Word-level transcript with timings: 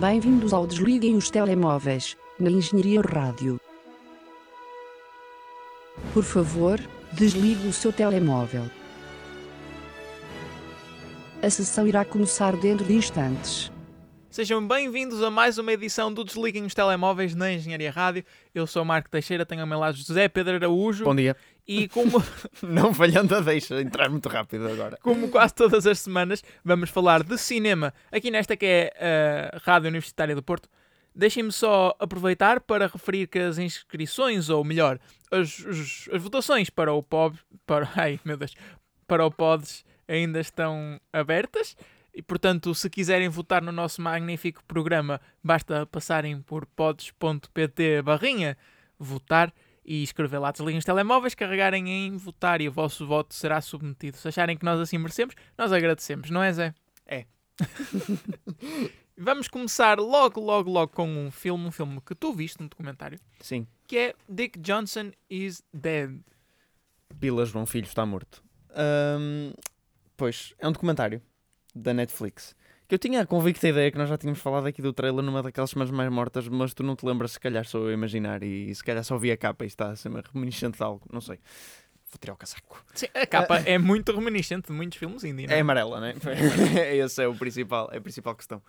Bem-vindos 0.00 0.52
ao 0.52 0.66
Desliguem 0.66 1.16
os 1.16 1.30
Telemóveis, 1.30 2.18
na 2.38 2.50
Engenharia 2.50 3.00
Rádio. 3.00 3.58
Por 6.12 6.22
favor, 6.22 6.78
desligue 7.14 7.66
o 7.66 7.72
seu 7.72 7.90
telemóvel. 7.90 8.64
A 11.42 11.48
sessão 11.48 11.86
irá 11.86 12.04
começar 12.04 12.54
dentro 12.56 12.84
de 12.84 12.92
instantes. 12.92 13.72
Sejam 14.36 14.68
bem-vindos 14.68 15.22
a 15.22 15.30
mais 15.30 15.56
uma 15.56 15.72
edição 15.72 16.12
do 16.12 16.22
Desliguem 16.22 16.66
os 16.66 16.74
Telemóveis 16.74 17.34
na 17.34 17.50
Engenharia 17.54 17.90
Rádio. 17.90 18.22
Eu 18.54 18.66
sou 18.66 18.82
o 18.82 18.84
Marco 18.84 19.08
Teixeira, 19.08 19.46
tenho 19.46 19.62
ao 19.62 19.66
meu 19.66 19.78
lado 19.78 19.96
José 19.96 20.28
Pedro 20.28 20.56
Araújo. 20.56 21.04
Bom 21.04 21.14
dia. 21.16 21.34
E 21.66 21.88
como, 21.88 22.22
Não 22.62 22.92
falhando 22.92 23.34
a 23.34 23.40
deixa 23.40 23.80
entrar 23.80 24.10
muito 24.10 24.28
rápido 24.28 24.68
agora. 24.68 24.98
como 25.02 25.30
quase 25.30 25.54
todas 25.54 25.86
as 25.86 26.00
semanas, 26.00 26.44
vamos 26.62 26.90
falar 26.90 27.22
de 27.22 27.38
cinema 27.38 27.94
aqui 28.12 28.30
nesta 28.30 28.58
que 28.58 28.66
é 28.66 29.50
a 29.54 29.58
Rádio 29.64 29.88
Universitária 29.88 30.34
do 30.34 30.42
Porto. 30.42 30.68
Deixem-me 31.14 31.50
só 31.50 31.96
aproveitar 31.98 32.60
para 32.60 32.88
referir 32.88 33.28
que 33.28 33.38
as 33.38 33.56
inscrições, 33.56 34.50
ou 34.50 34.62
melhor, 34.62 34.98
as, 35.30 35.60
os- 35.60 36.10
as 36.12 36.20
votações 36.20 36.68
para 36.68 36.92
o 36.92 37.02
POB, 37.02 37.38
para, 37.64 37.88
ai 37.96 38.20
meu 38.22 38.36
Deus, 38.36 38.54
para 39.08 39.24
o 39.24 39.30
PODES 39.30 39.82
ainda 40.06 40.40
estão 40.40 41.00
abertas. 41.10 41.74
E, 42.16 42.22
portanto, 42.22 42.74
se 42.74 42.88
quiserem 42.88 43.28
votar 43.28 43.60
no 43.60 43.70
nosso 43.70 44.00
magnífico 44.00 44.64
programa, 44.64 45.20
basta 45.44 45.84
passarem 45.84 46.40
por 46.40 46.64
pods.pt 46.64 48.00
barrinha 48.00 48.56
votar 48.98 49.52
e 49.84 50.02
escrever 50.02 50.38
lá 50.38 50.50
desliguem 50.50 50.78
os 50.78 50.84
telemóveis, 50.86 51.34
carregarem 51.34 51.90
em 51.90 52.16
votar 52.16 52.62
e 52.62 52.68
o 52.70 52.72
vosso 52.72 53.06
voto 53.06 53.34
será 53.34 53.60
submetido. 53.60 54.16
Se 54.16 54.26
acharem 54.28 54.56
que 54.56 54.64
nós 54.64 54.80
assim 54.80 54.96
merecemos, 54.96 55.34
nós 55.58 55.70
agradecemos, 55.70 56.30
não 56.30 56.42
é 56.42 56.50
Zé? 56.54 56.74
É. 57.04 57.26
Vamos 59.14 59.46
começar 59.46 59.98
logo, 59.98 60.40
logo, 60.40 60.70
logo 60.70 60.92
com 60.92 61.06
um 61.06 61.30
filme, 61.30 61.66
um 61.66 61.70
filme 61.70 62.00
que 62.00 62.14
tu 62.14 62.32
viste 62.32 62.62
no 62.62 62.68
documentário, 62.70 63.20
Sim. 63.40 63.66
que 63.86 63.98
é 63.98 64.14
Dick 64.26 64.58
Johnson 64.58 65.12
is 65.28 65.62
Dead. 65.70 66.18
Pila 67.20 67.44
João 67.44 67.66
Filho 67.66 67.84
está 67.84 68.06
morto. 68.06 68.42
Ahm, 68.70 69.52
pois, 70.16 70.54
é 70.58 70.66
um 70.66 70.72
documentário 70.72 71.20
da 71.76 71.92
Netflix. 71.92 72.54
Que 72.88 72.94
eu 72.94 72.98
tinha 72.98 73.20
a 73.20 73.26
convicta 73.26 73.66
ideia 73.66 73.90
que 73.90 73.98
nós 73.98 74.08
já 74.08 74.16
tínhamos 74.16 74.40
falado 74.40 74.66
aqui 74.66 74.80
do 74.80 74.92
trailer 74.92 75.22
numa 75.22 75.42
daquelas 75.42 75.70
semanas 75.70 75.90
mais 75.90 76.10
mortas, 76.10 76.46
mas 76.48 76.72
tu 76.72 76.82
não 76.82 76.94
te 76.94 77.04
lembras, 77.04 77.32
se 77.32 77.40
calhar 77.40 77.64
sou 77.64 77.84
eu 77.84 77.88
a 77.88 77.92
imaginar, 77.92 78.42
e 78.42 78.72
se 78.72 78.82
calhar 78.82 79.02
só 79.02 79.18
vi 79.18 79.32
a 79.32 79.36
capa 79.36 79.64
e 79.64 79.66
está 79.66 79.90
a 79.90 79.96
ser 79.96 80.10
reminiscente 80.32 80.78
de 80.78 80.84
algo, 80.84 81.04
não 81.12 81.20
sei. 81.20 81.40
Vou 82.08 82.18
tirar 82.20 82.34
o 82.34 82.36
casaco. 82.36 82.84
Sim, 82.94 83.06
a 83.12 83.26
capa 83.26 83.58
é 83.58 83.76
muito 83.76 84.12
reminiscente 84.12 84.68
de 84.68 84.72
muitos 84.72 84.98
filmes 84.98 85.24
indie, 85.24 85.48
não 85.48 85.54
É 85.54 85.60
amarela, 85.60 86.00
não 86.00 86.06
é? 86.06 86.14
Esse 86.96 87.24
é 87.24 87.26
o 87.26 87.34
principal, 87.34 87.88
é 87.92 87.98
a 87.98 88.00
principal 88.00 88.34
questão. 88.36 88.62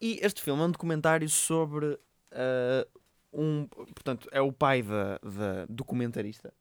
E 0.00 0.18
este 0.22 0.42
filme 0.42 0.60
é 0.60 0.64
um 0.66 0.70
documentário 0.70 1.28
sobre 1.30 1.98
ah, 2.32 2.86
um. 3.32 3.66
Portanto, 3.66 4.28
é 4.30 4.40
o 4.40 4.52
pai 4.52 4.82
da, 4.82 5.18
da 5.18 5.66
documentarista, 5.68 6.52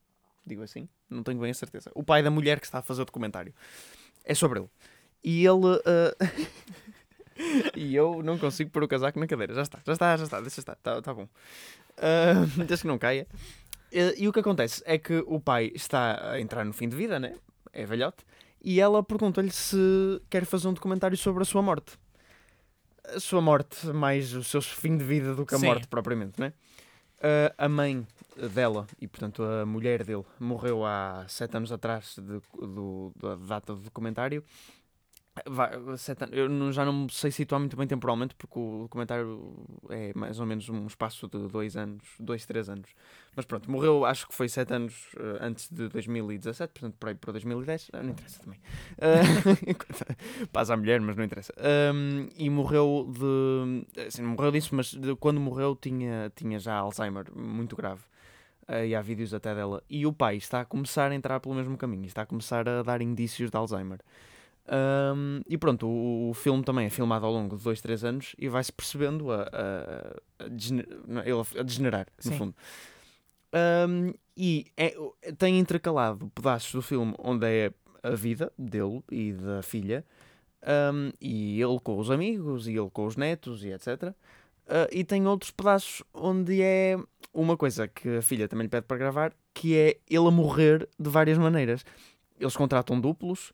digo 0.46 0.62
assim, 0.64 0.88
não 1.10 1.24
tenho 1.24 1.40
bem 1.40 1.52
a 1.52 1.54
certeza. 1.54 1.92
O 1.94 2.04
pai 2.04 2.24
da 2.24 2.32
mulher 2.32 2.60
que 2.60 2.66
está 2.66 2.80
a 2.80 2.82
fazer 2.82 3.02
o 3.02 3.06
documentário. 3.06 3.54
É 4.24 4.36
sobre 4.36 4.60
ele. 4.60 4.70
E 5.24 5.46
ele. 5.46 5.82
ah, 5.86 6.16
e 7.76 7.96
eu 7.96 8.22
não 8.24 8.38
consigo 8.38 8.70
pôr 8.70 8.84
o 8.84 8.88
casaco 8.88 9.20
na 9.20 9.28
cadeira. 9.28 9.54
Já 9.54 9.62
está, 9.64 9.80
já 9.86 9.94
está, 9.94 10.18
já 10.18 10.24
está, 10.24 10.42
deixa 10.42 10.60
estar, 10.60 10.74
está 10.74 11.02
tá 11.02 11.14
bom. 11.14 11.28
Ah, 11.98 12.46
desde 12.66 12.82
que 12.84 12.88
não 12.88 12.98
caia. 12.98 13.28
Eh, 13.92 14.16
E 14.18 14.28
o 14.28 14.34
que 14.34 14.40
acontece 14.40 14.82
é 14.86 14.98
que 14.98 15.24
o 15.28 15.40
pai 15.40 15.72
está 15.76 16.32
a 16.32 16.40
entrar 16.40 16.64
no 16.66 16.74
fim 16.74 16.88
de 16.90 16.96
vida, 16.96 17.20
né? 17.20 17.36
É 17.74 17.86
velhote. 17.86 18.24
E 18.64 18.80
ela 18.80 19.02
pergunta-lhe 19.04 19.52
se 19.52 20.22
quer 20.30 20.46
fazer 20.46 20.68
um 20.68 20.74
documentário 20.74 21.18
sobre 21.18 21.42
a 21.42 21.46
sua 21.46 21.62
morte. 21.62 21.98
A 23.16 23.20
sua 23.20 23.42
morte, 23.42 23.88
mais 23.88 24.34
o 24.34 24.44
seu 24.44 24.62
fim 24.62 24.96
de 24.98 25.04
vida 25.04 25.34
do 25.34 25.46
que 25.46 25.56
a 25.56 25.58
Sim. 25.58 25.66
morte 25.66 25.88
propriamente, 25.88 26.40
né? 26.40 26.54
Ah, 27.22 27.54
a 27.66 27.70
mãe 27.70 28.06
dela, 28.54 28.88
e 29.00 29.08
portanto 29.08 29.44
a 29.44 29.66
mulher 29.66 30.04
dele, 30.04 30.24
morreu 30.40 30.86
há 30.86 31.26
sete 31.28 31.58
anos 31.58 31.72
atrás 31.72 32.16
de- 32.18 32.42
do- 32.68 33.12
da 33.20 33.36
data 33.36 33.74
do 33.76 33.82
documentário. 33.82 34.44
Vai, 35.48 35.72
eu 36.32 36.72
já 36.74 36.84
não 36.84 37.08
sei 37.08 37.32
situar 37.32 37.58
muito 37.58 37.78
bem 37.78 37.88
temporalmente, 37.88 38.36
porque 38.36 38.60
o 38.60 38.82
documentário 38.82 39.66
é 39.90 40.12
mais 40.14 40.42
ou 40.42 40.46
menos 40.46 40.68
um 40.68 40.86
espaço 40.86 41.26
de 41.26 41.48
dois 41.48 41.78
anos, 41.78 42.04
dois, 42.20 42.46
três 42.46 42.68
anos. 42.68 42.90
Mas 43.34 43.46
pronto, 43.46 43.72
morreu 43.72 44.04
acho 44.04 44.28
que 44.28 44.36
foi 44.36 44.50
sete 44.50 44.74
anos 44.74 45.08
eh, 45.16 45.38
antes 45.40 45.70
de 45.70 45.88
2017, 45.88 46.74
portanto 46.74 46.96
por 47.00 47.08
aí 47.08 47.16
para 47.16 47.32
2010, 47.32 47.92
ah, 47.94 48.04
não 48.04 48.10
interessa 48.10 48.44
também. 48.44 48.60
Uh, 48.98 50.48
paz 50.52 50.70
à 50.70 50.76
mulher, 50.76 51.00
mas 51.00 51.16
não 51.16 51.24
interessa. 51.24 51.54
Ahm, 51.58 52.28
e 52.36 52.50
morreu 52.50 53.10
de. 53.10 54.02
Assim, 54.02 54.24
não 54.24 54.32
morreu 54.32 54.52
disso, 54.52 54.76
mas 54.76 54.94
quando 55.18 55.40
morreu 55.40 55.78
tinha, 55.78 56.30
tinha 56.36 56.60
já 56.60 56.76
Alzheimer 56.76 57.26
muito 57.34 57.74
grave. 57.74 58.02
Ah, 58.68 58.86
e 58.86 58.94
há 58.94 59.02
vídeos 59.02 59.34
até 59.34 59.56
dela. 59.56 59.82
E 59.90 60.06
o 60.06 60.12
pai 60.12 60.36
está 60.36 60.60
a 60.60 60.66
começar 60.66 61.10
a 61.10 61.16
entrar 61.16 61.40
pelo 61.40 61.56
mesmo 61.56 61.78
caminho, 61.78 62.06
está 62.06 62.24
a 62.24 62.26
começar 62.26 62.68
a 62.68 62.84
dar 62.84 63.02
indícios 63.02 63.50
de 63.50 63.56
Alzheimer. 63.56 64.00
Ahm, 64.74 65.42
e 65.50 65.58
pronto, 65.58 65.86
o, 65.86 66.30
o 66.30 66.34
filme 66.34 66.64
também 66.64 66.86
é 66.86 66.90
filmado 66.90 67.26
ao 67.26 67.32
longo 67.34 67.58
de 67.58 67.64
dois, 67.64 67.82
três 67.82 68.06
anos 68.06 68.34
e 68.38 68.48
vai-se 68.48 68.72
percebendo 68.72 69.30
a, 69.30 69.42
a, 69.42 70.46
a, 70.46 70.48
ele 71.26 71.60
a 71.60 71.64
degenerar, 71.64 72.08
no 72.24 72.32
Sim. 72.32 72.38
fundo. 72.38 72.56
Ahm, 73.52 74.14
e 74.36 74.68
é- 74.78 74.96
tem 75.38 75.60
intercalado 75.60 76.32
pedaços 76.34 76.72
do 76.72 76.82
filme 76.82 77.14
onde 77.20 77.46
é 77.46 77.74
a 78.02 78.12
vida 78.12 78.52
dele 78.58 79.04
e 79.12 79.34
da 79.34 79.62
filha, 79.62 80.06
ahm, 80.64 81.12
e 81.20 81.62
ele 81.62 81.80
com 81.84 81.98
os 82.00 82.10
amigos, 82.10 82.66
e 82.66 82.72
ele 82.72 82.90
com 82.90 83.06
os 83.06 83.18
netos, 83.18 83.66
e 83.66 83.72
etc. 83.74 84.16
Ah, 84.68 84.88
e 84.90 85.04
tem 85.04 85.28
outros 85.28 85.52
pedaços 85.52 86.02
onde 86.14 86.62
é 86.62 86.98
uma 87.34 87.58
coisa 87.58 87.90
que 87.90 88.08
a 88.18 88.22
filha 88.22 88.48
também 88.48 88.64
lhe 88.64 88.70
pede 88.70 88.88
para 88.88 88.96
gravar, 88.98 89.34
que 89.54 89.76
é 89.76 89.98
ele 90.10 90.28
a 90.28 90.32
morrer 90.32 90.88
de 90.98 91.10
várias 91.10 91.38
maneiras. 91.38 91.84
Eles 92.40 92.56
contratam 92.56 93.00
duplos 93.00 93.52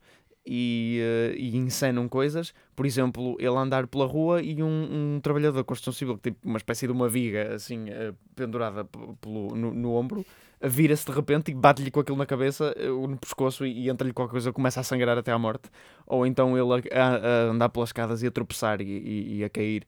e, 0.48 1.00
eh, 1.02 1.36
e 1.38 2.08
coisas. 2.10 2.54
Por 2.76 2.86
exemplo, 2.86 3.36
ele 3.40 3.56
andar 3.56 3.88
pela 3.88 4.06
rua 4.06 4.42
e 4.42 4.62
um, 4.64 5.16
um 5.16 5.20
trabalhador 5.22 5.58
da 5.58 5.64
construção 5.64 5.94
civil, 5.94 6.18
tem 6.18 6.36
uma 6.44 6.58
espécie 6.58 6.86
de 6.88 6.94
uma 6.94 7.10
viga 7.10 7.56
assim 7.56 7.90
eh, 7.90 8.14
pendurada 8.36 8.86
pelo, 9.22 9.56
no, 9.56 9.74
no 9.74 9.94
ombro, 9.94 10.26
vira-se 10.62 11.06
de 11.06 11.12
repente 11.12 11.52
e 11.52 11.54
bate-lhe 11.56 11.92
com 11.92 12.00
aquilo 12.00 12.18
na 12.18 12.26
cabeça, 12.26 12.74
eh, 12.78 12.88
no 12.88 13.18
pescoço 13.18 13.66
e, 13.66 13.86
e 13.86 13.90
entra-lhe 13.90 14.14
qualquer 14.14 14.32
coisa, 14.32 14.54
começa 14.54 14.80
a 14.80 14.84
sangrar 14.84 15.18
até 15.18 15.32
à 15.32 15.38
morte. 15.40 15.70
Ou 16.06 16.26
então 16.26 16.58
ele 16.58 16.88
a, 16.94 17.08
a- 17.08 17.52
andar 17.52 17.70
pelas 17.70 17.90
escadas 17.90 18.24
e 18.24 18.28
a 18.28 18.32
tropeçar 18.32 18.82
e, 18.82 18.86
e- 18.86 19.38
e 19.40 19.44
a 19.44 19.50
cair. 19.50 19.86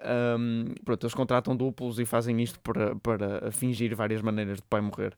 Ahm, 0.00 0.74
pronto, 0.84 1.04
eles 1.04 1.14
contratam 1.14 1.56
duplos 1.56 1.98
e 1.98 2.04
fazem 2.04 2.40
isto 2.42 2.60
para, 2.60 2.94
para 2.96 3.50
fingir 3.50 3.94
várias 3.96 4.20
maneiras 4.22 4.58
de 4.58 4.64
pai 4.64 4.80
morrer. 4.80 5.16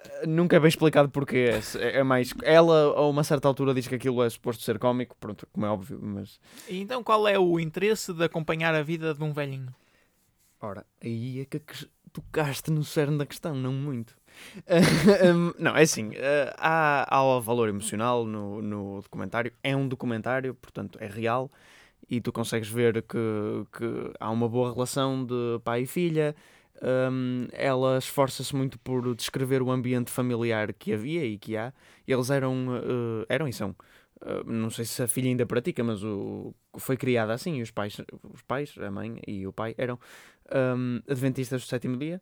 Ah, 0.00 0.26
Nunca 0.26 0.56
é 0.56 0.60
bem 0.60 0.68
explicado 0.68 1.08
porque 1.08 1.50
é, 1.80 1.98
é 1.98 2.02
mais. 2.02 2.32
Ela, 2.42 2.94
a 2.96 3.06
uma 3.08 3.24
certa 3.24 3.48
altura, 3.48 3.74
diz 3.74 3.86
que 3.88 3.94
aquilo 3.94 4.22
é 4.22 4.30
suposto 4.30 4.62
ser 4.62 4.78
cómico, 4.78 5.16
pronto, 5.18 5.46
como 5.52 5.66
é 5.66 5.70
óbvio, 5.70 5.98
mas. 6.02 6.40
E 6.68 6.80
então 6.80 7.02
qual 7.02 7.26
é 7.26 7.38
o 7.38 7.58
interesse 7.58 8.12
de 8.12 8.24
acompanhar 8.24 8.74
a 8.74 8.82
vida 8.82 9.14
de 9.14 9.22
um 9.22 9.32
velhinho? 9.32 9.74
Ora, 10.60 10.84
aí 11.02 11.40
é 11.40 11.44
que 11.44 11.60
tocaste 12.12 12.70
no 12.70 12.82
cerne 12.82 13.18
da 13.18 13.26
questão, 13.26 13.54
não 13.54 13.72
muito. 13.72 14.16
Não, 15.58 15.76
é 15.76 15.82
assim, 15.82 16.10
eh, 16.14 16.54
há, 16.56 17.06
há 17.12 17.24
o 17.24 17.40
valor 17.40 17.68
emocional 17.68 18.24
no, 18.24 18.62
no 18.62 19.00
documentário. 19.02 19.52
É 19.62 19.74
um 19.74 19.88
documentário, 19.88 20.54
portanto, 20.54 20.98
é 21.00 21.06
real. 21.06 21.50
E 22.08 22.20
tu 22.20 22.32
consegues 22.32 22.68
ver 22.68 23.02
que, 23.02 23.18
que 23.76 24.12
há 24.18 24.30
uma 24.30 24.48
boa 24.48 24.72
relação 24.72 25.24
de 25.24 25.60
pai 25.64 25.82
e 25.82 25.86
filha. 25.86 26.34
Hum, 26.80 27.48
ela 27.52 27.98
esforça-se 27.98 28.54
muito 28.54 28.78
por 28.78 29.14
descrever 29.16 29.62
o 29.62 29.70
ambiente 29.70 30.10
familiar 30.12 30.72
que 30.72 30.92
havia 30.92 31.24
e 31.24 31.36
que 31.38 31.56
há. 31.56 31.72
Eles 32.06 32.30
eram, 32.30 32.54
eh, 32.76 33.26
eram 33.28 33.48
e 33.48 33.52
são. 33.52 33.74
eh, 34.24 34.42
não 34.46 34.70
sei 34.70 34.84
se 34.84 35.02
a 35.02 35.08
filha 35.08 35.28
ainda 35.28 35.46
pratica, 35.46 35.82
mas 35.84 36.02
o, 36.04 36.54
foi 36.78 36.96
criada 36.96 37.32
assim. 37.32 37.56
E 37.58 37.62
os 37.62 37.70
pais, 37.70 37.96
os 38.32 38.42
pais, 38.42 38.74
a 38.78 38.90
mãe 38.90 39.20
e 39.26 39.46
o 39.46 39.52
pai 39.52 39.74
eram 39.78 39.98
hum, 40.76 41.00
adventistas 41.08 41.62
do 41.62 41.66
sétimo 41.68 41.96
dia. 41.96 42.20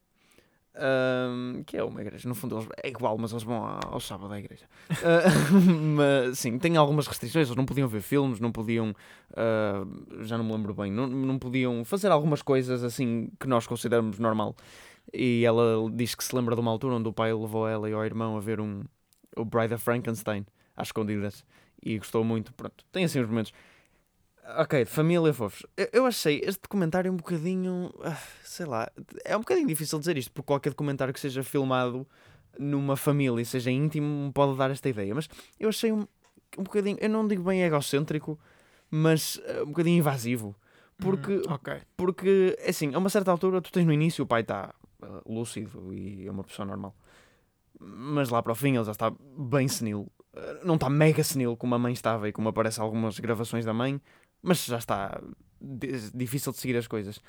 Hum, 0.76 1.62
que 1.66 1.76
é 1.76 1.84
uma 1.84 2.00
igreja, 2.00 2.28
no 2.28 2.34
fundo 2.34 2.56
eles, 2.56 2.68
é 2.82 2.88
igual, 2.88 3.16
mas 3.18 3.32
eles 3.32 3.42
vão 3.42 3.56
ao, 3.56 3.94
ao 3.94 4.00
sábado 4.00 4.32
à 4.32 4.38
igreja. 4.38 4.66
Ah, 4.90 5.24
mas 5.96 6.38
sim, 6.38 6.58
tem 6.58 6.76
algumas 6.76 7.06
restrições. 7.06 7.48
Eles 7.48 7.56
não 7.56 7.64
podiam 7.66 7.88
ver 7.88 8.00
filmes, 8.00 8.40
não 8.40 8.52
podiam, 8.52 8.94
ah, 9.34 9.84
já 10.22 10.36
não 10.36 10.44
me 10.44 10.52
lembro 10.52 10.74
bem, 10.74 10.92
não, 10.92 11.06
não 11.06 11.38
podiam 11.38 11.84
fazer 11.84 12.10
algumas 12.10 12.42
coisas 12.42 12.82
assim 12.84 13.30
que 13.38 13.46
nós 13.46 13.66
consideramos 13.66 14.18
normal. 14.18 14.54
E 15.12 15.44
ela 15.44 15.90
diz 15.92 16.14
que 16.14 16.24
se 16.24 16.34
lembra 16.34 16.54
de 16.54 16.60
uma 16.60 16.70
altura 16.70 16.96
onde 16.96 17.08
o 17.08 17.12
pai 17.12 17.32
levou 17.32 17.68
ela 17.68 17.88
e 17.88 17.92
ao 17.92 18.04
irmão 18.04 18.36
a 18.36 18.40
ver 18.40 18.60
um, 18.60 18.82
o 19.36 19.44
Bride 19.44 19.74
of 19.74 19.84
Frankenstein 19.84 20.44
às 20.76 20.88
escondidas 20.88 21.44
e 21.82 21.98
gostou 21.98 22.24
muito. 22.24 22.52
Pronto, 22.54 22.84
tem 22.92 23.04
assim 23.04 23.20
uns 23.20 23.28
momentos. 23.28 23.52
Ok, 24.58 24.84
família 24.84 25.32
fofos. 25.32 25.66
Eu, 25.76 25.88
eu 25.92 26.06
achei 26.06 26.40
este 26.44 26.62
documentário 26.62 27.10
um 27.12 27.16
bocadinho. 27.16 27.92
ah, 28.04 28.16
Sei 28.44 28.64
lá. 28.64 28.88
É 29.24 29.36
um 29.36 29.40
bocadinho 29.40 29.66
difícil 29.66 29.98
dizer 29.98 30.16
isto, 30.16 30.30
porque 30.32 30.46
qualquer 30.46 30.70
documentário 30.70 31.12
que 31.12 31.18
seja 31.20 31.42
filmado 31.42 32.06
numa 32.58 32.96
família 32.96 33.42
e 33.42 33.44
seja 33.44 33.70
íntimo 33.70 34.32
pode 34.32 34.56
dar 34.56 34.70
esta 34.70 34.88
ideia. 34.88 35.14
Mas 35.14 35.28
eu 35.58 35.68
achei 35.68 35.90
um, 35.92 36.06
um 36.56 36.62
bocadinho. 36.62 36.96
Eu 37.00 37.08
não 37.10 37.26
digo 37.26 37.42
bem 37.42 37.62
egocêntrico, 37.64 38.38
mas 38.90 39.40
ah, 39.48 39.62
um 39.64 39.66
bocadinho 39.66 39.98
invasivo. 39.98 40.54
Porque, 40.98 41.32
Hum, 41.38 41.42
ok. 41.50 41.82
porque, 41.96 42.56
assim, 42.66 42.94
a 42.94 42.98
uma 42.98 43.10
certa 43.10 43.30
altura, 43.30 43.60
tu 43.60 43.70
tens 43.70 43.84
no 43.84 43.92
início, 43.92 44.24
o 44.24 44.26
pai 44.26 44.40
está 44.40 44.72
uh, 45.02 45.30
lúcido 45.30 45.92
e 45.92 46.26
é 46.26 46.30
uma 46.30 46.42
pessoa 46.42 46.64
normal. 46.64 46.94
Mas 47.78 48.30
lá 48.30 48.42
para 48.42 48.52
o 48.52 48.54
fim 48.54 48.76
ele 48.76 48.84
já 48.84 48.92
está 48.92 49.12
bem 49.36 49.68
senil. 49.68 50.10
Uh, 50.34 50.64
Não 50.64 50.76
está 50.76 50.88
mega 50.88 51.22
senil 51.22 51.54
como 51.56 51.74
a 51.74 51.78
mãe 51.78 51.92
estava 51.92 52.28
e 52.28 52.32
como 52.32 52.48
aparece 52.48 52.80
algumas 52.80 53.18
gravações 53.18 53.64
da 53.66 53.74
mãe, 53.74 54.00
mas 54.42 54.64
já 54.64 54.78
está 54.78 55.20
di- 55.60 56.10
difícil 56.14 56.52
de 56.52 56.58
seguir 56.58 56.76
as 56.76 56.86
coisas. 56.86 57.20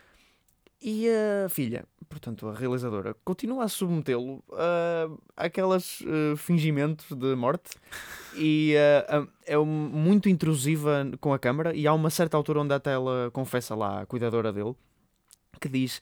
E 0.80 1.08
a 1.10 1.50
filha, 1.50 1.86
portanto 2.08 2.48
a 2.48 2.54
realizadora, 2.54 3.16
continua 3.26 3.64
a 3.64 3.68
submetê-lo 3.68 4.44
a 4.54 5.46
aqueles 5.46 6.02
uh, 6.02 6.38
fingimentos 6.38 7.08
de 7.18 7.36
morte 7.36 7.72
e 8.38 8.76
uh, 9.20 9.28
é 9.46 9.58
um- 9.58 9.66
muito 9.66 10.30
intrusiva 10.30 11.04
com 11.20 11.34
a 11.34 11.40
câmara 11.40 11.76
e 11.76 11.88
há 11.88 11.94
uma 11.94 12.12
certa 12.12 12.38
altura 12.38 12.62
onde 12.62 12.76
até 12.76 12.92
ela 12.94 13.32
confessa 13.34 13.74
lá, 13.74 14.02
a 14.02 14.06
cuidadora 14.06 14.54
dele, 14.54 14.76
que 15.60 15.68
diz 15.68 16.00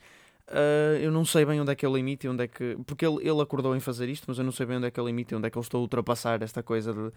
"Ah, 0.47 0.97
eu 0.99 1.09
não 1.11 1.23
sei 1.23 1.45
bem 1.45 1.59
onde 1.61 1.71
é 1.71 1.75
que 1.75 1.85
é 1.85 1.89
o 1.89 1.95
limite 1.95 2.27
onde 2.27 2.43
é 2.43 2.47
que... 2.47 2.77
Porque 2.85 3.05
ele, 3.05 3.27
ele 3.27 3.41
acordou 3.41 3.75
em 3.75 3.79
fazer 3.79 4.09
isto, 4.09 4.25
mas 4.27 4.37
eu 4.37 4.43
não 4.43 4.51
sei 4.51 4.65
bem 4.65 4.77
onde 4.77 4.87
é 4.87 4.91
que 4.91 4.99
é 4.99 5.03
o 5.03 5.07
limite 5.07 5.33
onde 5.33 5.47
é 5.47 5.49
que 5.49 5.57
eu 5.57 5.61
estou 5.61 5.79
a 5.79 5.81
ultrapassar 5.81 6.41
esta 6.43 6.61
coisa 6.61 6.93
de... 6.93 7.11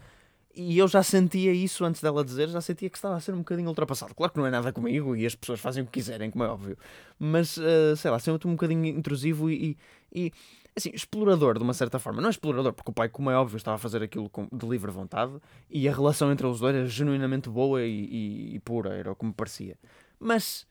E 0.55 0.77
eu 0.77 0.87
já 0.87 1.03
sentia 1.03 1.53
isso 1.53 1.85
antes 1.85 2.01
dela 2.01 2.23
dizer, 2.25 2.49
já 2.49 2.59
sentia 2.59 2.89
que 2.89 2.97
estava 2.97 3.15
a 3.15 3.19
ser 3.19 3.33
um 3.33 3.39
bocadinho 3.39 3.69
ultrapassado. 3.69 4.13
Claro 4.15 4.33
que 4.33 4.39
não 4.39 4.45
é 4.47 4.49
nada 4.51 4.73
comigo 4.73 5.15
e 5.15 5.25
as 5.25 5.35
pessoas 5.35 5.59
fazem 5.59 5.83
o 5.83 5.85
que 5.85 5.91
quiserem, 5.93 6.31
como 6.31 6.43
é 6.43 6.47
óbvio. 6.49 6.77
Mas, 7.19 7.57
ah, 7.59 7.95
sei 7.95 8.09
lá, 8.11 8.19
senti 8.19 8.47
um 8.47 8.51
bocadinho 8.51 8.85
intrusivo 8.85 9.49
e, 9.49 9.77
e, 10.13 10.31
assim, 10.75 10.89
explorador 10.93 11.57
de 11.57 11.63
uma 11.63 11.73
certa 11.73 11.99
forma. 11.99 12.19
Não 12.19 12.27
é 12.27 12.31
explorador, 12.31 12.73
porque 12.73 12.89
o 12.89 12.93
pai, 12.93 13.07
como 13.09 13.29
é 13.29 13.35
óbvio, 13.37 13.57
estava 13.57 13.75
a 13.75 13.77
fazer 13.79 14.01
aquilo 14.03 14.29
de 14.51 14.67
livre 14.67 14.91
vontade 14.91 15.33
e 15.69 15.87
a 15.87 15.93
relação 15.93 16.31
entre 16.31 16.45
os 16.47 16.59
dois 16.59 16.75
era 16.75 16.87
genuinamente 16.87 17.47
boa 17.47 17.83
e, 17.83 17.91
e- 17.91 18.55
e 18.55 18.59
pura, 18.59 18.93
era 18.95 19.11
o 19.11 19.15
que 19.15 19.25
me 19.25 19.33
parecia. 19.33 19.77
Mas 20.19 20.65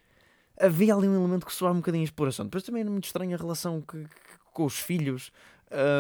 havia 0.60 0.92
ali 0.94 1.06
um 1.08 1.14
elemento 1.14 1.46
que 1.46 1.52
soava 1.54 1.75
um 1.75 1.78
bocadinho 1.78 2.02
a 2.02 2.04
exploração. 2.04 2.44
Depois 2.44 2.64
também 2.64 2.82
era 2.82 2.90
muito 2.90 3.04
estranha 3.04 3.36
a 3.36 3.38
relação 3.38 3.80
que, 3.80 3.96
que- 4.02 4.08
com 4.52 4.64
os 4.64 4.78
filhos. 4.78 5.30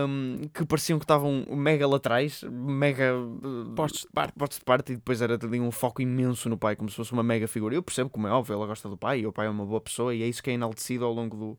Hum, 0.08 0.48
que 0.52 0.64
pareciam 0.64 0.98
que 0.98 1.04
estavam 1.04 1.44
mega 1.50 1.86
laterais, 1.86 2.42
mega 2.44 3.14
uh, 3.16 3.72
Postos 3.74 4.02
de 4.02 4.08
parte. 4.08 4.32
postos 4.34 4.58
de 4.58 4.64
parte, 4.64 4.92
e 4.92 4.96
depois 4.96 5.20
era 5.20 5.38
ali 5.42 5.60
um 5.60 5.70
foco 5.70 6.02
imenso 6.02 6.48
no 6.48 6.56
pai, 6.56 6.76
como 6.76 6.88
se 6.88 6.96
fosse 6.96 7.12
uma 7.12 7.22
mega 7.22 7.46
figura. 7.48 7.74
Eu 7.74 7.82
percebo, 7.82 8.10
como 8.10 8.26
é 8.26 8.30
óbvio, 8.30 8.54
ela 8.54 8.66
gosta 8.66 8.88
do 8.88 8.96
pai, 8.96 9.20
e 9.20 9.26
o 9.26 9.32
pai 9.32 9.46
é 9.46 9.50
uma 9.50 9.64
boa 9.66 9.80
pessoa, 9.80 10.14
e 10.14 10.22
é 10.22 10.26
isso 10.26 10.42
que 10.42 10.50
é 10.50 10.54
enaltecido 10.54 11.04
ao 11.04 11.12
longo 11.12 11.36
do, 11.36 11.58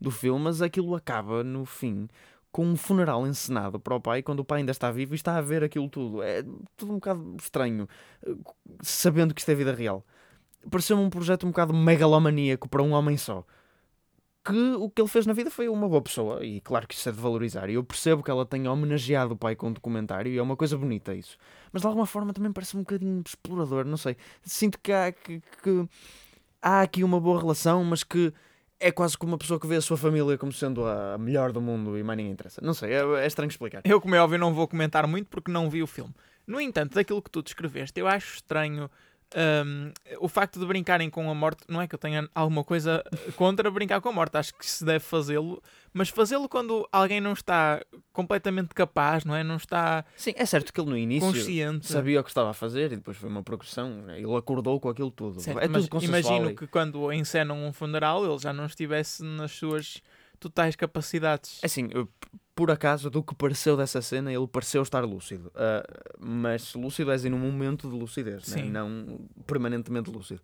do 0.00 0.10
filme, 0.10 0.44
mas 0.44 0.62
aquilo 0.62 0.94
acaba 0.94 1.42
no 1.42 1.64
fim 1.64 2.08
com 2.56 2.64
um 2.64 2.74
funeral 2.74 3.26
encenado 3.26 3.78
para 3.78 3.94
o 3.94 4.00
pai 4.00 4.22
quando 4.22 4.40
o 4.40 4.44
pai 4.44 4.60
ainda 4.60 4.72
está 4.72 4.90
vivo 4.90 5.12
e 5.12 5.16
está 5.16 5.36
a 5.36 5.42
ver 5.42 5.62
aquilo 5.62 5.90
tudo. 5.90 6.22
É 6.22 6.42
tudo 6.74 6.92
um 6.92 6.94
bocado 6.94 7.36
estranho, 7.38 7.86
eh, 8.26 8.34
sabendo 8.80 9.34
que 9.34 9.40
isto 9.42 9.50
é 9.50 9.54
vida 9.54 9.74
real. 9.74 10.02
Pareceu-me 10.70 11.02
um 11.02 11.10
projeto 11.10 11.46
um 11.46 11.50
bocado 11.50 11.74
megalomaníaco 11.74 12.66
para 12.66 12.82
um 12.82 12.92
homem 12.92 13.18
só. 13.18 13.44
Que 14.46 14.74
o 14.74 14.88
que 14.88 15.02
ele 15.02 15.08
fez 15.08 15.26
na 15.26 15.32
vida 15.32 15.50
foi 15.50 15.68
uma 15.68 15.88
boa 15.88 16.00
pessoa, 16.00 16.44
e 16.44 16.60
claro 16.60 16.86
que 16.86 16.94
isso 16.94 17.08
é 17.08 17.12
de 17.12 17.18
valorizar. 17.18 17.68
E 17.68 17.74
eu 17.74 17.82
percebo 17.82 18.22
que 18.22 18.30
ela 18.30 18.46
tenha 18.46 18.70
homenageado 18.70 19.34
o 19.34 19.36
pai 19.36 19.56
com 19.56 19.68
um 19.68 19.72
documentário, 19.72 20.30
e 20.32 20.38
é 20.38 20.42
uma 20.42 20.56
coisa 20.56 20.78
bonita 20.78 21.12
isso. 21.14 21.36
Mas 21.72 21.82
de 21.82 21.88
alguma 21.88 22.06
forma 22.06 22.32
também 22.32 22.52
parece 22.52 22.76
um 22.76 22.80
bocadinho 22.80 23.22
explorador, 23.26 23.84
não 23.84 23.96
sei. 23.96 24.16
Sinto 24.42 24.78
que 24.78 24.92
há, 24.92 25.10
que, 25.10 25.40
que 25.62 25.88
há 26.62 26.82
aqui 26.82 27.02
uma 27.02 27.20
boa 27.20 27.40
relação, 27.40 27.82
mas 27.82 28.04
que 28.04 28.32
é 28.78 28.92
quase 28.92 29.16
como 29.16 29.32
uma 29.32 29.38
pessoa 29.38 29.58
que 29.58 29.66
vê 29.66 29.76
a 29.76 29.80
sua 29.80 29.96
família 29.96 30.36
como 30.38 30.52
sendo 30.52 30.86
a 30.86 31.16
melhor 31.18 31.50
do 31.50 31.60
mundo 31.60 31.98
e 31.98 32.02
mais 32.02 32.16
ninguém 32.16 32.32
interessa. 32.32 32.60
Não 32.62 32.74
sei, 32.74 32.92
é, 32.92 33.00
é 33.24 33.26
estranho 33.26 33.48
explicar. 33.48 33.82
Eu, 33.84 34.00
como 34.00 34.14
é 34.14 34.20
óbvio, 34.20 34.38
não 34.38 34.54
vou 34.54 34.68
comentar 34.68 35.06
muito 35.06 35.28
porque 35.28 35.50
não 35.50 35.68
vi 35.68 35.82
o 35.82 35.86
filme. 35.86 36.14
No 36.46 36.60
entanto, 36.60 36.94
daquilo 36.94 37.20
que 37.20 37.30
tu 37.30 37.42
descreveste, 37.42 37.98
eu 37.98 38.06
acho 38.06 38.36
estranho 38.36 38.88
hum, 39.34 39.92
o 40.20 40.28
facto 40.28 40.58
de 40.60 40.66
brincarem 40.66 41.10
com 41.10 41.30
a 41.30 41.34
morte. 41.34 41.64
Não 41.68 41.80
é 41.80 41.88
que 41.88 41.94
eu 41.94 41.98
tenha 41.98 42.28
alguma 42.34 42.62
coisa 42.62 43.02
contra 43.36 43.70
brincar 43.70 44.00
com 44.00 44.08
a 44.08 44.12
morte, 44.12 44.36
acho 44.36 44.54
que 44.54 44.66
se 44.66 44.84
deve 44.84 45.00
fazê-lo, 45.00 45.62
mas 45.92 46.08
fazê-lo 46.08 46.48
quando 46.48 46.86
alguém 46.92 47.20
não 47.20 47.32
está 47.32 47.82
completamente 48.12 48.74
capaz, 48.74 49.24
não 49.24 49.34
é? 49.34 49.42
Não 49.42 49.56
está 49.56 50.04
Sim, 50.16 50.32
é 50.36 50.46
certo 50.46 50.72
que 50.72 50.80
ele 50.80 50.90
no 50.90 50.96
início 50.96 51.28
consciente. 51.28 51.86
sabia 51.86 52.20
o 52.20 52.24
que 52.24 52.30
estava 52.30 52.50
a 52.50 52.54
fazer 52.54 52.92
e 52.92 52.96
depois 52.96 53.16
foi 53.16 53.28
uma 53.28 53.42
progressão. 53.42 53.90
né? 54.02 54.18
Ele 54.20 54.36
acordou 54.36 54.78
com 54.80 54.88
aquilo 54.88 55.10
tudo. 55.10 55.40
Certo, 55.40 55.58
é 55.58 55.68
tudo 55.68 56.04
imagino 56.04 56.54
que 56.54 56.66
quando 56.66 57.12
encenam 57.12 57.66
um 57.66 57.72
funeral 57.72 58.24
ele 58.24 58.38
já 58.38 58.52
não 58.52 58.66
estivesse 58.66 59.22
nas 59.22 59.52
suas 59.52 60.02
totais 60.36 60.76
capacidades. 60.76 61.60
É 61.62 61.66
Assim, 61.66 61.88
por 62.54 62.70
acaso, 62.70 63.10
do 63.10 63.22
que 63.22 63.34
pareceu 63.34 63.76
dessa 63.76 64.00
cena, 64.00 64.32
ele 64.32 64.46
pareceu 64.46 64.82
estar 64.82 65.04
lúcido. 65.04 65.50
Ah, 65.54 65.82
mas 66.18 66.74
lúcido 66.74 67.10
é 67.10 67.14
assim, 67.14 67.28
num 67.28 67.38
momento 67.38 67.88
de 67.90 67.94
lucidez, 67.96 68.48
né? 68.48 68.62
Não 68.70 69.20
permanentemente 69.46 70.10
lúcido. 70.10 70.40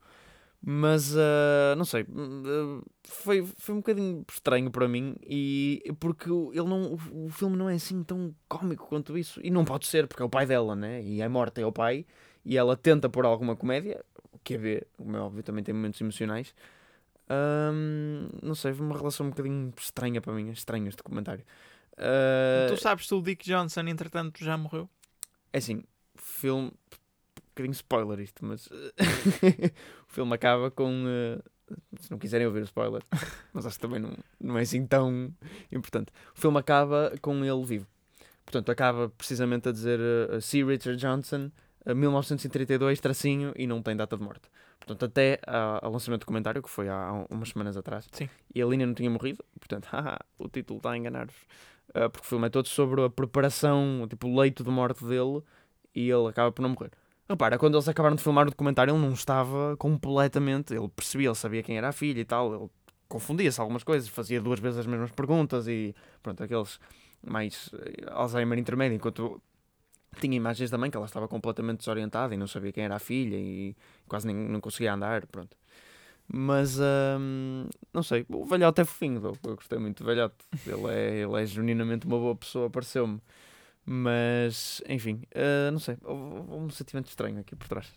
Mas, 0.65 1.17
ah, 1.17 1.75
não 1.77 1.85
sei, 1.85 2.03
ah, 2.03 2.83
foi, 3.05 3.45
foi 3.57 3.75
um 3.75 3.79
bocadinho 3.79 4.25
estranho 4.31 4.71
para 4.71 4.87
mim, 4.87 5.17
e 5.27 5.83
porque 5.99 6.31
o- 6.31 6.53
ele 6.53 6.69
não, 6.69 6.93
o, 7.13 7.27
o 7.27 7.31
filme 7.31 7.57
não 7.57 7.69
é 7.69 7.75
assim 7.75 8.03
tão 8.05 8.33
cómico 8.49 8.87
quanto 8.87 9.19
isso. 9.19 9.41
E 9.43 9.51
não 9.51 9.65
pode 9.65 9.87
ser, 9.89 10.07
porque 10.07 10.23
é 10.23 10.25
o 10.27 10.31
pai 10.31 10.47
dela, 10.47 10.77
né? 10.77 11.03
E 11.03 11.21
a 11.21 11.29
morte 11.29 11.61
é 11.61 11.67
o 11.67 11.73
pai, 11.73 12.07
e 12.45 12.57
ela 12.57 12.77
tenta 12.77 13.09
pôr 13.09 13.25
alguma 13.27 13.57
comédia, 13.57 14.05
o 14.33 14.39
que 14.39 14.55
é 14.55 14.59
ver, 14.59 14.87
como 14.97 15.17
é 15.17 15.21
óbvio, 15.21 15.43
também 15.43 15.65
tem 15.65 15.75
momentos 15.75 16.01
emocionais. 16.01 16.55
Ahm, 17.29 18.29
não 18.43 18.55
sei, 18.55 18.73
uma 18.73 18.97
relação 18.97 19.27
um 19.27 19.31
bocadinho 19.31 19.73
estranha 19.79 20.21
para 20.21 20.33
mim, 20.33 20.51
estranho 20.51 20.89
este 20.89 21.03
comentário. 21.03 21.45
Ah, 21.97 22.67
Tu 22.69 22.77
sabes 22.81 23.07
se 23.07 23.15
o 23.15 23.23
Dick 23.23 23.45
Johnson, 23.45 23.83
entretanto, 23.83 24.43
já 24.45 24.57
morreu? 24.57 24.89
é 25.53 25.59
assim, 25.59 25.85
filme. 26.17 26.69
Um 26.69 27.55
bocadinho 27.55 27.73
spoiler 27.73 28.21
isto, 28.21 28.45
mas. 28.45 28.67
o 30.09 30.13
filme 30.13 30.35
acaba 30.35 30.71
com. 30.71 31.05
eh, 31.07 31.39
se 32.01 32.11
não 32.11 32.19
quiserem 32.19 32.47
ouvir 32.47 32.61
o 32.61 32.65
spoiler, 32.65 33.03
mas 33.53 33.67
acho 33.67 33.77
que 33.77 33.83
também 33.83 34.01
não, 34.01 34.17
não 34.41 34.59
é 34.59 34.63
assim 34.63 34.87
tão 34.87 35.31
importante. 35.71 36.11
O 36.35 36.41
filme 36.41 36.59
acaba 36.59 37.13
com 37.21 37.45
ele 37.45 37.65
vivo. 37.65 37.87
Portanto, 38.45 38.71
acaba 38.71 39.09
precisamente 39.11 39.69
a 39.69 39.73
dizer 39.73 40.01
eh, 40.01 40.41
C. 40.41 40.65
Richard 40.65 40.97
Johnson, 40.99 41.51
1932, 41.87 43.01
tracinho, 43.01 43.53
e 43.57 43.67
não 43.67 43.83
tem 43.83 43.97
data 43.97 44.17
de 44.17 44.23
morte. 44.23 44.49
Portanto, 44.79 45.05
até 45.05 45.41
a- 45.47 45.81
ao 45.85 45.93
lançamento 45.93 46.21
do 46.23 46.27
comentário, 46.27 46.63
que 46.63 46.71
foi 46.71 46.89
há 46.89 47.25
umas 47.31 47.49
semanas 47.51 47.77
atrás, 47.77 48.07
Sim. 48.13 48.29
e 48.55 48.61
a 48.63 48.67
linha 48.67 48.87
não 48.87 48.95
tinha 48.95 49.11
morrido, 49.11 49.45
portanto, 49.59 49.87
haha, 49.87 50.19
o 50.39 50.49
título 50.49 50.79
está 50.79 50.91
a 50.93 50.97
enganar-vos. 50.97 51.37
Ah, 51.95 52.09
porque 52.09 52.27
o 52.27 52.29
filme 52.29 52.47
é 52.47 52.51
todo 52.51 52.69
sobre 52.69 53.03
a 53.05 53.11
preparação, 53.11 54.07
tipo, 54.09 54.29
o 54.29 54.39
leito 54.41 54.65
de 54.65 54.71
morte 54.71 55.05
dele, 55.05 55.43
e 55.95 56.09
ele 56.11 56.27
acaba 56.29 56.51
por 56.51 56.63
não 56.63 56.71
morrer. 56.71 56.91
Repara, 57.29 57.59
quando 57.59 57.75
eles 57.77 57.89
acabaram 57.89 58.17
de 58.17 58.23
filmar 58.23 58.47
o 58.47 58.51
documentário, 58.51 58.93
ele 58.95 59.01
não 59.01 59.13
estava 59.13 59.77
completamente. 59.77 60.75
Ele 60.75 60.89
percebia, 60.89 61.29
ele 61.29 61.35
sabia 61.35 61.63
quem 61.63 61.77
era 61.79 61.89
a 61.89 61.93
filha 61.93 62.21
e 62.21 62.25
tal, 62.25 62.55
ele 62.55 62.71
confundia-se 63.09 63.61
algumas 63.61 63.85
coisas, 63.85 64.09
fazia 64.09 64.41
duas 64.41 64.59
vezes 64.59 64.79
as 64.81 64.87
mesmas 64.87 65.11
perguntas 65.13 65.69
e 65.69 65.95
pronto, 66.23 66.43
aqueles 66.43 66.81
mais 67.25 67.71
eh, 67.75 68.05
Alzheimer 68.11 68.59
intermédio, 68.59 68.97
enquanto 68.97 69.41
tinha 70.21 70.37
imagens 70.37 70.71
da 70.71 70.79
mãe 70.79 70.91
que 70.91 70.97
ela 70.97 71.07
estava 71.07 71.27
completamente 71.29 71.79
desorientada 71.79 72.35
e 72.35 72.37
não 72.37 72.47
sabia 72.47 72.73
quem 72.73 72.85
era 72.85 72.97
a 72.97 72.99
filha 72.99 73.37
e 73.37 73.77
quase 74.09 74.27
nem 74.27 74.37
não 74.37 74.61
conseguia 74.61 74.95
andar, 74.95 75.27
pronto. 75.27 75.57
Mas 76.35 76.79
hum, 76.79 77.67
não 77.93 78.03
sei, 78.03 78.25
o 78.29 78.45
velhote 78.45 78.81
é 78.81 78.85
fofinho, 78.85 79.21
though. 79.21 79.37
eu 79.45 79.57
gostei 79.57 79.79
muito 79.79 80.03
do 80.03 80.07
velhote. 80.07 80.37
Ele 80.67 80.87
é, 80.89 81.15
ele 81.21 81.43
é 81.43 81.47
genuinamente 81.47 82.07
uma 82.07 82.19
boa 82.19 82.37
pessoa, 82.37 82.71
pareceu-me. 82.71 83.21
Mas, 83.85 84.81
enfim, 84.89 85.23
ah, 85.35 85.71
não 85.71 85.79
sei, 85.79 85.97
houve 86.05 86.53
um 86.53 86.71
sentimento 86.71 87.09
estranho 87.09 87.41
aqui 87.41 87.57
por 87.57 87.69
trás. 87.69 87.93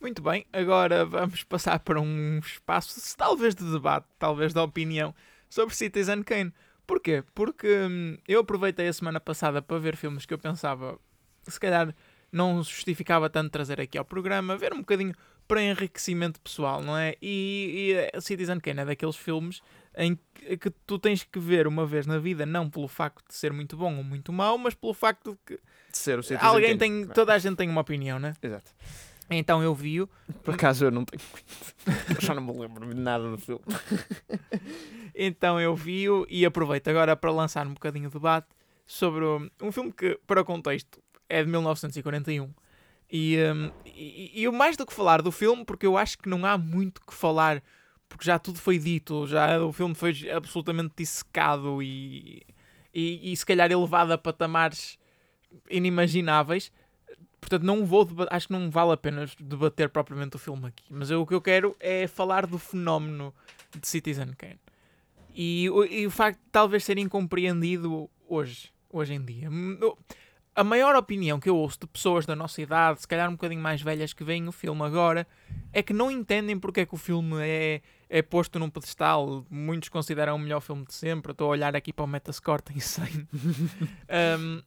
Muito 0.00 0.20
bem, 0.20 0.44
agora 0.52 1.04
vamos 1.04 1.44
passar 1.44 1.78
para 1.78 2.00
um 2.00 2.40
espaço, 2.40 3.16
talvez 3.16 3.54
de 3.54 3.70
debate, 3.70 4.06
talvez 4.18 4.52
de 4.52 4.58
opinião, 4.58 5.14
sobre 5.48 5.76
Citizen 5.76 6.24
Kane. 6.24 6.52
Porquê? 6.86 7.22
Porque 7.34 7.68
hum, 7.68 8.16
eu 8.26 8.40
aproveitei 8.40 8.88
a 8.88 8.92
semana 8.92 9.20
passada 9.20 9.62
para 9.62 9.78
ver 9.78 9.96
filmes 9.96 10.26
que 10.26 10.34
eu 10.34 10.38
pensava, 10.38 10.98
se 11.46 11.58
calhar 11.58 11.94
não 12.30 12.62
justificava 12.62 13.28
tanto 13.28 13.50
trazer 13.50 13.80
aqui 13.80 13.98
ao 13.98 14.04
programa, 14.04 14.56
ver 14.56 14.72
um 14.72 14.78
bocadinho 14.78 15.14
para 15.46 15.60
enriquecimento 15.62 16.40
pessoal, 16.40 16.80
não 16.82 16.96
é? 16.96 17.14
E, 17.20 17.94
e 18.14 18.20
Citizen 18.20 18.58
Kane 18.58 18.80
é 18.80 18.84
daqueles 18.86 19.16
filmes 19.16 19.60
em 19.96 20.18
que, 20.32 20.56
que 20.56 20.70
tu 20.86 20.98
tens 20.98 21.22
que 21.24 21.38
ver 21.38 21.66
uma 21.66 21.84
vez 21.84 22.06
na 22.06 22.18
vida, 22.18 22.46
não 22.46 22.70
pelo 22.70 22.88
facto 22.88 23.22
de 23.28 23.34
ser 23.34 23.52
muito 23.52 23.76
bom 23.76 23.94
ou 23.96 24.02
muito 24.04 24.32
mau, 24.32 24.56
mas 24.56 24.72
pelo 24.74 24.94
facto 24.94 25.32
de 25.32 25.38
que 25.44 25.54
De 25.90 25.98
ser 25.98 26.18
o 26.18 26.22
Citizen 26.22 26.48
alguém 26.48 26.78
Kane. 26.78 27.04
tem, 27.04 27.14
toda 27.14 27.34
a 27.34 27.38
gente 27.38 27.56
tem 27.56 27.68
uma 27.68 27.82
opinião, 27.82 28.18
né? 28.18 28.32
Exato. 28.42 28.72
Então 29.34 29.62
eu 29.62 29.74
vi-o 29.74 30.08
Por 30.42 30.54
acaso 30.54 30.86
eu 30.86 30.90
não 30.90 31.04
tenho 31.04 31.22
já 32.20 32.34
não 32.34 32.42
me 32.42 32.52
lembro 32.58 32.86
de 32.86 32.94
nada 32.94 33.30
do 33.30 33.38
filme. 33.38 33.64
Então 35.14 35.60
eu 35.60 35.76
vi-o 35.76 36.26
e 36.28 36.46
aproveito 36.46 36.88
agora 36.88 37.14
para 37.14 37.30
lançar 37.30 37.66
um 37.66 37.74
bocadinho 37.74 38.08
de 38.08 38.14
debate 38.14 38.48
sobre 38.86 39.24
um 39.60 39.70
filme 39.70 39.92
que, 39.92 40.18
para 40.26 40.40
o 40.40 40.44
contexto, 40.44 41.02
é 41.28 41.42
de 41.42 41.50
1941. 41.50 42.50
E, 43.10 43.36
hum, 43.36 43.70
e, 43.84 44.40
e 44.40 44.44
eu 44.44 44.52
mais 44.52 44.76
do 44.76 44.86
que 44.86 44.92
falar 44.92 45.20
do 45.20 45.30
filme, 45.30 45.64
porque 45.64 45.86
eu 45.86 45.98
acho 45.98 46.16
que 46.16 46.28
não 46.28 46.46
há 46.46 46.56
muito 46.56 47.00
que 47.06 47.12
falar, 47.12 47.62
porque 48.08 48.24
já 48.24 48.38
tudo 48.38 48.58
foi 48.58 48.78
dito, 48.78 49.26
já 49.26 49.62
o 49.62 49.72
filme 49.72 49.94
foi 49.94 50.30
absolutamente 50.30 50.94
dissecado 50.96 51.82
e, 51.82 52.42
e, 52.92 53.32
e 53.32 53.36
se 53.36 53.44
calhar 53.44 53.70
elevado 53.70 54.12
a 54.12 54.18
patamares 54.18 54.98
inimagináveis. 55.70 56.72
Portanto, 57.42 57.64
não 57.64 57.84
vou 57.84 58.08
acho 58.30 58.46
que 58.46 58.52
não 58.54 58.70
vale 58.70 58.92
a 58.92 58.96
pena 58.96 59.26
debater 59.38 59.88
propriamente 59.90 60.36
o 60.36 60.38
filme 60.38 60.68
aqui. 60.68 60.84
Mas 60.88 61.10
eu- 61.10 61.20
o 61.20 61.26
que 61.26 61.34
eu 61.34 61.40
quero 61.42 61.76
é 61.80 62.06
falar 62.06 62.46
do 62.46 62.56
fenómeno 62.58 63.34
de 63.78 63.86
Citizen 63.86 64.32
Kane. 64.38 64.60
E, 65.34 65.68
o- 65.70 65.84
e 65.84 66.06
o 66.06 66.10
facto 66.10 66.38
de 66.38 66.50
talvez 66.52 66.84
ser 66.84 66.96
incompreendido 66.98 68.08
hoje, 68.28 68.70
hoje 68.90 69.14
em 69.14 69.20
dia. 69.24 69.50
Hum, 69.50 69.78
A 70.54 70.62
maior 70.62 70.94
opinião 70.94 71.40
que 71.40 71.48
eu 71.48 71.56
ouço 71.56 71.78
de 71.80 71.86
pessoas 71.86 72.26
da 72.26 72.36
nossa 72.36 72.60
idade, 72.60 73.00
se 73.00 73.08
calhar 73.08 73.26
um 73.26 73.32
bocadinho 73.32 73.62
mais 73.62 73.80
velhas 73.80 74.12
que 74.12 74.22
veem 74.22 74.46
o 74.46 74.52
filme 74.52 74.82
agora, 74.82 75.26
é 75.72 75.82
que 75.82 75.94
não 75.94 76.10
entendem 76.10 76.58
porque 76.60 76.80
é 76.80 76.84
que 76.86 76.92
o 76.94 76.98
filme 76.98 77.36
é, 77.40 77.80
é 78.10 78.20
posto 78.20 78.58
num 78.58 78.68
pedestal. 78.68 79.46
Muitos 79.48 79.88
consideram 79.88 80.36
o 80.36 80.38
melhor 80.38 80.60
filme 80.60 80.84
de 80.84 80.92
sempre. 80.92 81.32
Estou 81.32 81.46
a 81.46 81.50
olhar 81.52 81.74
aqui 81.74 81.90
para 81.90 82.04
o 82.04 82.06
Metascore, 82.06 82.60
tem 82.62 82.78
100. 82.78 83.26
Um, 84.38 84.62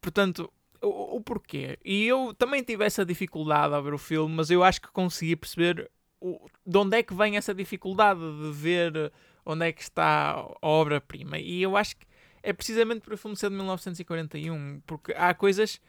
portanto, 0.00 0.52
o, 0.84 1.16
o 1.16 1.20
porquê? 1.20 1.78
E 1.84 2.06
eu 2.06 2.34
também 2.38 2.62
tive 2.62 2.84
essa 2.84 3.04
dificuldade 3.04 3.74
a 3.74 3.80
ver 3.80 3.94
o 3.94 3.98
filme, 3.98 4.34
mas 4.34 4.50
eu 4.50 4.62
acho 4.62 4.80
que 4.80 4.88
consegui 4.88 5.34
perceber 5.36 5.90
o- 6.20 6.46
de 6.66 6.78
onde 6.78 6.96
é 6.98 7.02
que 7.02 7.14
vem 7.14 7.36
essa 7.36 7.54
dificuldade 7.54 8.20
de 8.20 8.50
ver 8.52 9.12
onde 9.44 9.66
é 9.66 9.72
que 9.72 9.82
está 9.82 10.32
a 10.32 10.66
obra-prima. 10.66 11.38
E 11.38 11.62
eu 11.62 11.76
acho 11.76 11.96
que 11.96 12.06
é 12.42 12.52
precisamente 12.52 13.00
por 13.00 13.14
o 13.14 13.18
filme 13.18 13.36
ser 13.36 13.50
de 13.50 13.56
1941, 13.56 14.80
porque 14.86 15.12
há 15.12 15.32
coisas 15.34 15.80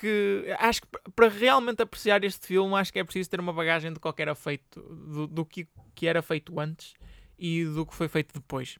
que 0.00 0.44
acho 0.58 0.82
que 0.82 0.88
para 1.14 1.28
realmente 1.28 1.80
apreciar 1.82 2.24
este 2.24 2.46
filme 2.46 2.74
acho 2.74 2.92
que 2.92 2.98
é 2.98 3.04
preciso 3.04 3.30
ter 3.30 3.38
uma 3.38 3.52
bagagem 3.52 3.92
de 3.92 4.00
qualquer 4.00 4.34
feito 4.34 4.80
do, 4.80 5.26
do 5.28 5.44
que, 5.44 5.68
que 5.94 6.06
era 6.08 6.20
feito 6.22 6.58
antes 6.58 6.94
e 7.38 7.64
do 7.64 7.86
que 7.86 7.94
foi 7.94 8.08
feito 8.08 8.34
depois 8.34 8.78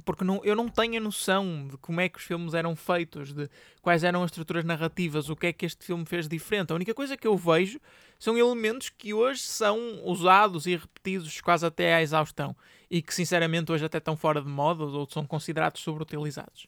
porque 0.00 0.24
não, 0.24 0.44
eu 0.44 0.54
não 0.54 0.68
tenho 0.68 0.98
a 0.98 1.00
noção 1.00 1.68
de 1.68 1.76
como 1.78 2.00
é 2.00 2.08
que 2.08 2.18
os 2.18 2.24
filmes 2.24 2.54
eram 2.54 2.76
feitos, 2.76 3.32
de 3.32 3.48
quais 3.80 4.04
eram 4.04 4.22
as 4.22 4.30
estruturas 4.30 4.64
narrativas, 4.64 5.28
o 5.28 5.36
que 5.36 5.48
é 5.48 5.52
que 5.52 5.66
este 5.66 5.84
filme 5.84 6.04
fez 6.04 6.28
diferente. 6.28 6.72
A 6.72 6.74
única 6.74 6.94
coisa 6.94 7.16
que 7.16 7.26
eu 7.26 7.36
vejo 7.36 7.80
são 8.18 8.36
elementos 8.36 8.88
que 8.90 9.12
hoje 9.14 9.40
são 9.42 9.78
usados 10.04 10.66
e 10.66 10.76
repetidos 10.76 11.40
quase 11.40 11.64
até 11.66 11.94
à 11.94 12.02
exaustão 12.02 12.56
e 12.90 13.02
que 13.02 13.14
sinceramente 13.14 13.72
hoje 13.72 13.84
até 13.84 13.98
estão 13.98 14.16
fora 14.16 14.40
de 14.40 14.48
moda 14.48 14.84
ou 14.84 15.08
são 15.10 15.26
considerados 15.26 15.80
sobreutilizados. 15.82 16.66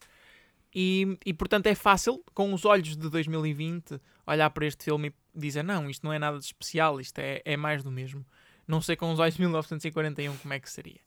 E, 0.75 1.19
e 1.25 1.33
portanto 1.33 1.67
é 1.67 1.75
fácil, 1.75 2.23
com 2.35 2.53
os 2.53 2.65
olhos 2.65 2.97
de 2.97 3.09
2020, 3.09 4.01
olhar 4.27 4.51
para 4.51 4.67
este 4.67 4.85
filme 4.85 5.09
e 5.35 5.39
dizer: 5.39 5.63
não, 5.63 5.89
isto 5.89 6.05
não 6.05 6.13
é 6.13 6.19
nada 6.19 6.39
de 6.39 6.45
especial, 6.45 7.01
isto 7.01 7.19
é, 7.19 7.41
é 7.45 7.57
mais 7.57 7.83
do 7.83 7.91
mesmo. 7.91 8.25
Não 8.67 8.81
sei 8.81 8.97
com 8.97 9.11
os 9.11 9.19
olhos 9.19 9.35
de 9.35 9.41
1941 9.41 10.37
como 10.37 10.55
é 10.55 10.61
que 10.61 10.71
seria. 10.71 11.01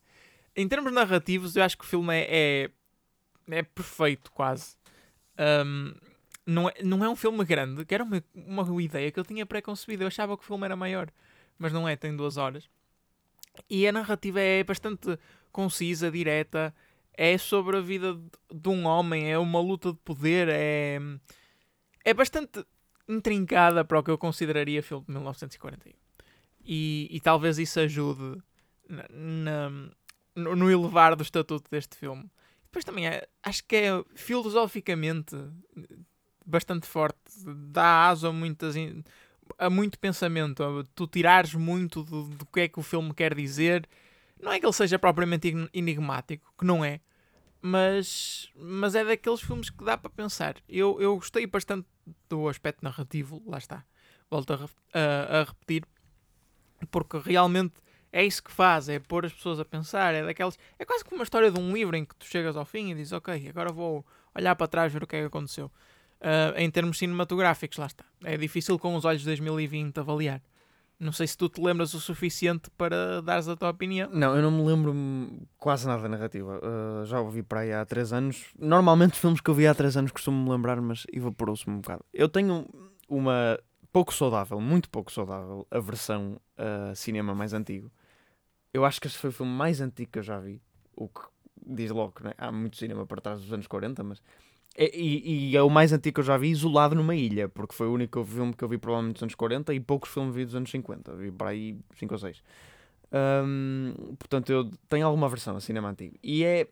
Em 0.54 0.68
termos 0.68 0.92
narrativos, 0.92 1.56
eu 1.56 1.62
acho 1.62 1.78
que 1.78 1.84
o 1.84 1.86
filme 1.86 2.14
é, 2.14 2.26
é, 3.48 3.58
é 3.58 3.62
perfeito, 3.62 4.30
quase. 4.32 4.76
Um, 5.66 5.94
não, 6.46 6.68
é, 6.68 6.74
não 6.82 7.04
é 7.04 7.08
um 7.08 7.16
filme 7.16 7.44
grande, 7.44 7.84
que 7.84 7.94
era 7.94 8.04
uma, 8.04 8.22
uma 8.34 8.82
ideia 8.82 9.10
que 9.10 9.18
eu 9.18 9.24
tinha 9.24 9.46
pré-concebido. 9.46 10.02
Eu 10.02 10.08
achava 10.08 10.36
que 10.36 10.42
o 10.44 10.46
filme 10.46 10.64
era 10.64 10.76
maior, 10.76 11.08
mas 11.58 11.72
não 11.72 11.88
é, 11.88 11.96
tem 11.96 12.14
duas 12.14 12.36
horas. 12.36 12.68
E 13.68 13.86
a 13.86 13.92
narrativa 13.92 14.40
é 14.40 14.64
bastante 14.64 15.18
concisa, 15.50 16.10
direta. 16.10 16.74
É 17.14 17.36
sobre 17.36 17.76
a 17.76 17.80
vida 17.80 18.18
de, 18.52 18.68
um 18.68 18.86
homem, 18.86 19.30
é 19.30 19.38
uma 19.38 19.60
luta 19.60 19.92
de 19.92 19.98
poder, 19.98 20.48
é, 20.48 20.98
é 22.04 22.14
bastante 22.14 22.64
intrincada 23.06 23.84
para 23.84 23.98
o 23.98 24.02
que 24.02 24.10
eu 24.10 24.16
consideraria 24.16 24.82
filme 24.82 25.04
de 25.06 25.12
1941. 25.12 25.92
E, 26.64 27.08
e 27.10 27.20
talvez 27.20 27.58
isso 27.58 27.78
ajude 27.80 28.40
na- 28.88 29.70
no, 30.34 30.56
no 30.56 30.70
elevar 30.70 31.16
do 31.16 31.22
estatuto 31.22 31.70
deste 31.70 31.96
filme. 31.96 32.30
Depois 32.64 32.84
também 32.84 33.06
é, 33.06 33.28
acho 33.42 33.64
que 33.64 33.76
é 33.76 34.04
filosoficamente 34.14 35.36
bastante 36.44 36.86
forte, 36.86 37.18
dá 37.70 38.08
asa 38.08 38.28
a 38.28 38.32
muitas 38.32 38.74
a 39.58 39.68
muito 39.68 39.98
pensamento, 39.98 40.62
a 40.62 40.84
tu 40.94 41.06
tirares 41.06 41.54
muito 41.54 42.02
do, 42.02 42.24
do 42.28 42.46
que 42.46 42.60
é 42.60 42.68
que 42.68 42.78
o 42.80 42.82
filme 42.82 43.12
quer 43.14 43.34
dizer. 43.34 43.88
Não 44.40 44.52
é 44.52 44.58
que 44.58 44.66
ele 44.66 44.72
seja 44.72 44.98
propriamente 44.98 45.54
enigmático, 45.72 46.52
que 46.58 46.64
não 46.64 46.84
é, 46.84 47.00
mas, 47.60 48.50
mas 48.56 48.94
é 48.94 49.04
daqueles 49.04 49.40
filmes 49.40 49.70
que 49.70 49.84
dá 49.84 49.96
para 49.96 50.10
pensar. 50.10 50.56
Eu, 50.68 51.00
eu 51.00 51.16
gostei 51.16 51.46
bastante 51.46 51.86
do 52.28 52.48
aspecto 52.48 52.82
narrativo, 52.84 53.42
lá 53.46 53.58
está, 53.58 53.84
volto 54.30 54.52
a, 54.54 54.56
a- 54.98 55.40
a 55.40 55.44
repetir, 55.44 55.84
porque 56.90 57.18
realmente 57.18 57.74
é 58.12 58.24
isso 58.24 58.42
que 58.42 58.52
faz, 58.52 58.88
é 58.88 58.98
pôr 58.98 59.24
as 59.24 59.32
pessoas 59.32 59.58
a 59.58 59.64
pensar, 59.64 60.14
é 60.14 60.24
daquelas. 60.24 60.58
É 60.78 60.84
quase 60.84 61.04
como 61.04 61.16
uma 61.16 61.24
história 61.24 61.50
de 61.50 61.58
um 61.58 61.72
livro 61.72 61.96
em 61.96 62.04
que 62.04 62.14
tu 62.14 62.26
chegas 62.26 62.56
ao 62.56 62.64
fim 62.64 62.90
e 62.90 62.94
dizes, 62.94 63.12
ok, 63.12 63.48
agora 63.48 63.72
vou 63.72 64.04
olhar 64.34 64.54
para 64.54 64.68
trás 64.68 64.92
ver 64.92 65.02
o 65.02 65.06
que 65.06 65.16
é 65.16 65.20
que 65.20 65.26
aconteceu. 65.26 65.70
Ah, 66.22 66.54
em 66.56 66.70
termos 66.70 66.98
cinematográficos, 66.98 67.78
lá 67.78 67.86
está. 67.86 68.04
É 68.24 68.36
difícil 68.36 68.78
com 68.78 68.94
os 68.94 69.04
olhos 69.04 69.22
de 69.22 69.26
2020 69.26 69.98
avaliar. 69.98 70.40
Não 70.98 71.10
sei 71.10 71.26
se 71.26 71.36
tu 71.36 71.48
te 71.48 71.60
lembras 71.60 71.92
o 71.94 72.00
suficiente 72.00 72.70
para 72.78 73.20
dares 73.20 73.48
a 73.48 73.56
tua 73.56 73.70
opinião. 73.70 74.08
Não, 74.12 74.36
eu 74.36 74.42
não 74.42 74.52
me 74.52 74.64
lembro 74.64 74.94
quase 75.58 75.84
nada 75.84 76.02
da 76.02 76.08
narrativa. 76.08 76.60
Uh, 76.62 77.04
já 77.04 77.20
ouvi 77.20 77.42
para 77.42 77.60
aí 77.60 77.72
há 77.72 77.84
3 77.84 78.12
anos. 78.12 78.46
Normalmente, 78.56 79.18
filmes 79.18 79.40
que 79.40 79.50
eu 79.50 79.54
vi 79.54 79.66
há 79.66 79.74
3 79.74 79.96
anos 79.96 80.12
costumo 80.12 80.44
me 80.44 80.50
lembrar, 80.50 80.80
mas 80.80 81.04
evaporou-se-me 81.12 81.74
um 81.74 81.80
bocado. 81.80 82.04
Eu 82.14 82.28
tenho 82.28 82.68
uma 83.08 83.58
pouco 83.92 84.14
saudável, 84.14 84.60
muito 84.60 84.88
pouco 84.88 85.10
saudável, 85.10 85.66
a 85.72 85.80
versão 85.80 86.40
uh, 86.56 86.94
cinema 86.94 87.34
mais 87.34 87.52
antigo. 87.52 87.90
Eu 88.72 88.84
acho 88.84 89.00
que 89.00 89.06
este 89.06 89.18
foi 89.18 89.30
o 89.30 89.32
filme 89.32 89.52
mais 89.52 89.80
antigo 89.80 90.10
que 90.12 90.18
eu 90.18 90.22
já 90.22 90.38
vi. 90.38 90.60
O 90.96 91.08
que 91.08 91.20
diz 91.64 91.90
logo, 91.90 92.14
né? 92.22 92.32
há 92.38 92.50
muito 92.50 92.76
cinema 92.76 93.06
para 93.06 93.20
trás 93.20 93.40
dos 93.40 93.52
anos 93.52 93.66
40, 93.66 94.02
mas. 94.02 94.22
É, 94.74 94.90
e, 94.96 95.50
e 95.50 95.56
é 95.56 95.62
o 95.62 95.68
mais 95.68 95.92
antigo 95.92 96.14
que 96.14 96.20
eu 96.20 96.24
já 96.24 96.38
vi 96.38 96.48
isolado 96.48 96.94
numa 96.94 97.14
ilha, 97.14 97.48
porque 97.48 97.74
foi 97.74 97.86
o 97.86 97.92
único 97.92 98.24
filme 98.24 98.54
que 98.54 98.64
eu 98.64 98.68
vi 98.68 98.78
provavelmente 98.78 99.14
dos 99.14 99.22
anos 99.22 99.34
40 99.34 99.74
e 99.74 99.80
poucos 99.80 100.10
filmes 100.10 100.34
vi 100.34 100.44
dos 100.46 100.54
anos 100.54 100.70
50. 100.70 101.14
Vi 101.16 101.30
para 101.30 101.50
aí 101.50 101.76
5 101.96 102.14
ou 102.14 102.18
6. 102.18 102.42
Hum, 103.12 103.94
portanto, 104.18 104.50
eu 104.50 104.70
tenho 104.88 105.06
alguma 105.06 105.28
versão 105.28 105.54
a 105.56 105.60
cinema 105.60 105.90
antigo. 105.90 106.16
E 106.22 106.42
é, 106.42 106.68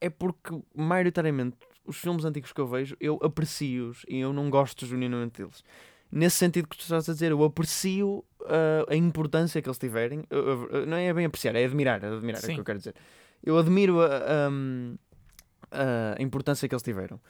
é 0.00 0.10
porque, 0.10 0.60
maioritariamente, 0.74 1.56
os 1.86 1.96
filmes 1.96 2.26
antigos 2.26 2.52
que 2.52 2.60
eu 2.60 2.66
vejo, 2.66 2.94
eu 3.00 3.18
aprecio-os 3.22 4.04
e 4.06 4.18
eu 4.18 4.34
não 4.34 4.50
gosto 4.50 4.84
genuinamente 4.84 5.40
deles. 5.40 5.64
Nesse 6.12 6.36
sentido 6.36 6.66
que 6.68 6.76
tu 6.76 6.82
estás 6.82 7.08
a 7.08 7.12
dizer, 7.12 7.30
eu 7.30 7.42
aprecio 7.44 8.24
ah, 8.46 8.84
a 8.88 8.96
importância 8.96 9.60
que 9.62 9.68
eles 9.68 9.78
tiverem. 9.78 10.24
Eu- 10.30 10.46
eu- 10.48 10.68
eu- 10.70 10.86
não 10.86 10.96
é 10.96 11.12
bem 11.12 11.24
apreciar, 11.26 11.54
é 11.54 11.64
admirar. 11.64 12.02
É 12.02 12.08
admirar, 12.08 12.40
é 12.40 12.44
o 12.44 12.46
Sim. 12.46 12.54
que 12.54 12.60
eu 12.60 12.64
quero 12.64 12.78
dizer. 12.78 12.94
Eu 13.42 13.56
admiro 13.58 14.00
a, 14.00 14.06
a- 15.70 16.14
a 16.18 16.22
importância 16.22 16.68
que 16.68 16.74
eles 16.74 16.82
tiveram. 16.82 17.20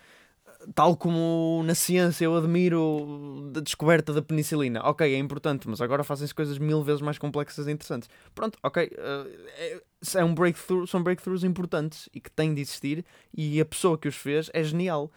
Tal 0.74 0.94
como 0.94 1.62
na 1.64 1.74
ciência 1.74 2.24
eu 2.26 2.36
admiro 2.36 3.50
a 3.56 3.60
descoberta 3.60 4.12
da 4.12 4.20
penicilina. 4.20 4.80
Ok, 4.84 5.14
é 5.14 5.18
importante, 5.18 5.66
mas 5.66 5.80
agora 5.80 6.04
fazem-se 6.04 6.34
coisas 6.34 6.58
mil 6.58 6.82
vezes 6.82 7.00
mais 7.00 7.16
complexas 7.16 7.66
e 7.66 7.70
interessantes. 7.70 8.10
Pronto, 8.34 8.58
ok. 8.62 8.90
eh, 8.92 9.80
é, 10.14 10.18
é 10.18 10.24
um 10.24 10.34
breakthrough, 10.34 10.86
são 10.86 11.02
breakthroughs 11.02 11.44
importantes 11.44 12.10
e 12.14 12.20
que 12.20 12.30
têm 12.30 12.52
de 12.54 12.60
existir 12.60 13.04
e 13.34 13.58
a 13.58 13.64
pessoa 13.64 13.96
que 13.96 14.06
os 14.08 14.16
fez 14.16 14.50
é 14.52 14.62
genial. 14.62 15.10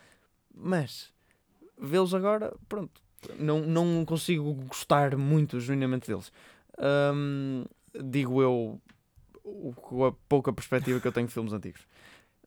Mas 0.55 1.11
vê-los 1.77 2.13
agora, 2.13 2.53
pronto. 2.69 3.01
Não, 3.37 3.59
não 3.61 4.05
consigo 4.05 4.53
gostar 4.53 5.15
muito 5.17 5.59
genuinamente 5.59 6.07
deles. 6.07 6.31
Hum, 7.13 7.65
digo 8.03 8.41
eu 8.41 8.81
com 9.75 10.05
a 10.05 10.11
pouca 10.11 10.53
perspectiva 10.53 10.99
que 10.99 11.07
eu 11.07 11.11
tenho 11.11 11.27
de 11.27 11.33
filmes 11.33 11.53
antigos. 11.53 11.81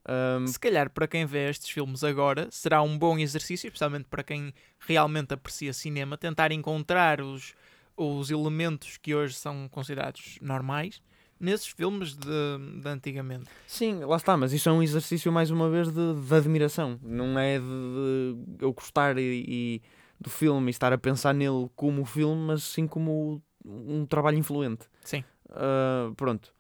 Hum, 0.09 0.47
Se 0.47 0.59
calhar 0.59 0.89
para 0.91 1.07
quem 1.09 1.27
vê 1.27 1.49
estes 1.51 1.69
filmes 1.69 2.05
agora 2.05 2.49
será 2.51 2.81
um 2.83 2.97
bom 2.97 3.19
exercício, 3.19 3.67
especialmente 3.67 4.07
para 4.09 4.23
quem 4.23 4.55
realmente 4.79 5.35
aprecia 5.35 5.73
cinema, 5.73 6.17
tentar 6.17 6.53
encontrar 6.53 7.21
os, 7.21 7.55
os 7.97 8.31
elementos 8.31 8.97
que 8.97 9.15
hoje 9.15 9.35
são 9.35 9.69
considerados 9.69 10.39
normais 10.41 11.03
nesses 11.39 11.67
filmes 11.67 12.15
de, 12.17 12.81
de 12.81 12.89
antigamente. 12.89 13.45
Sim, 13.67 14.05
lá 14.05 14.17
está, 14.17 14.37
mas 14.37 14.53
isso 14.53 14.69
é 14.69 14.73
um 14.73 14.83
exercício 14.83 15.31
mais 15.31 15.51
uma 15.51 15.69
vez 15.69 15.91
de, 15.91 16.15
de 16.15 16.35
admiração. 16.35 16.99
Não 17.03 17.39
é 17.39 17.59
de, 17.59 18.37
de 18.57 18.65
eu 18.65 18.73
gostar 18.73 19.19
e, 19.19 19.45
e 19.47 19.83
do 20.21 20.31
filme 20.31 20.69
e 20.69 20.71
estar 20.71 20.93
a 20.93 20.99
pensar 20.99 21.33
nele 21.35 21.69
como 21.77 22.05
filme, 22.05 22.41
mas 22.47 22.63
sim 22.65 22.87
como 22.87 23.43
um 23.65 24.07
trabalho 24.07 24.39
influente. 24.39 24.87
Sim. 25.05 25.23
Ah, 25.51 26.11
pronto. 26.17 26.55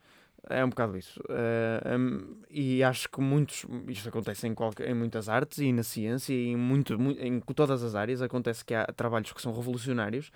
É 0.49 0.65
um 0.65 0.69
bocado 0.69 0.97
isso. 0.97 1.21
Ah, 1.29 1.97
hum, 1.99 2.37
e 2.49 2.83
acho 2.85 3.09
que 3.11 3.21
muitos. 3.21 3.65
Isto 3.89 4.09
acontece 4.09 4.47
em, 4.47 4.55
qualquer, 4.55 4.89
em 4.89 4.95
muitas 4.95 5.29
artes 5.29 5.59
e 5.59 5.73
na 5.73 5.83
ciência 5.83 6.33
e 6.33 6.49
em, 6.49 6.57
muito, 6.57 6.97
mu- 6.99 7.17
em 7.19 7.41
todas 7.41 7.83
as 7.83 7.95
áreas. 7.97 8.23
Acontece 8.23 8.65
que 8.65 8.73
há 8.75 8.87
trabalhos 8.87 9.33
que 9.33 9.43
são 9.43 9.53
revolucionários 9.53 10.31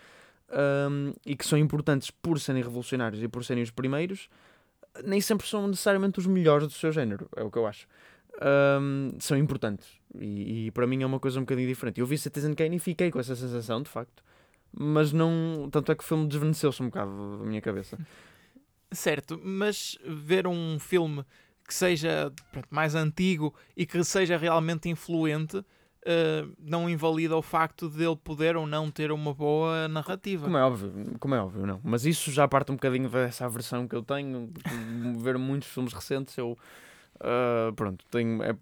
hum, 0.91 1.13
e 1.25 1.37
que 1.37 1.47
são 1.47 1.57
importantes 1.59 2.11
por 2.11 2.41
serem 2.41 2.63
revolucionários 2.63 3.23
e 3.23 3.29
por 3.29 3.45
serem 3.45 3.63
os 3.63 3.71
primeiros. 3.71 4.29
Nem 5.05 5.21
sempre 5.21 5.47
são 5.47 5.69
necessariamente 5.69 6.19
os 6.19 6.27
melhores 6.27 6.67
do 6.67 6.73
seu 6.73 6.91
género, 6.91 7.29
é 7.37 7.45
o 7.45 7.51
que 7.51 7.59
eu 7.59 7.67
acho. 7.67 7.87
Hum, 8.81 9.11
são 9.19 9.37
importantes 9.37 9.87
e, 10.19 10.67
e 10.67 10.71
para 10.71 10.87
mim 10.87 11.03
é 11.03 11.07
uma 11.07 11.21
coisa 11.21 11.39
um 11.39 11.43
bocadinho 11.43 11.69
diferente. 11.69 12.01
Eu 12.01 12.07
vi 12.07 12.17
Citizen 12.17 12.55
Kane 12.55 12.77
e 12.77 12.79
fiquei 12.79 13.11
com 13.11 13.19
essa 13.19 13.37
sensação, 13.37 13.83
de 13.83 13.89
facto, 13.89 14.23
mas 14.73 15.13
não. 15.13 15.69
Tanto 15.71 15.93
é 15.93 15.95
que 15.95 16.03
o 16.03 16.07
filme 16.07 16.27
desvaneceu-se 16.27 16.83
um 16.83 16.87
bocado 16.87 17.39
da 17.39 17.45
minha 17.45 17.61
cabeça. 17.61 17.99
Certo, 18.93 19.41
mas 19.43 19.97
ver 20.05 20.49
um 20.49 20.77
filme 20.81 21.25
que 21.65 21.73
seja 21.73 22.33
pronto, 22.51 22.67
mais 22.71 22.97
antigo 22.97 23.55
e 23.77 23.87
que 23.87 24.03
seja 24.03 24.37
realmente 24.37 24.89
influente 24.89 25.59
uh, 25.59 26.53
não 26.59 26.91
invalida 26.91 27.37
o 27.37 27.43
facto 27.43 27.89
de 27.89 28.03
ele 28.03 28.17
poder 28.17 28.57
ou 28.57 28.67
não 28.67 28.91
ter 28.91 29.13
uma 29.13 29.33
boa 29.33 29.87
narrativa. 29.87 30.45
Como 30.45 30.57
é 30.57 30.65
óbvio, 30.65 30.93
como 31.21 31.35
é 31.37 31.41
óbvio, 31.41 31.67
não. 31.67 31.81
Mas 31.85 32.05
isso 32.05 32.33
já 32.33 32.49
parte 32.49 32.73
um 32.73 32.75
bocadinho 32.75 33.09
dessa 33.09 33.49
versão 33.49 33.87
que 33.87 33.95
eu 33.95 34.03
tenho, 34.03 34.53
ver 35.19 35.39
muitos 35.39 35.69
filmes 35.69 35.93
recentes, 35.93 36.37
eu 36.37 36.59
Uh, 37.21 37.71
pronto, 37.75 38.03
tenho, 38.11 38.43
é, 38.43 38.57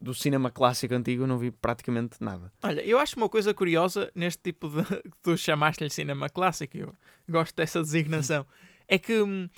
do 0.00 0.14
cinema 0.14 0.48
clássico 0.48 0.94
antigo 0.94 1.26
não 1.26 1.36
vi 1.36 1.50
praticamente 1.50 2.16
nada. 2.20 2.52
Olha, 2.62 2.80
eu 2.82 2.98
acho 2.98 3.16
uma 3.16 3.28
coisa 3.28 3.52
curiosa 3.52 4.10
neste 4.14 4.40
tipo 4.40 4.68
de. 4.68 4.84
Tu 5.20 5.36
chamaste-lhe 5.36 5.90
cinema 5.90 6.28
clássico, 6.28 6.76
eu 6.76 6.94
gosto 7.28 7.56
dessa 7.56 7.82
designação. 7.82 8.46
é 8.86 8.98
que, 8.98 9.20
hum, 9.20 9.48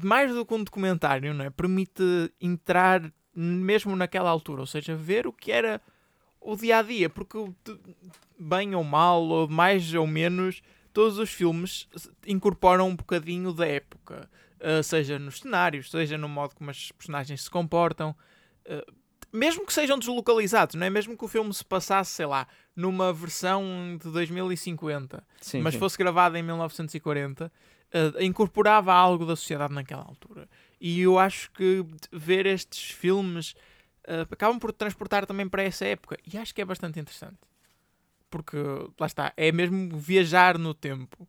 mais 0.00 0.32
do 0.32 0.46
que 0.46 0.54
um 0.54 0.62
documentário, 0.62 1.34
não 1.34 1.44
é? 1.44 1.50
permite 1.50 2.02
entrar 2.40 3.02
mesmo 3.34 3.96
naquela 3.96 4.30
altura, 4.30 4.60
ou 4.60 4.66
seja, 4.66 4.94
ver 4.94 5.26
o 5.26 5.32
que 5.32 5.50
era 5.50 5.80
o 6.40 6.56
dia 6.56 6.78
a 6.78 6.82
dia, 6.82 7.08
porque 7.08 7.38
bem 8.38 8.74
ou 8.74 8.84
mal, 8.84 9.22
ou 9.22 9.48
mais 9.48 9.92
ou 9.94 10.06
menos, 10.06 10.62
todos 10.92 11.18
os 11.18 11.30
filmes 11.30 11.88
incorporam 12.26 12.88
um 12.88 12.96
bocadinho 12.96 13.52
da 13.52 13.66
época. 13.66 14.28
Uh, 14.62 14.80
seja 14.80 15.18
nos 15.18 15.40
cenários, 15.40 15.90
seja 15.90 16.16
no 16.16 16.28
modo 16.28 16.54
como 16.54 16.70
as 16.70 16.92
personagens 16.92 17.42
se 17.42 17.50
comportam, 17.50 18.14
uh, 18.64 18.92
mesmo 19.32 19.66
que 19.66 19.72
sejam 19.72 19.98
deslocalizados, 19.98 20.76
não 20.76 20.86
é? 20.86 20.90
Mesmo 20.90 21.18
que 21.18 21.24
o 21.24 21.28
filme 21.28 21.52
se 21.52 21.64
passasse, 21.64 22.12
sei 22.12 22.26
lá, 22.26 22.46
numa 22.76 23.12
versão 23.12 23.98
de 24.00 24.08
2050, 24.08 25.26
sim, 25.40 25.60
mas 25.62 25.74
sim. 25.74 25.80
fosse 25.80 25.98
gravado 25.98 26.36
em 26.36 26.44
1940, 26.44 27.46
uh, 27.46 27.50
ah, 27.92 28.22
incorporava 28.22 28.92
algo 28.92 29.26
da 29.26 29.34
sociedade 29.34 29.74
naquela 29.74 30.04
altura. 30.04 30.48
E 30.80 31.00
eu 31.00 31.18
acho 31.18 31.50
que 31.50 31.84
ver 32.12 32.46
estes 32.46 32.92
filmes 32.92 33.56
acabam 34.30 34.58
por 34.58 34.72
transportar 34.72 35.26
também 35.26 35.48
para 35.48 35.62
essa 35.62 35.84
época, 35.84 36.16
e 36.32 36.38
acho 36.38 36.54
que 36.54 36.60
é 36.60 36.64
bastante 36.64 37.00
interessante. 37.00 37.38
Porque, 38.30 38.56
lá 38.98 39.06
está, 39.06 39.32
é 39.36 39.50
mesmo 39.50 39.96
viajar 39.96 40.56
no 40.56 40.72
tempo. 40.72 41.28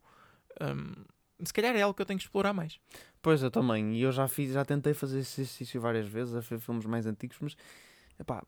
Um, 0.60 1.04
se 1.48 1.52
calhar 1.52 1.74
é 1.76 1.82
algo 1.82 1.94
que 1.94 2.02
eu 2.02 2.06
tenho 2.06 2.18
que 2.18 2.24
explorar 2.24 2.52
mais. 2.52 2.78
Pois, 3.22 3.42
eu 3.42 3.50
também. 3.50 3.94
E 3.94 4.02
eu 4.02 4.12
já 4.12 4.28
fiz, 4.28 4.52
já 4.52 4.64
tentei 4.64 4.94
fazer 4.94 5.20
esse 5.20 5.40
exercício 5.40 5.80
várias 5.80 6.06
vezes, 6.06 6.34
a 6.34 6.40
ver 6.40 6.58
filmes 6.58 6.84
mais 6.84 7.06
antigos, 7.06 7.36
mas, 7.40 7.56
epá, 8.18 8.42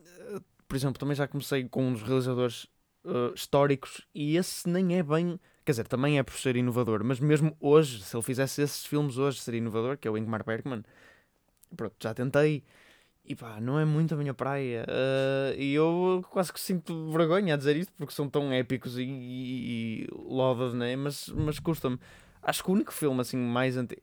eh, 0.00 0.40
por 0.66 0.76
exemplo, 0.76 0.98
também 0.98 1.14
já 1.14 1.26
comecei 1.28 1.68
com 1.68 1.88
uns 1.88 2.02
realizadores 2.02 2.64
uh, 3.04 3.32
históricos 3.34 4.06
e 4.14 4.36
esse 4.36 4.68
nem 4.68 4.96
é 4.96 5.02
bem... 5.02 5.38
Quer 5.64 5.72
dizer, 5.72 5.86
também 5.86 6.18
é 6.18 6.22
por 6.22 6.34
ser 6.34 6.56
inovador, 6.56 7.04
mas 7.04 7.20
mesmo 7.20 7.56
hoje, 7.60 8.02
se 8.02 8.16
ele 8.16 8.22
fizesse 8.22 8.62
esses 8.62 8.86
filmes 8.86 9.18
hoje, 9.18 9.40
seria 9.40 9.58
inovador, 9.58 9.98
que 9.98 10.08
é 10.08 10.10
o 10.10 10.16
Ingmar 10.16 10.44
Bergman. 10.44 10.82
Pronto, 11.76 11.94
já 12.00 12.14
tentei 12.14 12.64
e 13.28 13.34
pá, 13.34 13.60
não 13.60 13.78
é 13.78 13.84
muito 13.84 14.14
a 14.14 14.16
minha 14.16 14.32
praia. 14.32 14.86
Uh, 14.88 15.60
e 15.60 15.74
eu 15.74 16.24
quase 16.30 16.50
que 16.50 16.58
sinto 16.58 17.12
vergonha 17.12 17.52
a 17.52 17.56
dizer 17.58 17.76
isto 17.76 17.92
porque 17.98 18.14
são 18.14 18.26
tão 18.26 18.50
épicos 18.50 18.96
e, 18.96 19.02
e, 19.02 20.06
e 20.06 20.74
né? 20.74 20.96
Mas, 20.96 21.28
mas 21.28 21.58
custa-me. 21.58 21.98
Acho 22.42 22.62
que 22.62 22.70
o 22.70 22.74
único 22.74 22.92
filme 22.92 23.20
assim 23.20 23.36
mais 23.36 23.76
antigo, 23.76 24.00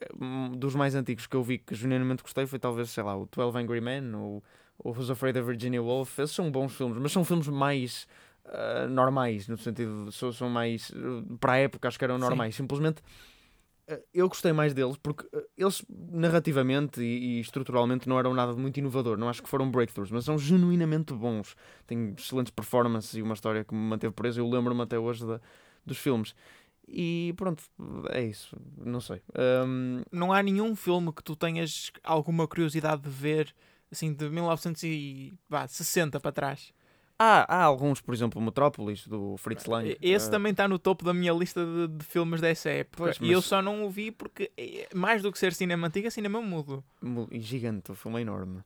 dos 0.56 0.76
mais 0.76 0.96
antigos 0.96 1.28
que 1.28 1.36
eu 1.36 1.44
vi 1.44 1.58
que 1.58 1.74
genuinamente 1.74 2.22
gostei 2.22 2.46
foi 2.46 2.60
talvez, 2.60 2.90
sei 2.90 3.04
lá, 3.04 3.16
o 3.16 3.28
12 3.28 3.58
Angry 3.58 3.82
Men 3.82 4.14
ou 4.16 4.44
o 4.78 4.90
Who's 4.90 5.10
Afraid 5.10 5.38
of 5.38 5.48
Virginia 5.48 5.82
Woolf. 5.82 6.20
Esses 6.20 6.36
são 6.36 6.52
bons 6.52 6.76
filmes, 6.76 6.98
mas 6.98 7.12
são 7.12 7.24
filmes 7.24 7.48
mais 7.48 8.08
uh, 8.46 8.90
normais, 8.90 9.48
no 9.48 9.58
sentido, 9.58 10.12
são, 10.12 10.32
são 10.32 10.50
mais 10.50 10.90
uh, 10.90 11.38
para 11.40 11.54
a 11.54 11.58
época, 11.58 11.88
acho 11.88 11.98
que 11.98 12.04
eram 12.04 12.18
normais. 12.18 12.56
Sim. 12.56 12.64
Simplesmente 12.64 13.02
eh, 13.88 14.02
eu 14.14 14.28
gostei 14.28 14.52
mais 14.52 14.74
deles 14.74 14.98
porque 14.98 15.28
eles 15.58 15.84
narrativamente 15.90 17.02
e, 17.02 17.38
e, 17.38 17.40
estruturalmente 17.40 18.10
não 18.10 18.18
eram 18.18 18.34
nada 18.34 18.54
muito 18.54 18.78
inovador, 18.78 19.18
não 19.18 19.30
acho 19.30 19.44
que 19.44 19.50
foram 19.50 19.70
breakthroughs, 19.70 20.12
mas 20.12 20.26
são 20.26 20.38
genuinamente 20.38 21.14
bons. 21.14 21.56
Têm 21.86 22.14
excelentes 22.18 22.52
performances 22.52 23.14
e 23.16 23.22
uma 23.22 23.34
história 23.34 23.64
que 23.64 23.74
me 23.74 23.82
manteve 23.82 24.14
preso. 24.14 24.40
Eu 24.42 24.50
lembro-me 24.50 24.82
até 24.82 24.98
hoje 24.98 25.26
da, 25.26 25.40
dos 25.86 25.98
filmes. 25.98 26.34
E 26.88 27.34
pronto, 27.36 27.64
é 28.10 28.24
isso. 28.24 28.56
Não 28.78 29.02
sei. 29.02 29.22
Um... 29.66 30.04
Não 30.12 30.32
há 30.32 30.44
nenhum 30.44 30.76
filme 30.76 31.12
que 31.12 31.24
tu 31.24 31.36
tenhas 31.36 31.92
alguma 32.04 32.48
curiosidade 32.48 33.02
de 33.02 33.10
ver 33.10 33.54
assim 33.92 34.14
de 34.14 34.30
1960 34.30 36.20
para 36.20 36.32
trás. 36.32 36.74
Há, 37.18 37.56
há 37.56 37.64
alguns, 37.64 38.02
por 38.02 38.14
exemplo, 38.14 38.42
Metrópolis, 38.42 39.08
do 39.08 39.38
Fritz 39.38 39.66
Lang. 39.66 39.98
Esse 40.02 40.28
uh... 40.28 40.32
também 40.32 40.52
está 40.52 40.68
no 40.68 40.78
topo 40.78 41.06
da 41.06 41.14
minha 41.14 41.32
lista 41.32 41.66
de, 41.66 41.88
de 41.88 42.06
filmes 42.06 42.42
dessa 42.42 42.70
época. 42.70 42.98
Pois, 42.98 43.20
mas... 43.20 43.30
E 43.30 43.32
eu 43.32 43.42
só 43.42 43.62
não 43.62 43.86
o 43.86 43.90
vi 43.90 44.12
porque, 44.12 44.52
é, 44.58 44.90
mais 44.94 45.22
do 45.22 45.32
que 45.32 45.40
ser 45.40 45.54
cinema 45.54 45.88
antigo, 45.88 46.08
é 46.08 46.10
cinema 46.10 46.42
mudo. 46.42 46.84
E 47.32 47.40
gigante, 47.40 47.92
o 47.92 47.96
filme 47.96 48.20
é 48.20 48.22
enorme. 48.22 48.60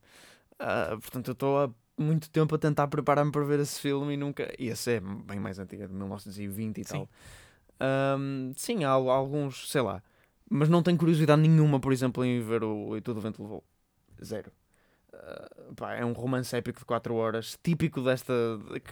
Uh, 0.59 0.99
portanto, 0.99 1.27
eu 1.27 1.33
estou 1.33 1.59
há 1.59 1.69
muito 1.95 2.29
tempo 2.31 2.55
a 2.55 2.57
tentar 2.57 2.87
preparar-me 2.87 3.31
para 3.31 3.43
ver 3.43 3.59
esse 3.59 3.79
filme 3.79 4.15
e 4.15 4.17
nunca. 4.17 4.51
E 4.57 4.67
esse 4.67 4.93
é 4.93 4.99
bem 4.99 5.39
mais 5.39 5.59
antigo, 5.59 5.83
é 5.83 5.87
de 5.87 5.93
1920 5.93 6.77
e 6.79 6.83
sim. 6.83 6.89
tal. 6.91 7.09
Um, 7.81 8.51
sim, 8.55 8.83
há, 8.83 8.89
há 8.89 8.93
alguns, 8.93 9.69
sei 9.69 9.81
lá. 9.81 10.03
Mas 10.49 10.67
não 10.67 10.81
tenho 10.81 10.97
curiosidade 10.97 11.41
nenhuma, 11.41 11.79
por 11.79 11.93
exemplo, 11.93 12.25
em 12.25 12.41
ver 12.41 12.63
o 12.63 12.97
E 12.97 13.01
Tudo 13.01 13.17
o 13.17 13.21
Vento 13.21 13.41
Levou. 13.41 13.63
Zero. 14.23 14.51
Uh, 15.13 15.75
pá, 15.75 15.95
é 15.95 16.03
um 16.03 16.13
romance 16.13 16.55
épico 16.55 16.79
de 16.79 16.85
4 16.85 17.13
horas, 17.15 17.57
típico 17.63 18.01
desta. 18.01 18.33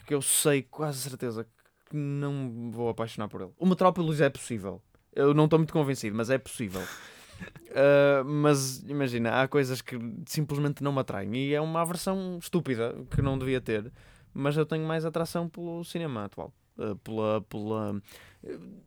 que 0.06 0.14
eu 0.14 0.22
sei, 0.22 0.62
quase 0.62 0.98
certeza, 0.98 1.46
que 1.88 1.96
não 1.96 2.70
vou 2.70 2.88
apaixonar 2.88 3.28
por 3.28 3.40
ele. 3.40 3.50
O 3.58 3.66
Metrópolis 3.66 4.20
é 4.20 4.30
possível. 4.30 4.82
Eu 5.12 5.34
não 5.34 5.44
estou 5.44 5.58
muito 5.58 5.72
convencido, 5.72 6.16
mas 6.16 6.30
é 6.30 6.38
possível. 6.38 6.82
Uh, 6.82 8.24
mas 8.26 8.82
imagina, 8.88 9.42
há 9.42 9.48
coisas 9.48 9.80
que 9.80 9.98
simplesmente 10.26 10.82
não 10.82 10.92
me 10.92 11.00
atraem 11.00 11.34
e 11.34 11.54
é 11.54 11.60
uma 11.60 11.80
aversão 11.80 12.38
estúpida 12.40 12.94
que 13.10 13.22
não 13.22 13.38
devia 13.38 13.60
ter, 13.60 13.92
mas 14.32 14.56
eu 14.56 14.66
tenho 14.66 14.86
mais 14.86 15.04
atração 15.04 15.48
pelo 15.48 15.84
cinema 15.84 16.24
atual. 16.24 16.52
Uh, 16.76 16.94
pela, 16.96 17.40
pela 17.42 18.00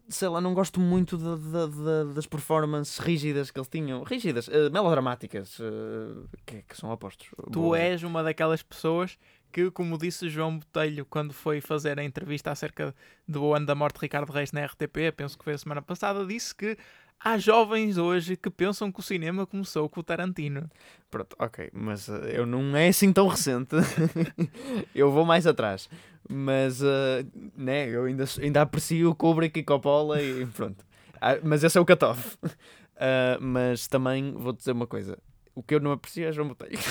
sei 0.07 0.27
lá, 0.27 0.39
não 0.39 0.53
gosto 0.53 0.79
muito 0.79 1.17
de, 1.17 1.23
de, 1.23 2.07
de, 2.07 2.13
das 2.13 2.25
performances 2.25 2.97
rígidas 2.97 3.51
que 3.51 3.59
eles 3.59 3.67
tinham, 3.67 4.03
rígidas, 4.03 4.47
uh, 4.47 4.71
melodramáticas, 4.71 5.59
uh, 5.59 6.27
que, 6.45 6.61
que, 6.63 6.77
são 6.77 6.89
opostos. 6.91 7.29
Tu 7.51 7.59
Boa. 7.59 7.77
és 7.77 8.03
uma 8.03 8.23
daquelas 8.23 8.63
pessoas 8.63 9.17
que, 9.51 9.69
como 9.71 9.97
disse 9.97 10.29
João 10.29 10.57
Botelho 10.57 11.05
quando 11.05 11.33
foi 11.33 11.59
fazer 11.59 11.99
a 11.99 12.03
entrevista 12.03 12.51
acerca 12.51 12.95
do 13.27 13.53
ano 13.53 13.65
da 13.65 13.75
morte 13.75 13.95
de 13.95 14.01
Ricardo 14.01 14.31
Reis 14.31 14.51
na 14.51 14.65
RTP, 14.65 15.13
penso 15.15 15.37
que 15.37 15.43
foi 15.43 15.53
a 15.53 15.57
semana 15.57 15.81
passada, 15.81 16.25
disse 16.25 16.55
que 16.55 16.77
há 17.23 17.37
jovens 17.37 17.97
hoje 17.97 18.35
que 18.35 18.49
pensam 18.49 18.91
que 18.91 18.99
o 18.99 19.03
cinema 19.03 19.45
começou 19.45 19.87
com 19.87 19.99
o 19.99 20.03
Tarantino. 20.03 20.69
Pronto, 21.09 21.35
ok, 21.39 21.69
mas 21.73 22.07
uh, 22.07 22.15
eu 22.25 22.45
não 22.45 22.75
é 22.75 22.87
assim 22.87 23.11
tão 23.13 23.27
recente. 23.27 23.75
eu 24.95 25.11
vou 25.11 25.25
mais 25.25 25.45
atrás. 25.45 25.89
Mas, 26.29 26.81
uh, 26.81 27.25
né, 27.55 27.89
eu 27.89 28.05
ainda, 28.05 28.25
ainda 28.41 28.61
aprecio 28.61 29.09
o 29.09 29.15
Kubrick 29.15 29.59
e 29.59 29.63
Coppola 29.63 30.21
e 30.21 30.45
pronto. 30.45 30.85
Ah, 31.19 31.37
mas 31.43 31.63
esse 31.63 31.77
é 31.77 31.81
o 31.81 31.85
cutoff. 31.85 32.37
Uh, 32.43 32.49
mas 33.41 33.87
também 33.87 34.33
vou 34.33 34.53
dizer 34.53 34.71
uma 34.71 34.87
coisa. 34.87 35.17
O 35.53 35.61
que 35.61 35.75
eu 35.75 35.79
não 35.79 35.91
aprecio 35.91 36.25
é 36.27 36.31
João 36.31 36.47
Botelho. 36.47 36.79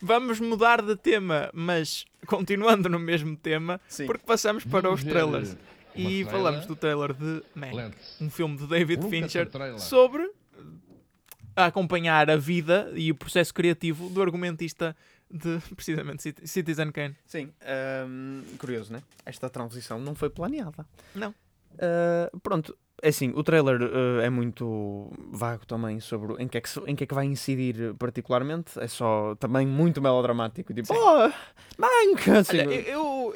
Vamos 0.00 0.38
mudar 0.38 0.82
de 0.82 0.94
tema, 0.94 1.50
mas 1.52 2.04
continuando 2.26 2.88
no 2.88 2.98
mesmo 2.98 3.36
tema, 3.36 3.80
Sim. 3.88 4.06
porque 4.06 4.24
passamos 4.24 4.64
para 4.64 4.88
os 4.88 5.02
trailers. 5.02 5.56
E 5.96 6.24
falamos 6.24 6.66
do 6.66 6.76
trailer 6.76 7.12
de 7.14 7.42
Man, 7.54 7.90
um 8.20 8.30
filme 8.30 8.56
de 8.56 8.66
David 8.66 9.08
Fincher 9.08 9.48
sobre 9.78 10.30
acompanhar 11.54 12.28
a 12.30 12.36
vida 12.36 12.92
e 12.94 13.10
o 13.10 13.14
processo 13.14 13.52
criativo 13.54 14.10
do 14.10 14.20
argumentista 14.20 14.94
de 15.30 15.58
precisamente 15.74 16.34
Citizen 16.44 16.92
Kane. 16.92 17.16
Sim, 17.26 17.50
um, 18.06 18.42
curioso, 18.58 18.92
né? 18.92 19.02
Esta 19.24 19.48
transição 19.48 19.98
não 19.98 20.14
foi 20.14 20.28
planeada. 20.30 20.86
Não. 21.14 21.30
Uh, 21.30 22.38
pronto, 22.40 22.76
é 23.02 23.08
assim, 23.08 23.30
o 23.34 23.42
trailer 23.42 23.82
uh, 23.82 24.20
é 24.22 24.30
muito 24.30 25.10
vago 25.30 25.66
também 25.66 26.00
sobre 26.00 26.42
em 26.42 26.48
que, 26.48 26.56
é 26.56 26.60
que, 26.60 26.68
em 26.86 26.96
que 26.96 27.04
é 27.04 27.06
que 27.06 27.14
vai 27.14 27.26
incidir 27.26 27.94
particularmente. 27.94 28.78
É 28.78 28.88
só 28.88 29.34
também 29.36 29.66
muito 29.66 30.00
melodramático. 30.00 30.72
Tipo, 30.72 30.88
Sim. 30.88 30.98
oh, 30.98 31.32
manca! 31.78 32.38
Assim, 32.38 32.60
Olha, 32.60 32.74
eu, 32.88 33.34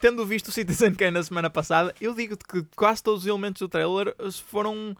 tendo 0.00 0.26
visto 0.26 0.48
o 0.48 0.52
Citizen 0.52 0.94
Kane 0.94 1.12
na 1.12 1.22
semana 1.22 1.48
passada, 1.48 1.94
eu 2.00 2.14
digo 2.14 2.36
que 2.36 2.64
quase 2.74 3.02
todos 3.02 3.22
os 3.22 3.26
elementos 3.26 3.60
do 3.60 3.68
trailer 3.68 4.14
foram 4.44 4.96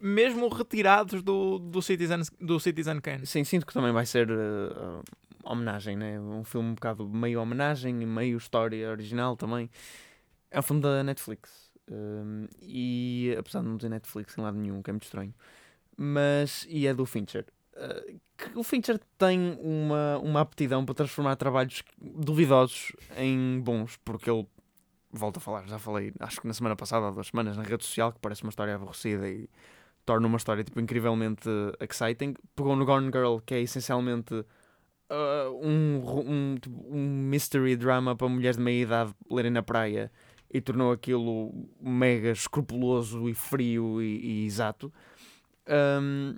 mesmo 0.00 0.48
retirados 0.48 1.22
do, 1.22 1.58
do, 1.58 1.80
Citizen, 1.80 2.22
do 2.40 2.58
Citizen 2.58 3.00
Kane. 3.00 3.24
Sim, 3.24 3.44
sinto 3.44 3.66
que 3.66 3.72
também 3.72 3.92
vai 3.92 4.04
ser 4.04 4.30
uh, 4.30 5.02
homenagem, 5.44 5.96
né? 5.96 6.18
Um 6.20 6.42
filme 6.42 6.70
um 6.70 6.74
bocado 6.74 7.08
meio 7.08 7.40
homenagem 7.40 8.02
e 8.02 8.06
meio 8.06 8.36
história 8.36 8.90
original 8.90 9.36
também. 9.36 9.70
É 10.50 10.58
um 10.58 10.62
filme 10.62 10.82
da 10.82 11.04
Netflix. 11.04 11.63
Um, 11.90 12.46
e 12.62 13.34
apesar 13.38 13.60
de 13.60 13.68
não 13.68 13.78
ter 13.78 13.88
Netflix 13.88 14.36
em 14.36 14.40
lado 14.40 14.56
nenhum, 14.56 14.82
que 14.82 14.90
é 14.90 14.92
muito 14.92 15.04
estranho. 15.04 15.34
Mas, 15.96 16.66
e 16.68 16.86
é 16.86 16.94
do 16.94 17.06
Fincher. 17.06 17.46
Uh, 17.74 18.20
que 18.36 18.58
o 18.58 18.62
Fincher 18.62 19.00
tem 19.18 19.58
uma, 19.60 20.18
uma 20.18 20.40
aptidão 20.40 20.84
para 20.84 20.94
transformar 20.94 21.36
trabalhos 21.36 21.82
duvidosos 22.00 22.92
em 23.16 23.60
bons, 23.60 23.96
porque 24.04 24.30
ele 24.30 24.46
volto 25.12 25.36
a 25.36 25.40
falar, 25.40 25.66
já 25.66 25.78
falei, 25.78 26.12
acho 26.18 26.40
que 26.40 26.46
na 26.46 26.54
semana 26.54 26.74
passada, 26.74 27.06
há 27.06 27.10
duas 27.10 27.28
semanas, 27.28 27.56
na 27.56 27.62
rede 27.62 27.84
social, 27.84 28.12
que 28.12 28.18
parece 28.18 28.42
uma 28.42 28.50
história 28.50 28.74
aborrecida 28.74 29.28
e 29.28 29.48
torna 30.04 30.26
uma 30.26 30.36
história 30.36 30.64
tipo, 30.64 30.80
incrivelmente 30.80 31.48
exciting. 31.80 32.34
Pegou 32.54 32.74
no 32.76 32.84
Gone 32.84 33.06
Girl, 33.06 33.38
que 33.38 33.54
é 33.54 33.60
essencialmente 33.60 34.34
uh, 34.34 35.50
um, 35.62 36.02
um, 36.26 36.54
tipo, 36.56 36.84
um 36.88 37.28
mystery 37.28 37.76
drama 37.76 38.16
para 38.16 38.28
mulheres 38.28 38.56
de 38.56 38.62
meia 38.62 38.82
idade 38.82 39.14
lerem 39.30 39.52
na 39.52 39.62
praia 39.62 40.10
e 40.54 40.60
tornou 40.60 40.92
aquilo 40.92 41.52
mega 41.80 42.30
escrupuloso 42.30 43.28
e 43.28 43.34
frio 43.34 44.00
e, 44.00 44.42
e 44.42 44.46
exato. 44.46 44.92
Um, 45.68 46.36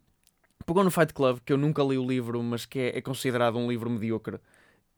pegou 0.64 0.82
no 0.82 0.90
Fight 0.90 1.12
Club, 1.12 1.40
que 1.44 1.52
eu 1.52 1.58
nunca 1.58 1.82
li 1.82 1.98
o 1.98 2.06
livro, 2.06 2.42
mas 2.42 2.64
que 2.64 2.78
é, 2.78 2.98
é 2.98 3.02
considerado 3.02 3.58
um 3.58 3.68
livro 3.68 3.90
medíocre 3.90 4.40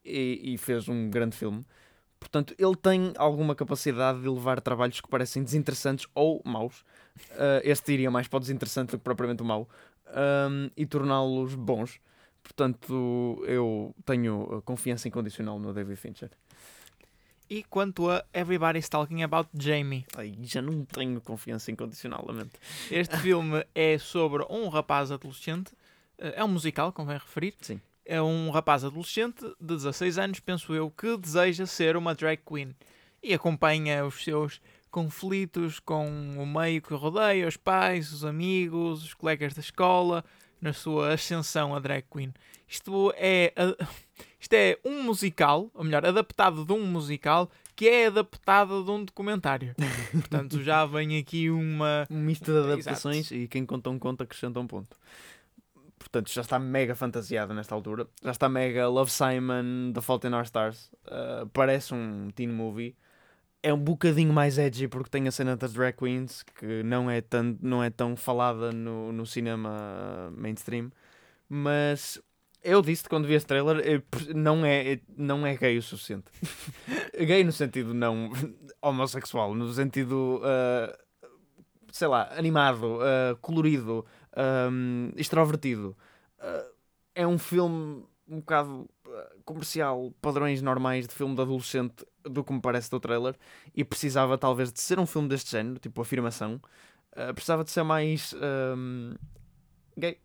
e, 0.04 0.54
e 0.54 0.58
fez 0.58 0.88
um 0.88 1.10
grande 1.10 1.36
filme. 1.36 1.66
Portanto, 2.20 2.54
ele 2.56 2.76
tem 2.76 3.12
alguma 3.16 3.54
capacidade 3.54 4.22
de 4.22 4.28
levar 4.28 4.60
trabalhos 4.60 5.00
que 5.00 5.08
parecem 5.08 5.42
desinteressantes 5.42 6.06
ou 6.14 6.40
maus. 6.44 6.84
Uh, 7.32 7.60
este 7.64 7.92
iria 7.92 8.10
mais 8.10 8.28
para 8.28 8.36
o 8.36 8.40
desinteressante 8.40 8.92
do 8.92 8.98
que 8.98 9.04
propriamente 9.04 9.42
o 9.42 9.44
mau. 9.44 9.68
um, 10.08 10.70
e 10.76 10.86
torná-los 10.86 11.54
bons. 11.54 12.00
Portanto, 12.42 13.42
eu 13.46 13.94
tenho 14.06 14.62
confiança 14.64 15.08
incondicional 15.08 15.58
no 15.58 15.72
David 15.72 15.96
Fincher. 15.96 16.30
E 17.50 17.62
quanto 17.62 18.10
a 18.10 18.24
Everybody's 18.34 18.88
Talking 18.88 19.22
About 19.22 19.48
Jamie, 19.54 20.04
Ai, 20.16 20.34
já 20.42 20.60
não 20.60 20.84
tenho 20.84 21.18
confiança 21.20 21.70
incondicional, 21.70 22.24
lamento. 22.26 22.58
este 22.90 23.16
filme 23.22 23.64
é 23.74 23.96
sobre 23.98 24.44
um 24.50 24.68
rapaz 24.68 25.10
adolescente, 25.10 25.72
eh, 26.18 26.34
é 26.36 26.44
um 26.44 26.48
musical, 26.48 26.92
convém 26.92 27.16
referir. 27.16 27.54
Sim. 27.62 27.80
É 28.04 28.20
um 28.20 28.50
rapaz 28.50 28.84
adolescente 28.84 29.42
de 29.60 29.76
16 29.76 30.18
anos, 30.18 30.40
penso 30.40 30.74
eu, 30.74 30.90
que 30.90 31.16
deseja 31.16 31.64
ser 31.66 31.96
uma 31.96 32.14
drag 32.14 32.38
queen 32.46 32.74
e 33.22 33.32
acompanha 33.34 34.04
os 34.04 34.22
seus 34.22 34.60
conflitos 34.90 35.78
com 35.80 36.06
o 36.38 36.46
meio 36.46 36.80
que 36.82 36.92
rodeia, 36.94 37.46
os 37.48 37.56
pais, 37.56 38.12
os 38.12 38.24
amigos, 38.24 39.04
os 39.04 39.14
colegas 39.14 39.54
da 39.54 39.60
escola, 39.60 40.24
na 40.60 40.72
sua 40.72 41.12
ascensão 41.14 41.74
a 41.74 41.78
drag 41.78 42.04
queen. 42.10 42.32
Isto 42.66 43.12
é, 43.16 43.52
a- 43.56 43.86
isto 44.40 44.52
é 44.52 44.78
um 44.84 45.02
musical, 45.02 45.70
ou 45.74 45.84
melhor, 45.84 46.06
adaptado 46.06 46.64
de 46.64 46.72
um 46.72 46.86
musical 46.86 47.50
que 47.74 47.88
é 47.88 48.06
adaptado 48.06 48.84
de 48.84 48.90
um 48.90 49.04
documentário. 49.04 49.74
Portanto, 50.12 50.62
já 50.62 50.86
vem 50.86 51.18
aqui 51.18 51.50
uma. 51.50 52.06
Um 52.10 52.20
misto 52.20 52.52
de 52.52 52.58
adaptações 52.58 53.30
e 53.30 53.48
quem 53.48 53.66
conta 53.66 53.90
um 53.90 53.98
conto 53.98 54.22
acrescenta 54.22 54.60
um 54.60 54.66
ponto. 54.66 54.96
Portanto, 55.98 56.32
já 56.32 56.42
está 56.42 56.58
mega 56.58 56.94
fantasiado 56.94 57.52
nesta 57.52 57.74
altura. 57.74 58.06
Já 58.22 58.30
está 58.30 58.48
mega 58.48 58.88
Love 58.88 59.10
Simon, 59.10 59.92
The 59.92 60.00
Fault 60.00 60.26
in 60.26 60.32
Our 60.32 60.44
Stars. 60.44 60.90
Uh, 61.04 61.46
parece 61.52 61.92
um 61.92 62.30
teen 62.34 62.48
movie. 62.48 62.96
É 63.60 63.74
um 63.74 63.78
bocadinho 63.78 64.32
mais 64.32 64.56
edgy 64.56 64.86
porque 64.86 65.10
tem 65.10 65.26
a 65.26 65.32
cena 65.32 65.56
das 65.56 65.72
drag 65.72 65.96
queens 65.96 66.44
que 66.44 66.84
não 66.84 67.10
é 67.10 67.20
tão, 67.20 67.58
não 67.60 67.82
é 67.82 67.90
tão 67.90 68.16
falada 68.16 68.70
no, 68.70 69.10
no 69.12 69.26
cinema 69.26 70.32
mainstream. 70.36 70.92
Mas 71.48 72.20
eu 72.62 72.82
disse 72.82 73.08
quando 73.08 73.26
vi 73.26 73.34
este 73.34 73.46
trailer, 73.46 74.02
não 74.34 74.64
é, 74.64 75.00
não 75.16 75.46
é 75.46 75.56
gay 75.56 75.78
o 75.78 75.82
suficiente. 75.82 76.26
gay 77.16 77.44
no 77.44 77.52
sentido 77.52 77.94
não 77.94 78.30
homossexual, 78.82 79.54
no 79.54 79.72
sentido, 79.72 80.40
uh, 80.42 80.96
sei 81.92 82.08
lá, 82.08 82.28
animado, 82.36 82.98
uh, 82.98 83.36
colorido, 83.40 84.04
um, 84.70 85.12
extrovertido. 85.16 85.96
Uh, 86.38 86.72
é 87.14 87.26
um 87.26 87.38
filme 87.38 88.04
um 88.30 88.40
bocado 88.40 88.86
comercial, 89.42 90.12
padrões 90.20 90.60
normais 90.60 91.08
de 91.08 91.14
filme 91.14 91.34
de 91.34 91.40
adolescente, 91.40 92.04
do 92.22 92.44
que 92.44 92.52
me 92.52 92.60
parece 92.60 92.90
do 92.90 93.00
trailer, 93.00 93.34
e 93.74 93.82
precisava 93.82 94.36
talvez 94.36 94.70
de 94.70 94.80
ser 94.80 94.98
um 94.98 95.06
filme 95.06 95.26
deste 95.28 95.50
género, 95.50 95.78
tipo 95.78 96.02
afirmação. 96.02 96.60
Precisava 97.34 97.64
de 97.64 97.70
ser 97.70 97.82
mais 97.84 98.34
um, 98.76 99.14
gay. 99.96 100.18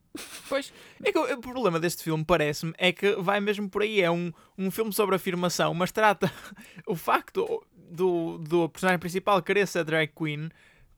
Pois, 0.48 0.72
é 1.04 1.12
que 1.12 1.18
o, 1.18 1.34
o 1.34 1.42
problema 1.42 1.80
deste 1.80 2.04
filme, 2.04 2.24
parece-me, 2.24 2.74
é 2.78 2.92
que 2.92 3.16
vai 3.16 3.40
mesmo 3.40 3.70
por 3.70 3.82
aí. 3.82 4.02
É 4.02 4.12
um, 4.12 4.32
um 4.58 4.70
filme 4.70 4.94
sobre 4.94 5.16
afirmação, 5.16 5.74
mas 5.74 5.92
trata 5.92 6.32
o 6.86 6.96
facto 6.96 7.66
do, 7.76 8.38
do 8.38 8.70
personagem 8.70 9.00
principal 9.00 9.42
querer 9.42 9.68
ser 9.68 9.84
drag 9.84 10.12
queen 10.16 10.50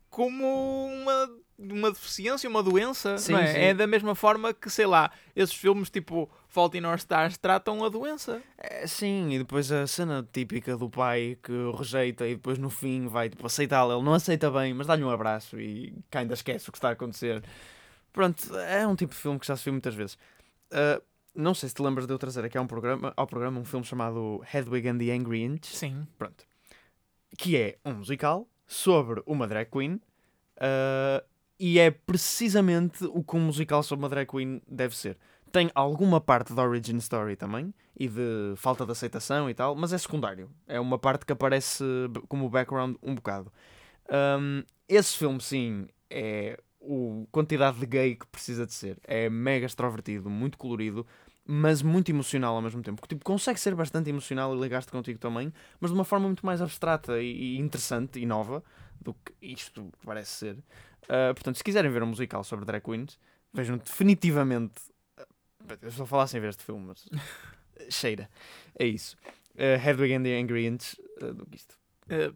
como 0.09 0.45
uma, 0.85 1.29
uma 1.59 1.91
deficiência, 1.91 2.49
uma 2.49 2.63
doença. 2.63 3.17
Sim, 3.17 3.35
é? 3.35 3.47
sim. 3.47 3.59
é 3.59 3.73
da 3.73 3.85
mesma 3.85 4.15
forma 4.15 4.53
que, 4.53 4.69
sei 4.69 4.85
lá, 4.85 5.11
esses 5.35 5.53
filmes 5.53 5.89
tipo 5.89 6.29
Fault 6.47 6.77
in 6.77 6.85
Our 6.85 6.95
Stars 6.95 7.37
tratam 7.37 7.83
a 7.83 7.89
doença. 7.89 8.41
É, 8.57 8.87
sim, 8.87 9.31
e 9.31 9.39
depois 9.39 9.69
a 9.71 9.85
cena 9.85 10.25
típica 10.31 10.77
do 10.77 10.89
pai 10.89 11.37
que 11.43 11.51
o 11.51 11.71
rejeita 11.71 12.25
e 12.25 12.35
depois 12.35 12.57
no 12.57 12.69
fim 12.69 13.07
vai 13.07 13.29
tipo, 13.29 13.45
aceitá-lo. 13.45 13.93
Ele 13.93 14.03
não 14.03 14.13
aceita 14.13 14.49
bem, 14.49 14.73
mas 14.73 14.87
dá-lhe 14.87 15.03
um 15.03 15.09
abraço 15.09 15.59
e 15.59 15.93
ainda 16.13 16.33
esquece 16.33 16.69
o 16.69 16.71
que 16.71 16.77
está 16.77 16.89
a 16.89 16.93
acontecer. 16.93 17.43
Pronto, 18.15 18.55
é 18.59 18.87
um 18.87 18.95
tipo 18.95 19.13
de 19.13 19.19
filme 19.19 19.37
que 19.37 19.45
já 19.45 19.57
se 19.57 19.65
viu 19.65 19.73
muitas 19.73 19.93
vezes. 19.93 20.17
Uh, 20.71 21.03
não 21.35 21.53
sei 21.53 21.67
se 21.67 21.75
te 21.75 21.81
lembras 21.81 22.07
de 22.07 22.13
eu 22.13 22.17
trazer 22.17 22.45
aqui 22.45 22.57
ao 22.57 22.65
programa, 22.65 23.13
ao 23.17 23.27
programa 23.27 23.59
um 23.59 23.65
filme 23.65 23.85
chamado 23.85 24.41
Hedwig 24.53 24.87
and 24.87 24.97
the 24.99 25.11
Angry 25.11 25.43
Inch. 25.43 25.65
Sim. 25.65 26.07
Pronto. 26.17 26.45
Que 27.37 27.57
é 27.57 27.77
um 27.83 27.95
musical 27.95 28.47
sobre 28.65 29.21
uma 29.25 29.45
drag 29.45 29.69
queen. 29.69 29.95
uh, 29.95 31.21
e 31.59 31.77
é 31.77 31.91
precisamente 31.91 33.03
o 33.03 33.21
que 33.21 33.35
um 33.35 33.41
musical 33.41 33.83
sobre 33.83 34.03
uma 34.03 34.09
drag 34.09 34.31
queen 34.31 34.61
deve 34.65 34.95
ser. 34.95 35.17
Tem 35.51 35.69
alguma 35.75 36.21
parte 36.21 36.53
da 36.53 36.63
origin 36.63 36.95
story 36.95 37.35
também 37.35 37.73
e 37.99 38.07
de 38.07 38.53
falta 38.55 38.85
de 38.85 38.93
aceitação 38.93 39.49
e 39.49 39.53
tal, 39.53 39.75
mas 39.75 39.91
é 39.91 39.97
secundário. 39.97 40.49
É 40.65 40.79
uma 40.79 40.97
parte 40.97 41.25
que 41.25 41.33
aparece 41.33 41.83
como 42.29 42.49
background 42.49 42.95
um 43.03 43.13
bocado. 43.13 43.51
Um, 44.09 44.63
esse 44.87 45.17
filme, 45.17 45.41
sim, 45.41 45.87
é 46.09 46.57
o 46.87 47.27
quantidade 47.31 47.79
de 47.79 47.85
gay 47.85 48.15
que 48.15 48.25
precisa 48.27 48.65
de 48.65 48.73
ser. 48.73 48.99
É 49.03 49.29
mega 49.29 49.65
extrovertido, 49.65 50.29
muito 50.29 50.57
colorido, 50.57 51.05
mas 51.45 51.81
muito 51.81 52.09
emocional 52.09 52.55
ao 52.55 52.61
mesmo 52.61 52.81
tempo. 52.81 53.01
Que, 53.01 53.07
Tipo, 53.09 53.23
consegue 53.23 53.59
ser 53.59 53.75
bastante 53.75 54.09
emocional 54.09 54.55
e 54.55 54.59
ligar-te 54.59 54.91
contigo 54.91 55.19
também, 55.19 55.53
mas 55.79 55.91
de 55.91 55.95
uma 55.97 56.03
forma 56.05 56.27
muito 56.27 56.45
mais 56.45 56.61
abstrata 56.61 57.21
e, 57.21 57.57
interessante 57.57 58.19
e 58.19 58.25
nova 58.25 58.63
do 58.99 59.13
que 59.13 59.33
isto 59.41 59.91
parece 60.03 60.31
ser. 60.31 60.55
Uh, 61.03 61.33
portanto, 61.35 61.57
se 61.57 61.63
quiserem 61.63 61.91
ver 61.91 62.01
um 62.03 62.07
musical 62.07 62.43
sobre 62.43 62.65
drag 62.65 62.83
queens, 62.83 63.19
vejam 63.53 63.77
definitivamente. 63.77 64.81
uh, 65.19 65.77
Eu 65.81 65.89
estou 65.89 66.03
a 66.03 66.07
falar 66.07 66.27
sem 66.27 66.41
ver 66.41 66.49
este 66.49 66.63
filme, 66.63 66.85
mas 66.87 67.07
cheira. 67.89 68.29
É 68.79 68.85
isso. 68.85 69.15
Uh, 69.55 69.79
Hedwig 69.87 70.13
and 70.13 70.23
the 70.23 70.39
Angry 70.39 70.65
Inch, 70.65 70.95
uh, 71.21 71.33
do 71.33 71.45
que 71.45 71.57
isto. 71.57 71.75
Eh, 72.07 72.31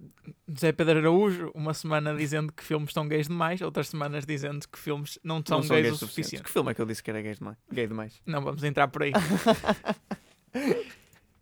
José 0.48 0.72
Pedro 0.72 1.00
Araújo, 1.00 1.52
uma 1.54 1.74
semana 1.74 2.16
dizendo 2.16 2.52
que 2.52 2.64
filmes 2.64 2.90
estão 2.90 3.08
gays 3.08 3.28
demais, 3.28 3.62
outras 3.62 3.90
semanas 3.90 4.26
dizendo 4.26 4.68
que 4.68 4.80
filmes 4.80 5.20
não 5.24 5.44
são, 5.46 5.58
Não 5.58 5.64
são 5.64 5.76
gays, 5.76 5.90
gays 5.90 6.02
o 6.02 6.08
suficiente. 6.08 6.44
Que 6.44 6.50
filme 6.50 6.72
é 6.72 6.74
que 6.74 6.82
eu 6.82 6.86
disse 6.86 7.04
que 7.04 7.12
era 7.12 7.22
gay 7.22 7.36
demais? 7.36 7.58
Gay 7.72 7.88
demais? 7.88 8.22
Não 8.26 8.42
vamos 8.42 8.64
entrar 8.64 8.88
por 8.88 9.04
aí. 9.04 9.12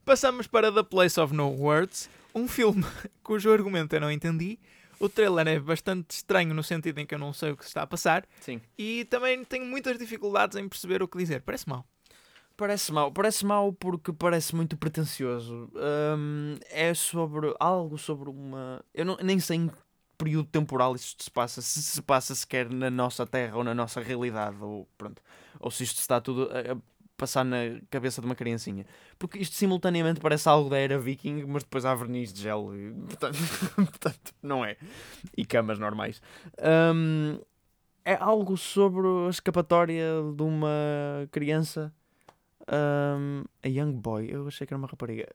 Passamos 0.03 0.47
para 0.47 0.71
The 0.71 0.83
Place 0.83 1.19
of 1.19 1.33
No 1.33 1.49
Words, 1.49 2.09
um 2.33 2.47
filme 2.47 2.83
cujo 3.23 3.51
argumento 3.51 3.95
eu 3.95 4.01
não 4.01 4.11
entendi. 4.11 4.59
O 4.99 5.07
trailer 5.07 5.47
é 5.47 5.59
bastante 5.59 6.11
estranho 6.11 6.53
no 6.53 6.63
sentido 6.63 6.99
em 6.99 7.05
que 7.05 7.13
eu 7.13 7.19
não 7.19 7.31
sei 7.31 7.51
o 7.51 7.57
que 7.57 7.63
se 7.63 7.69
está 7.69 7.83
a 7.83 7.87
passar 7.87 8.25
Sim. 8.41 8.59
e 8.77 9.05
também 9.05 9.43
tenho 9.45 9.65
muitas 9.65 9.97
dificuldades 9.97 10.57
em 10.57 10.67
perceber 10.67 11.03
o 11.03 11.07
que 11.07 11.17
dizer. 11.17 11.41
Parece 11.41 11.69
mal. 11.69 11.85
Parece 12.57 12.91
mau. 12.91 13.11
Parece 13.11 13.45
mau 13.45 13.71
porque 13.71 14.11
parece 14.11 14.55
muito 14.55 14.75
pretencioso. 14.75 15.69
Hum, 16.17 16.57
é 16.71 16.91
sobre 16.95 17.53
algo 17.59 17.99
sobre 17.99 18.31
uma. 18.31 18.83
Eu 18.93 19.05
não, 19.05 19.15
nem 19.17 19.39
sei 19.39 19.57
em 19.57 19.67
que 19.67 19.77
período 20.17 20.49
temporal 20.49 20.95
isto 20.95 21.23
se 21.23 21.29
passa. 21.29 21.61
Se 21.61 21.81
se 21.83 22.01
passa 22.01 22.33
sequer 22.33 22.67
na 22.67 22.89
nossa 22.89 23.27
terra 23.27 23.57
ou 23.57 23.63
na 23.63 23.75
nossa 23.75 24.01
realidade. 24.01 24.57
Ou, 24.59 24.87
pronto, 24.97 25.21
ou 25.59 25.69
se 25.69 25.83
isto 25.83 25.99
está 25.99 26.19
tudo 26.19 26.49
a, 26.51 26.73
a 26.73 26.77
passar 27.15 27.45
na 27.45 27.79
cabeça 27.91 28.21
de 28.21 28.25
uma 28.25 28.35
criancinha. 28.35 28.87
Porque 29.19 29.37
isto 29.37 29.55
simultaneamente 29.55 30.19
parece 30.19 30.49
algo 30.49 30.67
da 30.67 30.79
era 30.79 30.97
viking, 30.97 31.45
mas 31.45 31.63
depois 31.63 31.85
há 31.85 31.93
verniz 31.93 32.33
de 32.33 32.41
gel. 32.41 32.75
E, 32.75 32.91
portanto, 33.05 33.37
portanto, 33.75 34.33
não 34.41 34.65
é. 34.65 34.77
E 35.37 35.45
camas 35.45 35.77
normais. 35.77 36.19
Hum, 36.59 37.39
é 38.03 38.15
algo 38.15 38.57
sobre 38.57 39.05
a 39.27 39.29
escapatória 39.29 40.07
de 40.35 40.41
uma 40.41 41.27
criança 41.31 41.93
um, 42.69 43.43
a 43.63 43.67
young 43.67 43.93
boy, 43.93 44.27
eu 44.29 44.47
achei 44.47 44.65
que 44.67 44.73
era 44.73 44.77
uma 44.77 44.87
rapariga. 44.87 45.27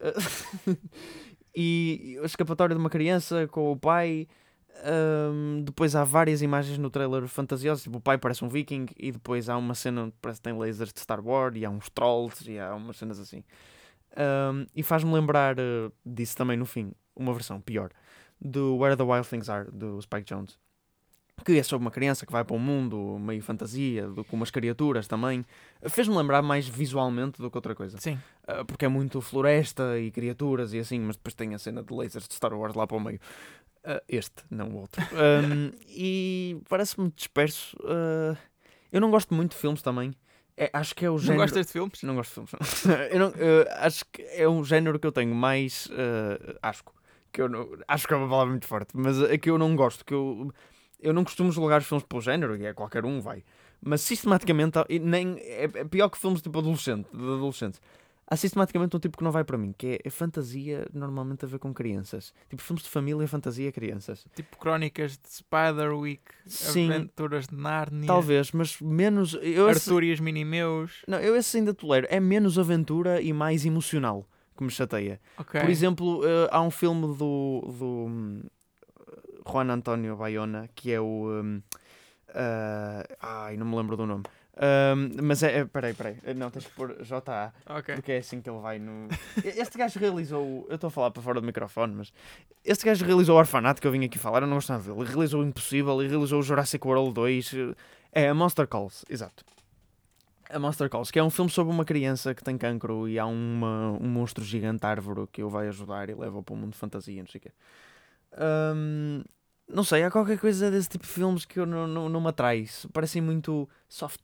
e 1.54 2.18
a 2.22 2.26
escapatória 2.26 2.74
de 2.74 2.80
uma 2.80 2.90
criança 2.90 3.46
com 3.48 3.72
o 3.72 3.76
pai. 3.76 4.28
um, 4.84 5.62
depois 5.64 5.94
há 5.94 6.04
várias 6.04 6.42
imagens 6.42 6.78
no 6.78 6.90
trailer 6.90 7.26
fantasiosas, 7.26 7.84
tipo 7.84 7.98
o 7.98 8.00
pai 8.00 8.18
parece 8.18 8.44
um 8.44 8.48
viking, 8.48 8.86
e 8.96 9.12
depois 9.12 9.48
há 9.48 9.56
uma 9.56 9.74
cena 9.74 10.04
onde 10.04 10.14
parece 10.20 10.40
que 10.40 10.44
tem 10.44 10.58
lasers 10.58 10.92
de 10.92 11.00
Star 11.00 11.24
Wars, 11.24 11.56
e 11.56 11.64
há 11.64 11.70
uns 11.70 11.88
trolls, 11.90 12.50
e 12.50 12.58
há 12.58 12.74
umas 12.74 12.96
cenas 12.96 13.18
assim. 13.18 13.44
Um, 14.16 14.66
e 14.74 14.82
faz-me 14.82 15.12
lembrar 15.12 15.58
uh, 15.58 15.92
disso 16.04 16.36
também 16.36 16.56
no 16.56 16.66
fim, 16.66 16.92
uma 17.16 17.32
versão 17.32 17.60
pior, 17.60 17.90
do 18.40 18.76
Where 18.76 18.96
the 18.96 19.02
Wild 19.02 19.26
Things 19.28 19.48
Are, 19.48 19.70
do 19.70 20.00
Spike 20.02 20.24
Jones 20.24 20.58
que 21.44 21.58
é 21.58 21.62
sobre 21.62 21.84
uma 21.84 21.90
criança 21.90 22.24
que 22.24 22.30
vai 22.32 22.44
para 22.44 22.54
um 22.54 22.58
mundo 22.58 23.18
meio 23.18 23.42
fantasia, 23.42 24.06
do- 24.06 24.24
com 24.24 24.36
umas 24.36 24.50
criaturas 24.50 25.08
também. 25.08 25.44
Fez-me 25.88 26.16
lembrar 26.16 26.40
mais 26.42 26.68
visualmente 26.68 27.40
do 27.42 27.50
que 27.50 27.56
outra 27.56 27.74
coisa. 27.74 27.98
Sim. 27.98 28.18
Ah, 28.46 28.64
porque 28.64 28.84
é 28.84 28.88
muito 28.88 29.20
floresta 29.20 29.98
e 29.98 30.10
criaturas 30.10 30.72
e 30.72 30.78
assim, 30.78 31.00
mas 31.00 31.16
depois 31.16 31.34
tem 31.34 31.54
a 31.54 31.58
cena 31.58 31.82
de 31.82 31.92
lasers 31.92 32.28
de 32.28 32.34
Star 32.34 32.52
Wars 32.54 32.74
lá 32.74 32.86
para 32.86 32.96
o 32.96 33.00
meio. 33.00 33.18
Ah, 33.84 34.00
este, 34.08 34.44
não 34.50 34.68
o 34.68 34.76
outro. 34.82 35.02
Ahm, 35.12 35.72
e 35.88 36.58
parece-me 36.68 37.10
disperso. 37.10 37.76
Ah, 37.84 38.36
eu 38.92 39.00
não 39.00 39.10
gosto 39.10 39.34
muito 39.34 39.52
de 39.52 39.56
filmes 39.56 39.82
também. 39.82 40.12
É, 40.56 40.70
acho 40.72 40.94
que 40.94 41.04
é 41.04 41.08
o 41.10 41.14
Não 41.14 41.18
género. 41.18 41.40
gostas 41.40 41.66
de 41.66 41.72
filmes? 41.72 42.02
Não 42.02 42.14
gosto 42.14 42.40
de 42.42 42.46
filmes. 42.46 42.84
não, 43.18 43.28
eu 43.42 43.66
acho 43.78 44.04
que 44.12 44.22
é 44.22 44.46
um 44.48 44.62
género 44.62 44.98
que 45.00 45.06
eu 45.06 45.10
tenho 45.12 45.34
mais. 45.34 45.86
Uh, 45.86 46.56
acho 46.62 46.84
que 47.32 47.40
eu 47.40 47.48
não, 47.48 47.68
acho 47.88 48.06
que 48.06 48.12
é 48.12 48.16
uma 48.18 48.28
palavra 48.28 48.50
muito 48.50 48.66
forte, 48.68 48.90
mas 48.94 49.20
é 49.22 49.38
que 49.38 49.48
eu 49.50 49.56
não 49.56 49.74
gosto. 49.74 50.04
Que 50.04 50.12
eu, 50.12 50.52
eu 51.02 51.12
não 51.12 51.24
costumo 51.24 51.50
julgar 51.52 51.80
os 51.80 51.86
filmes 51.86 52.06
pelo 52.06 52.22
género, 52.22 52.56
e 52.56 52.64
é 52.66 52.72
qualquer 52.72 53.04
um 53.04 53.20
vai. 53.20 53.44
Mas 53.80 54.00
sistematicamente, 54.00 54.78
nem, 55.00 55.36
é, 55.40 55.64
é 55.64 55.84
pior 55.84 56.08
que 56.08 56.16
filmes 56.16 56.40
tipo 56.40 56.58
adolescente, 56.58 57.08
de 57.12 57.22
adolescentes. 57.22 57.80
Há 58.32 58.36
sistematicamente 58.36 58.96
um 58.96 58.98
tipo 58.98 59.18
que 59.18 59.24
não 59.24 59.30
vai 59.30 59.44
para 59.44 59.58
mim, 59.58 59.74
que 59.76 59.86
é, 59.86 59.98
é 60.04 60.08
fantasia 60.08 60.86
normalmente 60.94 61.44
a 61.44 61.48
ver 61.48 61.58
com 61.58 61.74
crianças. 61.74 62.32
Tipo 62.48 62.62
filmes 62.62 62.82
de 62.82 62.88
família, 62.88 63.28
fantasia, 63.28 63.70
crianças. 63.70 64.24
Tipo 64.34 64.56
crónicas 64.56 65.18
de 65.18 65.28
Spiderwick, 65.28 66.22
Sim. 66.46 66.90
aventuras 66.90 67.48
de 67.48 67.54
Narnia, 67.54 68.06
Talvez, 68.06 68.50
mas 68.52 68.80
menos. 68.80 69.34
Eu 69.34 69.68
esse, 69.68 69.90
Arthur 69.90 70.04
e 70.04 70.12
os 70.12 70.20
Minimeus. 70.20 71.04
não, 71.06 71.18
eu 71.18 71.36
esse 71.36 71.58
ainda 71.58 71.74
tolero. 71.74 72.06
É 72.08 72.18
menos 72.18 72.58
aventura 72.58 73.20
e 73.20 73.34
mais 73.34 73.66
emocional 73.66 74.26
que 74.56 74.64
me 74.64 74.70
chateia. 74.70 75.20
Ok. 75.36 75.60
Por 75.60 75.68
exemplo, 75.68 76.22
eh, 76.24 76.48
há 76.50 76.62
um 76.62 76.70
filme 76.70 77.14
do, 77.14 77.74
do 77.78 78.06
hum, 78.08 78.42
Juan 79.46 79.70
Antonio 79.70 80.16
Bayona 80.16 80.68
que 80.74 80.92
é 80.92 81.00
o. 81.00 81.28
hum, 81.42 81.62
ah, 82.34 83.04
ai, 83.20 83.56
não 83.56 83.66
me 83.66 83.76
lembro 83.76 83.96
do 83.96 84.06
nome. 84.06 84.24
Hum, 84.54 85.16
mas 85.22 85.42
é. 85.42 85.60
é- 85.60 85.64
Peraí, 85.64 85.94
peraí. 85.94 86.16
Eh, 86.24 86.34
Não, 86.34 86.50
tens 86.50 86.66
que 86.66 86.72
pôr 86.72 86.94
JA. 87.02 87.52
ok. 87.66 87.94
Porque 87.94 88.12
é 88.12 88.18
assim 88.18 88.40
que 88.40 88.50
ele 88.50 88.58
vai 88.60 88.78
no. 88.78 89.08
Este 89.42 89.78
gajo 89.78 89.98
realizou. 89.98 90.66
Eu 90.68 90.74
estou 90.74 90.88
a 90.88 90.90
falar 90.90 91.10
para 91.10 91.22
fora 91.22 91.40
do 91.40 91.46
microfone, 91.46 91.94
mas. 91.94 92.12
Este 92.64 92.84
gajo 92.84 93.04
realizou 93.04 93.36
o 93.36 93.38
Orfanato 93.38 93.80
que 93.80 93.86
eu 93.86 93.92
vim 93.92 94.04
aqui 94.04 94.18
falar. 94.18 94.42
Eu 94.42 94.46
não 94.46 94.56
gosto 94.56 94.70
nada 94.70 94.84
dele. 94.84 95.00
Ele 95.00 95.08
realizou 95.08 95.40
o 95.40 95.44
Impossível 95.44 96.02
e 96.02 96.06
realizou 96.08 96.38
o 96.40 96.42
Jurassic 96.42 96.86
World 96.86 97.12
2. 97.14 97.52
É 98.12 98.28
a 98.28 98.34
Monster 98.34 98.66
Calls, 98.68 99.04
exato. 99.08 99.42
A 100.50 100.58
Monster 100.58 100.90
Calls, 100.90 101.10
que 101.10 101.18
é 101.18 101.24
um 101.24 101.30
filme 101.30 101.50
sobre 101.50 101.72
uma 101.72 101.82
criança 101.84 102.34
que 102.34 102.44
tem 102.44 102.58
cancro 102.58 103.08
e 103.08 103.18
há 103.18 103.24
uma, 103.24 103.92
um 103.98 104.06
monstro 104.06 104.44
gigante 104.44 104.84
árvore 104.84 105.26
que 105.32 105.42
o 105.42 105.48
vai 105.48 105.66
ajudar 105.68 106.10
e 106.10 106.14
leva 106.14 106.42
para 106.42 106.52
o 106.52 106.56
mundo 106.58 106.72
de 106.72 106.76
fantasia, 106.78 107.22
não 107.22 107.26
sei 107.30 107.38
o 107.38 107.42
quê. 107.42 107.52
Não 109.68 109.82
sei, 109.84 110.02
há 110.04 110.10
qualquer 110.10 110.38
coisa 110.38 110.70
desse 110.70 110.88
tipo 110.88 111.04
de 111.06 111.10
filmes 111.12 111.44
que 111.44 111.58
eu 111.58 111.64
não, 111.66 111.86
não, 111.86 112.08
não 112.08 112.20
me 112.20 112.28
atrai. 112.28 112.66
Parecem 112.92 113.22
muito 113.22 113.68
soft. 113.88 114.20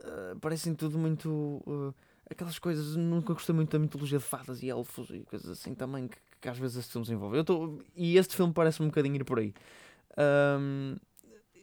Uh, 0.00 0.38
parecem 0.40 0.74
tudo 0.74 0.98
muito. 0.98 1.28
uh, 1.66 1.94
aquelas 2.30 2.58
coisas. 2.58 2.96
Nunca 2.96 3.34
gostei 3.34 3.54
muito 3.54 3.70
da 3.70 3.78
mitologia 3.78 4.18
de 4.18 4.24
fadas 4.24 4.62
e 4.62 4.70
elfos 4.70 5.10
e 5.10 5.20
coisas 5.24 5.50
assim 5.50 5.74
também 5.74 6.08
que, 6.08 6.16
que 6.40 6.48
às 6.48 6.58
vezes 6.58 6.78
estes 6.78 6.92
filmes 6.92 7.10
envolvem. 7.10 7.38
Eu 7.38 7.44
tô, 7.44 7.78
e 7.94 8.16
este 8.16 8.34
filme 8.34 8.52
parece-me 8.52 8.86
um 8.86 8.90
bocadinho 8.90 9.16
ir 9.16 9.24
por 9.24 9.38
aí. 9.38 9.52
Hum, 10.16 10.96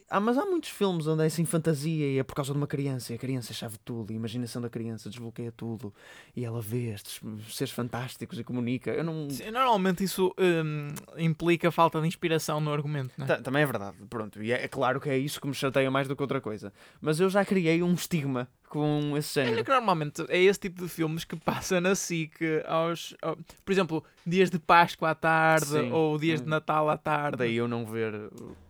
ah, 0.08 0.20
mas 0.20 0.38
há 0.38 0.44
muitos 0.44 0.70
filmes 0.70 1.06
onde 1.06 1.22
é 1.22 1.26
assim 1.26 1.44
fantasia 1.44 2.06
e 2.12 2.18
é 2.18 2.22
por 2.22 2.34
causa 2.34 2.52
de 2.52 2.58
uma 2.58 2.66
criança 2.66 3.12
e 3.12 3.16
a 3.16 3.18
criança 3.18 3.52
chave 3.52 3.76
tudo, 3.84 4.10
e 4.12 4.14
a 4.14 4.16
imaginação 4.16 4.62
da 4.62 4.68
criança 4.70 5.08
desbloqueia 5.10 5.52
tudo 5.52 5.92
e 6.34 6.44
ela 6.44 6.60
vê 6.60 6.90
estes 6.92 7.20
seres 7.50 7.72
fantásticos 7.72 8.38
e 8.38 8.44
comunica. 8.44 8.90
Eu 8.90 9.04
não. 9.04 9.28
Sim, 9.30 9.50
Normalmente 9.50 10.04
isso 10.04 10.34
hum, 10.38 10.88
implica 11.18 11.70
falta 11.70 12.00
de 12.00 12.06
inspiração 12.06 12.60
no 12.60 12.72
argumento, 12.72 13.12
não 13.18 13.24
é? 13.24 13.28
Ta- 13.28 13.42
Também 13.42 13.62
é 13.62 13.66
verdade, 13.66 13.96
pronto. 14.08 14.42
E 14.42 14.52
é, 14.52 14.64
é 14.64 14.68
claro 14.68 15.00
que 15.00 15.08
é 15.08 15.18
isso 15.18 15.40
que 15.40 15.46
me 15.46 15.54
chateia 15.54 15.90
mais 15.90 16.06
do 16.08 16.14
que 16.14 16.22
outra 16.22 16.40
coisa. 16.40 16.72
Mas 17.00 17.18
eu 17.20 17.28
já 17.28 17.44
criei 17.44 17.82
um 17.82 17.94
estigma 17.94 18.48
com 18.76 19.16
esse 19.16 19.38
Olha 19.40 19.46
género. 19.48 19.64
que 19.64 19.70
normalmente 19.70 20.24
é 20.28 20.38
esse 20.38 20.60
tipo 20.60 20.82
de 20.82 20.88
filmes 20.88 21.24
que 21.24 21.34
passa 21.36 21.80
na 21.80 21.94
SIC 21.94 22.38
aos, 22.66 23.14
ao- 23.22 23.36
por 23.64 23.72
exemplo, 23.72 24.04
dias 24.26 24.50
de 24.50 24.58
Páscoa 24.58 25.10
à 25.10 25.14
tarde 25.14 25.66
Sim. 25.66 25.90
ou 25.92 26.18
dias 26.18 26.40
de 26.40 26.46
Hum. 26.46 26.50
Natal 26.50 26.90
à 26.90 26.96
tarde. 26.98 27.38
Daí 27.38 27.56
eu 27.56 27.66
não 27.66 27.86
ver 27.86 28.12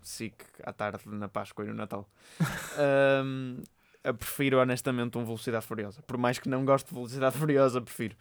SIC 0.02 0.34
à 0.62 0.72
tarde 0.72 1.00
na 1.06 1.28
Páscoa 1.28 1.64
e 1.64 1.68
no 1.68 1.74
Natal. 1.74 2.08
Eu 4.04 4.14
prefiro 4.14 4.60
honestamente 4.60 5.18
um 5.18 5.24
Velocidade 5.24 5.66
Furiosa. 5.66 6.00
Por 6.02 6.16
mais 6.16 6.38
que 6.38 6.48
não 6.48 6.64
goste 6.64 6.88
de 6.88 6.94
Velocidade 6.94 7.34
Furiosa, 7.38 7.80
prefiro. 7.80 8.14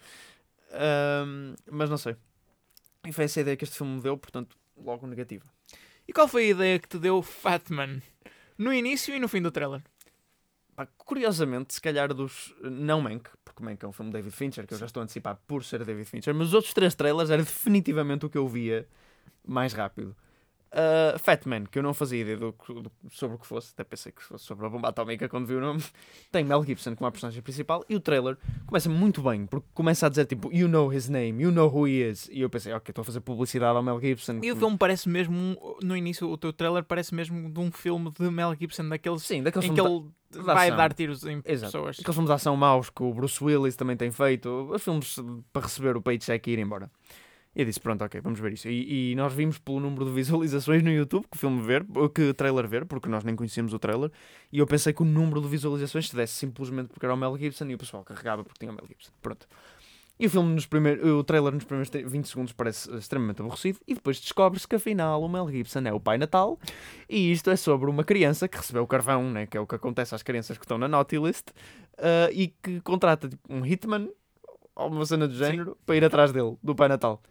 Ahm, 0.71 1.53
mas 1.71 1.89
não 1.91 1.97
sei. 1.97 2.15
E 3.05 3.13
foi 3.13 3.25
essa 3.25 3.39
a 3.39 3.41
ideia 3.41 3.55
que 3.55 3.63
este 3.65 3.77
filme 3.77 3.93
me 3.97 4.01
deu, 4.01 4.17
portanto, 4.17 4.57
logo 4.75 5.05
negativa. 5.05 5.45
E 6.07 6.11
qual 6.13 6.27
foi 6.27 6.45
a 6.45 6.49
ideia 6.49 6.79
que 6.79 6.87
te 6.87 6.97
deu 6.97 7.21
Fatman 7.21 8.01
no 8.57 8.73
início 8.73 9.13
e 9.13 9.19
no 9.19 9.27
fim 9.27 9.43
do 9.43 9.51
trailer? 9.51 9.83
Pá, 10.75 10.85
curiosamente, 10.97 11.73
se 11.73 11.81
calhar 11.81 12.13
dos. 12.13 12.53
Não 12.61 12.99
Mank, 13.01 13.29
porque 13.45 13.63
Mank 13.63 13.83
é 13.83 13.87
um 13.87 13.93
filme 13.93 14.11
de 14.11 14.17
David 14.17 14.35
Fincher, 14.35 14.67
que 14.67 14.73
eu 14.73 14.77
já 14.77 14.85
estou 14.85 14.99
a 14.99 15.03
antecipar 15.05 15.39
por 15.47 15.63
ser 15.63 15.85
David 15.85 16.05
Fincher, 16.05 16.35
mas 16.35 16.49
os 16.49 16.53
outros 16.53 16.73
três 16.73 16.93
trailers 16.93 17.29
era 17.29 17.41
definitivamente 17.41 18.25
o 18.25 18.29
que 18.29 18.37
eu 18.37 18.47
via 18.47 18.87
mais 19.47 19.71
rápido. 19.71 20.15
Uh, 20.75 21.17
Fat 21.19 21.45
Man, 21.45 21.63
que 21.63 21.79
eu 21.79 21.83
não 21.83 21.93
fazia 21.93 22.19
ideia 22.21 22.35
do, 22.35 22.51
do- 22.51 22.91
sobre 23.09 23.37
o 23.37 23.39
que 23.39 23.47
fosse, 23.47 23.71
até 23.73 23.81
pensei 23.85 24.11
que 24.11 24.21
fosse 24.21 24.43
sobre 24.43 24.65
a 24.65 24.69
bomba 24.69 24.89
atómica 24.89 25.29
quando 25.29 25.45
vi 25.47 25.53
o 25.55 25.61
nome. 25.61 25.81
Tem 26.29 26.43
Mel 26.43 26.61
Gibson 26.65 26.93
como 26.97 27.07
a 27.07 27.11
personagem 27.11 27.41
principal 27.41 27.85
e 27.87 27.95
o 27.95 27.99
trailer 28.01 28.37
começa 28.67 28.89
muito 28.89 29.21
bem, 29.21 29.45
porque 29.45 29.65
começa 29.73 30.05
a 30.05 30.09
dizer 30.09 30.25
tipo, 30.25 30.51
you 30.53 30.67
know 30.67 30.91
his 30.91 31.07
name, 31.07 31.41
you 31.41 31.49
know 31.49 31.73
who 31.73 31.87
he 31.87 32.01
is. 32.09 32.27
E 32.29 32.41
eu 32.41 32.49
pensei, 32.49 32.73
ok, 32.73 32.91
estou 32.91 33.03
a 33.03 33.05
fazer 33.05 33.21
publicidade 33.21 33.77
ao 33.77 33.81
Mel 33.81 34.01
Gibson. 34.01 34.39
E 34.43 34.51
o 34.51 34.55
filme 34.57 34.77
parece 34.77 35.07
mesmo, 35.07 35.55
no 35.81 35.95
início, 35.95 36.29
o 36.29 36.37
teu 36.37 36.51
trailer 36.51 36.83
parece 36.83 37.15
mesmo 37.15 37.49
de 37.49 37.59
um 37.61 37.71
filme 37.71 38.11
de 38.11 38.29
Mel 38.29 38.53
Gibson, 38.59 38.89
daqueles 38.89 39.21
Sim, 39.23 39.43
daqueles 39.43 39.69
em 39.69 39.73
que 39.73 39.79
ele 39.79 40.03
vai 40.31 40.67
ação. 40.67 40.77
dar 40.77 40.93
tiros 40.93 41.23
em 41.23 41.41
Exato. 41.45 41.71
pessoas. 41.71 41.99
Aqueles 42.01 42.15
filmes 42.15 42.27
de 42.29 42.33
ação 42.35 42.57
maus 42.57 42.89
que 42.89 43.01
o 43.01 43.13
Bruce 43.13 43.41
Willis 43.41 43.77
também 43.77 43.95
tem 43.95 44.11
feito, 44.11 44.69
filmes 44.79 45.15
para 45.53 45.61
receber 45.61 45.95
o 45.95 46.01
paycheck 46.01 46.49
e 46.49 46.53
ir 46.53 46.59
embora. 46.59 46.91
E 47.55 47.61
eu 47.61 47.65
disse, 47.65 47.79
pronto, 47.79 48.03
ok, 48.03 48.19
vamos 48.19 48.39
ver 48.39 48.53
isso. 48.53 48.67
E, 48.67 49.11
e 49.11 49.15
nós 49.15 49.33
vimos 49.33 49.57
pelo 49.57 49.79
número 49.79 50.05
de 50.05 50.11
visualizações 50.11 50.83
no 50.83 50.91
YouTube 50.91 51.25
que 51.31 51.37
o 51.37 51.39
filme 51.39 51.61
ver, 51.61 51.85
que 52.13 52.29
o 52.29 52.33
trailer 52.33 52.67
ver, 52.67 52.85
porque 52.85 53.07
nós 53.07 53.23
nem 53.23 53.35
conhecíamos 53.35 53.73
o 53.73 53.79
trailer, 53.79 54.11
e 54.51 54.59
eu 54.59 54.67
pensei 54.67 54.91
que 54.91 55.01
o 55.01 55.05
número 55.05 55.41
de 55.41 55.47
visualizações 55.47 56.09
se 56.09 56.15
desse 56.15 56.33
simplesmente 56.33 56.89
porque 56.89 57.05
era 57.05 57.13
o 57.13 57.17
Mel 57.17 57.37
Gibson 57.37 57.65
e 57.65 57.75
o 57.75 57.77
pessoal 57.77 58.03
carregava 58.03 58.43
porque 58.43 58.59
tinha 58.59 58.71
o 58.71 58.75
Mel 58.75 58.85
Gibson. 58.85 59.11
Pronto. 59.21 59.47
E 60.17 60.27
o 60.27 60.29
filme 60.29 60.53
nos 60.53 60.65
primeiros, 60.65 61.05
o 61.05 61.23
trailer 61.25 61.53
nos 61.53 61.65
primeiros 61.65 61.89
20 61.89 62.25
segundos 62.25 62.53
parece 62.53 62.89
extremamente 62.95 63.41
aborrecido 63.41 63.79
e 63.85 63.93
depois 63.93 64.19
descobre-se 64.19 64.65
que 64.65 64.75
afinal 64.75 65.21
o 65.21 65.27
Mel 65.27 65.49
Gibson 65.49 65.79
é 65.79 65.93
o 65.93 65.99
Pai 65.99 66.17
Natal 66.17 66.57
e 67.09 67.33
isto 67.33 67.49
é 67.49 67.57
sobre 67.57 67.89
uma 67.89 68.03
criança 68.03 68.47
que 68.47 68.55
recebeu 68.55 68.83
o 68.83 68.87
carvão, 68.87 69.29
né, 69.29 69.45
que 69.45 69.57
é 69.57 69.59
o 69.59 69.67
que 69.67 69.75
acontece 69.75 70.15
às 70.15 70.23
crianças 70.23 70.57
que 70.57 70.63
estão 70.63 70.77
na 70.77 70.87
naughty 70.87 71.17
list 71.17 71.49
ah, 71.97 72.29
e 72.31 72.47
que 72.47 72.79
contrata 72.79 73.27
tipo, 73.27 73.53
um 73.53 73.65
hitman 73.65 74.09
ou 74.73 74.89
uma 74.89 75.05
cena 75.05 75.27
do 75.27 75.35
género 75.35 75.77
para 75.85 75.95
ir 75.97 76.03
atrás 76.05 76.31
dele, 76.31 76.57
do 76.63 76.73
Pai 76.73 76.87
Natal. 76.87 77.21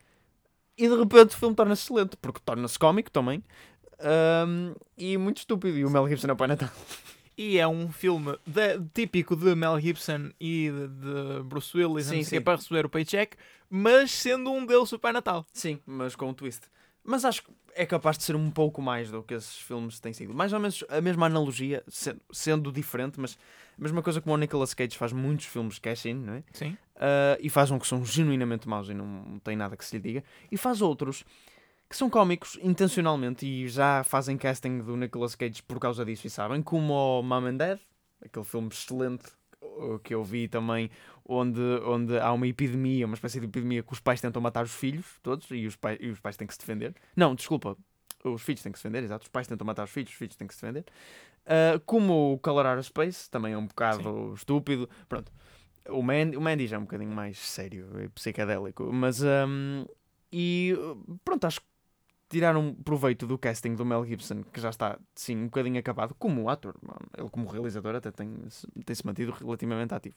E 0.77 0.89
de 0.89 0.97
repente 0.97 1.35
o 1.35 1.39
filme 1.39 1.55
torna-se 1.55 1.83
excelente, 1.85 2.17
porque 2.17 2.41
torna-se 2.45 2.79
cómico 2.79 3.11
também 3.11 3.43
ahm, 4.01 4.75
e 4.99 5.17
muito 5.17 5.39
estúpido. 5.39 5.77
E 5.79 5.85
o 5.85 5.91
Mel 5.91 6.09
Gibson 6.09 6.29
é 6.29 6.33
o 6.33 6.37
Pai 6.37 6.49
Natal. 6.49 6.71
E 7.37 7.59
é 7.59 7.67
um 7.67 7.91
filme 7.91 8.39
de- 8.47 8.81
típico 8.95 9.35
de 9.35 9.55
Mel 9.57 9.79
Gibson 9.81 10.31
e 10.41 10.71
de, 10.71 10.89
de 10.89 11.43
Bruce 11.45 11.77
Willis 11.77 12.07
Sim, 12.07 12.17
não 12.17 12.23
sei 12.23 12.27
o 12.27 12.31
quê, 12.31 12.37
sim. 12.37 12.41
para 12.43 12.57
receber 12.57 12.87
o 12.87 12.89
paycheck, 12.89 13.37
mas 13.69 14.11
sendo 14.13 14.53
um 14.53 14.65
deles 14.65 14.93
o 14.93 14.99
Pai 14.99 15.13
Natal. 15.13 15.45
Sim, 15.53 15.81
mas 15.85 16.15
com 16.15 16.29
um 16.29 16.35
twist. 16.35 16.63
Mas 17.05 17.25
acho 17.25 17.43
que 17.43 17.53
é 17.75 17.85
capaz 17.85 18.17
de 18.17 18.25
ser 18.25 18.35
um 18.35 18.51
pouco 18.51 18.81
mais 18.81 19.11
do 19.11 19.23
que 19.23 19.35
esses 19.35 19.57
filmes 19.59 20.01
têm 20.01 20.13
sido. 20.13 20.33
Mais 20.33 20.53
ou 20.53 20.61
menos 20.61 20.83
a 20.89 21.01
mesma 21.01 21.27
analogia, 21.27 21.83
se- 21.89 22.17
sendo 22.33 22.73
diferente, 22.73 23.21
mas 23.21 23.37
a 23.79 23.83
mesma 23.83 24.03
coisa 24.03 24.21
como 24.21 24.35
o 24.35 24.39
Nicolas 24.39 24.73
Cage 24.73 24.97
faz 24.97 25.13
muitos 25.13 25.47
filmes 25.47 25.79
cash-in, 25.79 26.15
não 26.15 26.35
é? 26.35 26.45
Sim. 26.53 26.77
Uh, 26.97 27.37
e 27.41 27.51
faz 27.51 27.71
um 27.71 27.79
que 27.79 27.87
são 27.87 28.05
genuinamente 28.05 28.69
maus 28.69 28.89
e 28.89 28.95
não 28.95 29.39
tem 29.43 29.57
nada 29.57 29.77
que 29.77 29.85
se 29.85 29.97
lhe 29.97 30.03
diga, 30.03 30.25
e 30.51 30.57
faz 30.57 30.81
outros 30.81 31.25
que 31.91 31.97
são 31.97 32.09
cómicos 32.09 32.59
intencionalmente 32.63 33.45
e 33.45 33.69
já 33.69 34.03
fazem 34.05 34.37
casting 34.39 34.79
do 34.79 34.97
Nicolas 34.97 35.35
Cage 35.35 35.63
por 35.63 35.79
causa 35.79 36.05
disso 36.05 36.27
e 36.27 36.31
sabem, 36.31 36.63
como 36.63 36.95
o 36.95 37.23
Mom 37.23 37.45
and 37.47 37.57
Dad, 37.57 37.79
aquele 38.25 38.45
filme 38.45 38.69
excelente 38.69 39.25
que 40.05 40.15
eu 40.15 40.23
vi 40.23 40.47
também, 40.49 40.91
onde, 41.27 41.61
onde 41.85 42.19
há 42.19 42.33
uma 42.33 42.47
epidemia, 42.47 43.07
uma 43.07 43.15
espécie 43.15 43.41
de 43.41 43.47
epidemia 43.47 43.83
que 43.83 43.93
os 43.93 44.01
pais 44.01 44.21
tentam 44.21 44.43
matar 44.43 44.65
os 44.65 44.75
filhos, 44.75 45.07
todos, 45.23 45.51
e 45.51 45.67
os, 45.67 45.77
pai, 45.77 45.97
e 46.01 46.09
os 46.09 46.21
pais 46.21 46.37
têm 46.37 46.47
que 46.47 46.55
se 46.55 46.61
defender. 46.61 46.95
Não, 47.17 47.35
desculpa, 47.35 47.77
os 48.25 48.43
filhos 48.43 48.63
têm 48.63 48.73
que 48.73 48.79
se 48.79 48.85
defender, 48.85 49.05
exato, 49.05 49.25
os 49.25 49.29
pais 49.29 49.47
tentam 49.47 49.67
matar 49.67 49.85
os 49.85 49.91
filhos, 49.91 50.11
os 50.11 50.17
filhos 50.17 50.37
têm 50.37 50.47
que 50.47 50.55
se 50.55 50.61
defender. 50.61 50.85
Uh, 51.45 51.79
como 51.85 52.35
o 52.35 52.39
Color 52.39 52.83
Space, 52.83 53.31
também 53.31 53.53
é 53.53 53.59
um 53.59 53.67
bocado 53.67 54.33
estúpido, 54.35 54.89
pronto. 55.09 55.33
O 55.89 56.03
Mandy, 56.03 56.37
o 56.37 56.41
Mandy 56.41 56.67
já 56.67 56.77
é 56.77 56.79
um 56.79 56.85
bocadinho 56.85 57.13
mais 57.13 57.39
sério 57.39 57.89
e 58.03 58.09
psicadélico, 58.09 58.91
mas 58.91 59.23
um, 59.23 59.85
e 60.33 60.75
uh, 60.79 61.19
pronto, 61.23 61.47
acho 61.47 61.61
que 61.61 61.67
tiraram 62.31 62.75
proveito 62.75 63.27
do 63.27 63.39
casting 63.39 63.75
do 63.75 63.85
Mel 63.85 64.05
Gibson, 64.05 64.43
que 64.43 64.61
já 64.61 64.71
está 64.71 64.99
sim 65.15 65.37
um 65.37 65.45
bocadinho 65.45 65.79
acabado, 65.79 66.15
como 66.19 66.49
ator, 66.49 66.75
ele 67.17 67.29
como 67.29 67.47
realizador 67.47 67.95
até 67.95 68.11
tem, 68.11 68.35
tem-se 68.85 69.07
mantido 69.07 69.33
relativamente 69.33 69.95
ativo. 69.95 70.17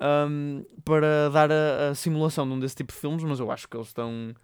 Um, 0.00 0.64
para 0.84 1.30
dar 1.30 1.52
a, 1.52 1.90
a 1.90 1.94
simulação 1.94 2.46
de 2.46 2.52
um 2.54 2.58
desse 2.60 2.76
tipo 2.76 2.92
de 2.92 2.98
filmes, 2.98 3.22
mas 3.22 3.38
eu 3.38 3.50
acho 3.50 3.68
que 3.68 3.76
eles 3.76 3.88
estão. 3.88 4.34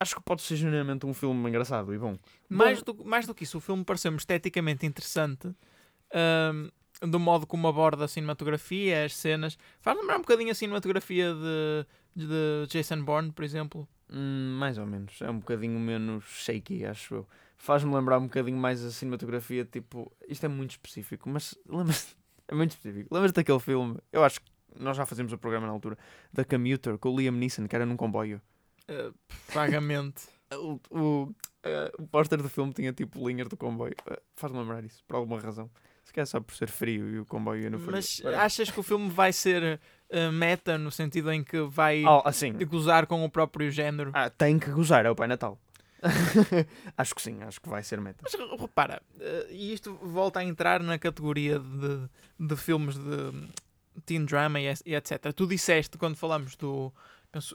Acho 0.00 0.16
que 0.16 0.22
pode 0.22 0.42
ser 0.42 0.56
genuinamente 0.56 1.06
um 1.06 1.14
filme 1.14 1.48
engraçado 1.48 1.94
e 1.94 1.98
bom. 1.98 2.16
Mais 2.48 2.82
do, 2.82 3.04
mais 3.04 3.26
do 3.26 3.34
que 3.34 3.44
isso, 3.44 3.58
o 3.58 3.60
filme 3.60 3.84
pareceu-me 3.84 4.16
esteticamente 4.16 4.84
interessante. 4.86 5.54
ahm, 6.12 6.68
do 7.00 7.18
modo 7.18 7.46
como 7.46 7.66
aborda 7.68 8.04
a 8.04 8.08
cinematografia, 8.08 9.04
as 9.04 9.16
cenas. 9.16 9.58
Faz 9.80 9.98
lembrar 9.98 10.16
um 10.16 10.20
bocadinho 10.20 10.50
a 10.50 10.54
cinematografia 10.54 11.34
de, 11.34 11.86
de 12.24 12.66
Jason 12.68 13.02
Bourne, 13.02 13.32
por 13.32 13.44
exemplo. 13.44 13.88
Hum, 14.10 14.56
mais 14.58 14.78
ou 14.78 14.86
menos. 14.86 15.20
É 15.20 15.30
um 15.30 15.38
bocadinho 15.38 15.78
menos 15.80 16.24
shaky, 16.24 16.84
acho 16.84 17.14
eu. 17.16 17.28
Faz-me 17.56 17.94
lembrar 17.94 18.18
um 18.18 18.24
bocadinho 18.24 18.56
mais 18.56 18.84
a 18.84 18.90
cinematografia, 18.90 19.64
tipo, 19.64 20.12
isto 20.28 20.44
é 20.44 20.48
muito 20.48 20.72
específico, 20.72 21.28
mas 21.28 21.56
lembra-se. 21.68 22.14
É 22.52 22.54
muito 22.54 22.72
específico. 22.72 23.08
Lembras 23.14 23.32
daquele 23.32 23.58
filme? 23.58 23.96
Eu 24.12 24.22
acho 24.22 24.40
que 24.40 24.46
nós 24.78 24.94
já 24.94 25.06
fazíamos 25.06 25.32
o 25.32 25.38
programa 25.38 25.66
na 25.66 25.72
altura. 25.72 25.96
Da 26.30 26.44
Commuter, 26.44 26.98
com 26.98 27.08
o 27.10 27.18
Liam 27.18 27.32
Neeson, 27.32 27.66
que 27.66 27.74
era 27.74 27.86
num 27.86 27.96
comboio. 27.96 28.40
Uh, 28.88 29.14
vagamente. 29.52 30.22
O, 30.54 30.78
o, 30.90 31.34
eh, 31.62 31.90
o 31.98 32.06
póster 32.06 32.42
do 32.42 32.46
filme 32.46 32.74
tinha 32.74 32.92
tipo 32.92 33.26
linhas 33.26 33.48
do 33.48 33.56
comboio. 33.56 33.94
Uh, 34.06 34.18
Faz-me 34.36 34.58
lembrar 34.58 34.84
isso, 34.84 35.02
por 35.08 35.16
alguma 35.16 35.40
razão. 35.40 35.70
Se 36.04 36.12
calhar 36.12 36.26
só 36.26 36.40
por 36.40 36.54
ser 36.54 36.68
frio 36.68 37.08
e 37.08 37.18
o 37.20 37.24
comboio 37.24 37.70
no 37.70 37.78
frio. 37.78 37.92
Mas 37.92 38.22
achas 38.38 38.70
que 38.70 38.78
o 38.78 38.82
filme 38.82 39.08
vai 39.08 39.32
ser 39.32 39.80
uh, 40.10 40.30
meta 40.30 40.76
no 40.76 40.90
sentido 40.90 41.32
em 41.32 41.42
que 41.42 41.58
vai 41.62 42.04
Oh, 42.04 42.20
assim. 42.26 42.52
gozar 42.66 43.06
com 43.06 43.24
o 43.24 43.30
próprio 43.30 43.70
género? 43.70 44.10
Ah, 44.12 44.28
tem 44.28 44.58
que 44.58 44.70
gozar, 44.70 45.06
é 45.06 45.10
o 45.10 45.16
Pai 45.16 45.26
Natal. 45.26 45.58
acho 46.96 47.14
que 47.14 47.22
sim, 47.22 47.42
acho 47.42 47.60
que 47.60 47.68
vai 47.68 47.82
ser 47.82 48.00
meta. 48.00 48.22
Mas 48.22 48.34
repara, 48.60 49.02
uh, 49.16 49.50
e 49.50 49.72
isto 49.72 49.94
volta 49.94 50.40
a 50.40 50.44
entrar 50.44 50.82
na 50.82 50.98
categoria 50.98 51.58
de, 51.58 52.08
de 52.38 52.56
filmes 52.56 52.96
de 52.96 53.48
teen 54.04 54.24
drama 54.24 54.60
e, 54.60 54.72
e 54.86 54.94
etc. 54.94 55.32
Tu 55.34 55.46
disseste 55.46 55.96
quando 55.98 56.16
falamos 56.16 56.56
do, 56.56 56.92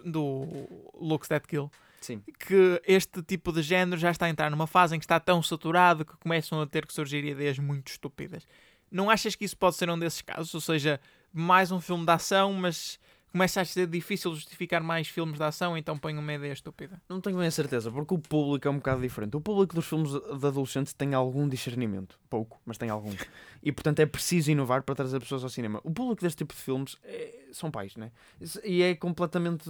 do 0.05 0.67
Looks 0.93 1.27
That 1.27 1.47
Kill 1.47 1.69
Sim. 2.01 2.23
que 2.39 2.81
este 2.85 3.21
tipo 3.23 3.51
de 3.51 3.61
género 3.61 3.99
já 3.99 4.11
está 4.11 4.27
a 4.27 4.29
entrar 4.29 4.49
numa 4.49 4.67
fase 4.67 4.95
em 4.95 4.99
que 4.99 5.05
está 5.05 5.19
tão 5.19 5.41
saturado 5.41 6.05
que 6.05 6.15
começam 6.17 6.61
a 6.61 6.67
ter 6.67 6.85
que 6.85 6.93
surgir 6.93 7.25
ideias 7.25 7.59
muito 7.59 7.89
estúpidas. 7.89 8.47
Não 8.89 9.09
achas 9.09 9.35
que 9.35 9.43
isso 9.43 9.57
pode 9.57 9.75
ser 9.75 9.89
um 9.89 9.99
desses 9.99 10.21
casos? 10.21 10.53
Ou 10.53 10.61
seja, 10.61 10.99
mais 11.33 11.71
um 11.71 11.81
filme 11.81 12.05
de 12.05 12.11
ação, 12.11 12.53
mas 12.53 12.99
começa 13.31 13.61
a 13.61 13.65
ser 13.65 13.87
difícil 13.87 14.33
justificar 14.33 14.81
mais 14.81 15.07
filmes 15.07 15.37
de 15.37 15.43
ação, 15.43 15.77
então 15.77 15.97
põe 15.97 16.17
uma 16.17 16.33
ideia 16.33 16.53
estúpida. 16.53 17.01
Não 17.07 17.21
tenho 17.21 17.37
bem 17.37 17.47
a 17.47 17.51
certeza, 17.51 17.91
porque 17.91 18.13
o 18.13 18.17
público 18.17 18.67
é 18.67 18.71
um 18.71 18.77
bocado 18.77 19.01
diferente. 19.01 19.35
O 19.35 19.41
público 19.41 19.75
dos 19.75 19.85
filmes 19.85 20.11
de 20.11 20.45
adolescentes 20.47 20.93
tem 20.93 21.13
algum 21.13 21.47
discernimento. 21.47 22.19
Pouco, 22.29 22.59
mas 22.65 22.77
tem 22.77 22.89
algum. 22.89 23.11
E 23.63 23.71
portanto 23.71 23.99
é 23.99 24.05
preciso 24.05 24.51
inovar 24.51 24.83
para 24.83 24.95
trazer 24.95 25.19
pessoas 25.19 25.43
ao 25.43 25.49
cinema. 25.49 25.81
O 25.83 25.91
público 25.91 26.21
deste 26.21 26.37
tipo 26.37 26.53
de 26.53 26.61
filmes 26.61 26.95
é- 27.03 27.47
são 27.51 27.69
pais, 27.71 27.95
né? 27.97 28.11
E 28.63 28.81
é 28.81 28.95
completamente. 28.95 29.69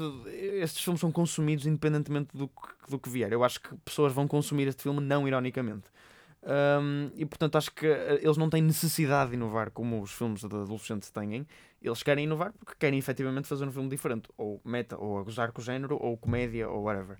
Estes 0.61 0.83
filmes 0.83 0.99
são 0.99 1.11
consumidos 1.11 1.65
independentemente 1.65 2.35
do 2.37 2.47
que, 2.47 2.91
do 2.91 2.99
que 2.99 3.09
vier. 3.09 3.31
Eu 3.31 3.43
acho 3.43 3.59
que 3.61 3.75
pessoas 3.77 4.13
vão 4.13 4.27
consumir 4.27 4.67
este 4.67 4.83
filme 4.83 4.99
não 4.99 5.27
ironicamente. 5.27 5.85
Um, 6.43 7.11
e 7.15 7.25
portanto 7.25 7.57
acho 7.57 7.71
que 7.73 7.85
eh, 7.85 8.19
eles 8.21 8.37
não 8.37 8.49
têm 8.49 8.61
necessidade 8.61 9.31
de 9.31 9.35
inovar 9.35 9.71
como 9.71 10.01
os 10.01 10.11
filmes 10.11 10.41
de 10.41 10.45
adolescentes 10.45 11.09
têm. 11.09 11.47
Eles 11.81 12.03
querem 12.03 12.25
inovar 12.25 12.53
porque 12.53 12.75
querem 12.79 12.97
efetivamente 12.97 13.47
fazer 13.47 13.65
um 13.65 13.71
filme 13.71 13.89
diferente, 13.89 14.29
ou 14.37 14.61
meta, 14.63 14.97
ou 14.97 15.23
gozar 15.23 15.51
com 15.51 15.61
o 15.61 15.63
género, 15.63 15.97
ou 15.99 16.15
comédia, 16.17 16.69
ou 16.69 16.83
whatever. 16.83 17.17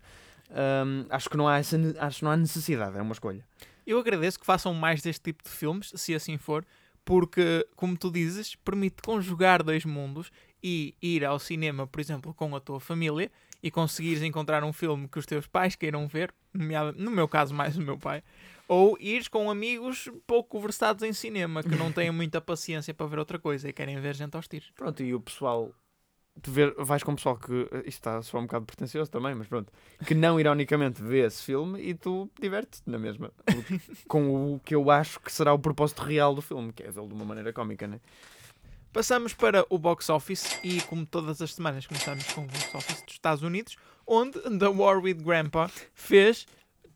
Um, 0.49 1.05
acho 1.09 1.29
que 1.29 1.37
não 1.37 1.47
há 1.47 1.57
essa, 1.57 1.77
acho 1.99 2.19
que 2.19 2.23
não 2.23 2.31
há 2.31 2.37
necessidade, 2.37 2.97
é 2.97 3.01
uma 3.01 3.13
escolha. 3.13 3.43
Eu 3.85 3.99
agradeço 3.99 4.39
que 4.39 4.45
façam 4.45 4.73
mais 4.73 5.01
deste 5.01 5.21
tipo 5.21 5.43
de 5.43 5.49
filmes, 5.49 5.91
se 5.95 6.13
assim 6.13 6.37
for, 6.37 6.65
porque, 7.03 7.65
como 7.75 7.97
tu 7.97 8.11
dizes, 8.11 8.55
permite 8.55 9.01
conjugar 9.01 9.63
dois 9.63 9.85
mundos 9.85 10.31
e 10.61 10.95
ir 11.01 11.23
ao 11.23 11.39
cinema, 11.39 11.87
por 11.87 12.01
exemplo, 12.01 12.33
com 12.33 12.55
a 12.55 12.59
tua 12.59 12.79
família 12.79 13.31
e 13.61 13.71
conseguires 13.71 14.21
encontrar 14.23 14.63
um 14.63 14.73
filme 14.73 15.07
que 15.07 15.19
os 15.19 15.25
teus 15.25 15.47
pais 15.47 15.75
queiram 15.75 16.07
ver, 16.07 16.33
no 16.53 17.11
meu 17.11 17.27
caso, 17.27 17.53
mais 17.53 17.77
o 17.77 17.81
meu 17.81 17.97
pai, 17.97 18.23
ou 18.67 18.97
ires 18.99 19.27
com 19.27 19.49
amigos 19.49 20.09
pouco 20.25 20.59
versados 20.59 21.03
em 21.03 21.13
cinema 21.13 21.63
que 21.63 21.75
não 21.75 21.91
têm 21.91 22.11
muita 22.11 22.41
paciência 22.41 22.93
para 22.93 23.07
ver 23.07 23.19
outra 23.19 23.39
coisa 23.39 23.69
e 23.69 23.73
querem 23.73 23.99
ver 23.99 24.15
gente 24.15 24.35
aos 24.35 24.47
tiros. 24.47 24.71
Pronto, 24.75 25.01
e 25.01 25.13
o 25.13 25.19
pessoal. 25.19 25.71
Tu 26.39 26.51
ver, 26.51 26.71
vais 26.77 27.01
com 27.01 27.13
o 27.13 27.15
pessoal 27.15 27.35
que. 27.35 27.51
Isto 27.77 27.87
está 27.87 28.21
só 28.21 28.37
um 28.37 28.43
bocado 28.43 28.65
pretencioso 28.65 29.09
também, 29.09 29.33
mas 29.33 29.47
pronto. 29.47 29.73
Que 30.05 30.13
não 30.13 30.39
ironicamente 30.39 31.01
vê 31.01 31.25
esse 31.25 31.41
filme 31.41 31.81
e 31.81 31.95
tu 31.95 32.29
divertes-te 32.39 32.87
na 32.87 32.99
mesma. 32.99 33.31
com 34.07 34.53
o 34.53 34.59
que 34.59 34.75
eu 34.75 34.91
acho 34.91 35.19
que 35.19 35.31
será 35.31 35.51
o 35.51 35.57
propósito 35.57 36.03
real 36.03 36.35
do 36.35 36.41
filme, 36.41 36.71
que 36.71 36.83
é 36.83 36.91
vê-lo 36.91 37.07
de 37.07 37.13
uma 37.15 37.25
maneira 37.25 37.51
cómica, 37.51 37.87
né? 37.87 37.99
Passamos 38.93 39.33
para 39.33 39.65
o 39.69 39.77
box 39.77 40.09
office 40.09 40.59
e, 40.63 40.81
como 40.81 41.05
todas 41.05 41.41
as 41.41 41.53
semanas, 41.53 41.85
começamos 41.85 42.25
com 42.33 42.41
o 42.41 42.47
box 42.47 42.75
office 42.75 43.01
dos 43.03 43.13
Estados 43.13 43.43
Unidos, 43.43 43.75
onde 44.05 44.39
The 44.39 44.67
War 44.67 44.99
with 44.99 45.15
Grandpa 45.15 45.69
fez 45.93 46.47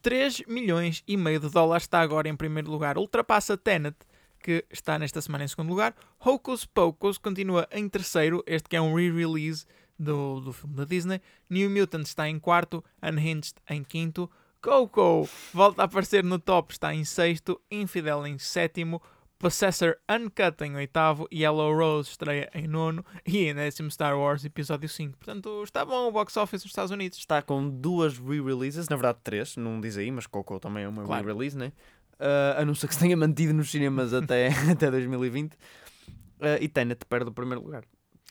3 0.02 0.44
milhões 0.48 1.04
e 1.08 1.16
meio 1.16 1.40
de 1.40 1.50
dólares, 1.50 1.84
está 1.84 2.02
agora 2.02 2.28
em 2.28 2.36
primeiro 2.36 2.72
lugar, 2.72 2.98
ultrapassa 2.98 3.56
Tenet, 3.56 3.96
que 4.40 4.66
está 4.72 4.98
nesta 4.98 5.22
semana 5.22 5.44
em 5.44 5.48
segundo 5.48 5.70
lugar. 5.70 5.94
Hocus 6.20 6.66
Pocus 6.66 7.18
continua 7.18 7.68
em 7.72 7.88
terceiro, 7.88 8.44
este 8.48 8.68
que 8.68 8.76
é 8.76 8.82
um 8.82 8.96
re-release 8.96 9.66
do, 10.00 10.40
do 10.40 10.52
filme 10.52 10.76
da 10.76 10.86
Disney. 10.86 11.22
New 11.50 11.70
Mutants 11.70 12.10
está 12.10 12.28
em 12.28 12.40
quarto, 12.40 12.84
Unhinged 13.04 13.54
em 13.70 13.84
quinto. 13.84 14.30
Coco 14.62 15.28
volta 15.54 15.82
a 15.82 15.86
aparecer 15.86 16.24
no 16.24 16.40
top, 16.40 16.74
está 16.74 16.94
em 16.94 17.04
sexto, 17.04 17.60
Infidel 17.70 18.26
em 18.26 18.38
sétimo, 18.38 19.02
Possessor 19.42 19.98
Uncut 20.08 20.64
em 20.64 20.76
oitavo, 20.76 21.28
Yellow 21.34 21.76
Rose 21.76 22.12
estreia 22.12 22.48
em 22.54 22.68
nono 22.68 23.04
e 23.26 23.48
em 23.48 23.56
décimo 23.56 23.90
Star 23.90 24.16
Wars 24.16 24.46
Episódio 24.46 24.88
5. 24.88 25.18
Portanto, 25.18 25.64
está 25.64 25.84
bom 25.84 26.10
o 26.10 26.12
box 26.12 26.38
office 26.38 26.62
dos 26.62 26.70
Estados 26.70 26.92
Unidos. 26.92 27.18
Está 27.18 27.42
com 27.42 27.68
duas 27.68 28.20
re-releases, 28.20 28.88
na 28.88 28.96
verdade 28.96 29.18
três, 29.24 29.58
não 29.58 29.82
diz 29.82 29.98
aí, 29.98 30.12
mas 30.12 30.28
Coco 30.28 30.60
também 30.60 30.84
é 30.84 30.88
uma 30.88 31.04
Claro. 31.04 31.26
re-release, 31.26 31.58
né? 31.58 31.72
Ah, 32.20 32.62
a 32.62 32.66
não 32.66 32.76
ser 32.76 32.88
que 32.88 32.94
se 32.94 33.00
tenha 33.00 33.18
mantido 33.18 33.52
nos 33.52 33.72
cinemas 33.72 34.14
até, 34.14 34.50
até 34.72 34.92
2020. 34.92 35.58
Ah, 36.40 36.58
e 36.62 36.68
Tenet 36.70 37.04
perde 37.06 37.30
o 37.32 37.34
primeiro 37.34 37.64
lugar. 37.64 37.84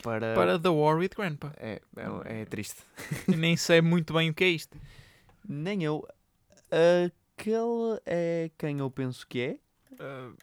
Para... 0.04 0.32
Para 0.34 0.58
The 0.60 0.68
War 0.68 0.96
with 0.96 1.10
Grandpa. 1.16 1.52
É, 1.56 1.80
é, 1.96 2.42
é 2.42 2.44
triste. 2.44 2.82
Nem 3.26 3.56
sei 3.56 3.80
muito 3.82 4.14
bem 4.14 4.30
o 4.30 4.34
que 4.34 4.44
é 4.44 4.48
isto. 4.48 4.78
Nem 5.46 5.82
eu. 5.82 6.06
Aquele 6.70 8.00
é 8.06 8.50
quem 8.56 8.78
eu 8.78 8.88
penso 8.92 9.26
que 9.26 9.40
é. 9.40 9.58
Uh, 9.94 10.34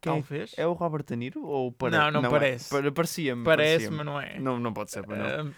Quem 0.00 0.12
é- 0.12 0.14
talvez. 0.16 0.54
É 0.56 0.66
o 0.66 0.72
Robert 0.72 1.04
De 1.04 1.16
Niro? 1.16 1.44
Ou 1.44 1.72
pare... 1.72 1.96
Não, 1.96 2.10
não 2.10 2.24
é. 2.24 2.30
parece. 2.30 2.70
Pare- 2.70 2.90
Parecia-me. 2.90 3.44
Parece, 3.44 3.90
mas 3.90 4.06
não 4.06 4.20
é. 4.20 4.38
Não, 4.38 4.58
não 4.58 4.72
pode 4.72 4.90
ser, 4.92 5.04
não. 5.06 5.46
Uh, 5.48 5.54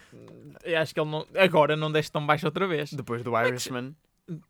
acho 0.81 0.93
que 0.93 0.99
ele 0.99 1.09
não. 1.09 1.25
Agora 1.35 1.75
não 1.75 1.91
deixe 1.91 2.11
tão 2.11 2.25
baixo 2.25 2.45
outra 2.45 2.67
vez. 2.67 2.91
Depois 2.93 3.21
do 3.23 3.35
é 3.37 3.47
Irishman. 3.47 3.95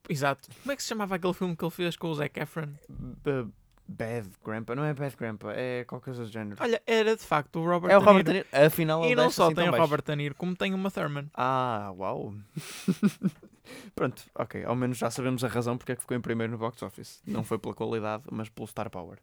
Exato. 0.10 0.47
Como 0.62 0.71
é 0.71 0.75
que 0.75 0.84
se 0.84 0.89
chamava 0.89 1.15
aquele 1.15 1.34
filme 1.34 1.56
que 1.56 1.63
ele 1.63 1.71
fez 1.71 1.95
com 1.97 2.08
o 2.08 2.13
Zac 2.13 2.39
Efron? 2.39 2.67
B- 2.89 3.47
Bad 3.88 4.30
Grandpa. 4.45 4.75
Não 4.75 4.86
é 4.86 4.93
Bad 4.93 5.15
Grandpa, 5.17 5.51
é 5.54 5.84
qualquer 5.84 6.06
coisa 6.06 6.23
do 6.23 6.32
género. 6.32 6.56
Olha, 6.62 6.82
era 6.88 7.15
de 7.15 7.23
facto 7.23 7.60
o 7.60 7.65
Robert 7.65 7.91
É 7.91 7.97
o 7.97 8.01
Robert. 8.01 8.23
De 8.23 8.34
Niro. 8.34 8.45
Afinal, 8.54 9.04
E 9.06 9.15
não 9.15 9.23
desce 9.25 9.36
só 9.36 9.45
assim 9.47 9.56
tem 9.56 9.67
o. 9.69 9.75
Robert 9.75 10.04
De 10.04 10.15
Niro, 10.15 10.36
como 10.36 10.56
tem 10.56 10.73
uma 10.73 10.89
Thurman. 10.89 11.30
Ah, 11.34 11.91
uau. 11.97 12.34
Pronto, 13.95 14.23
ok. 14.36 14.63
Ao 14.65 14.75
menos 14.75 14.97
já 14.97 15.10
sabemos 15.10 15.43
a 15.43 15.47
razão 15.47 15.77
porque 15.77 15.91
é 15.93 15.95
que 15.95 16.01
ficou 16.01 16.15
em 16.15 16.21
primeiro 16.21 16.51
no 16.51 16.58
box 16.58 16.82
office. 16.84 17.21
Não 17.25 17.43
foi 17.43 17.58
pela 17.58 17.73
qualidade, 17.73 18.23
mas 18.32 18.49
pelo 18.49 18.67
star 18.67 18.89
power. 18.89 19.17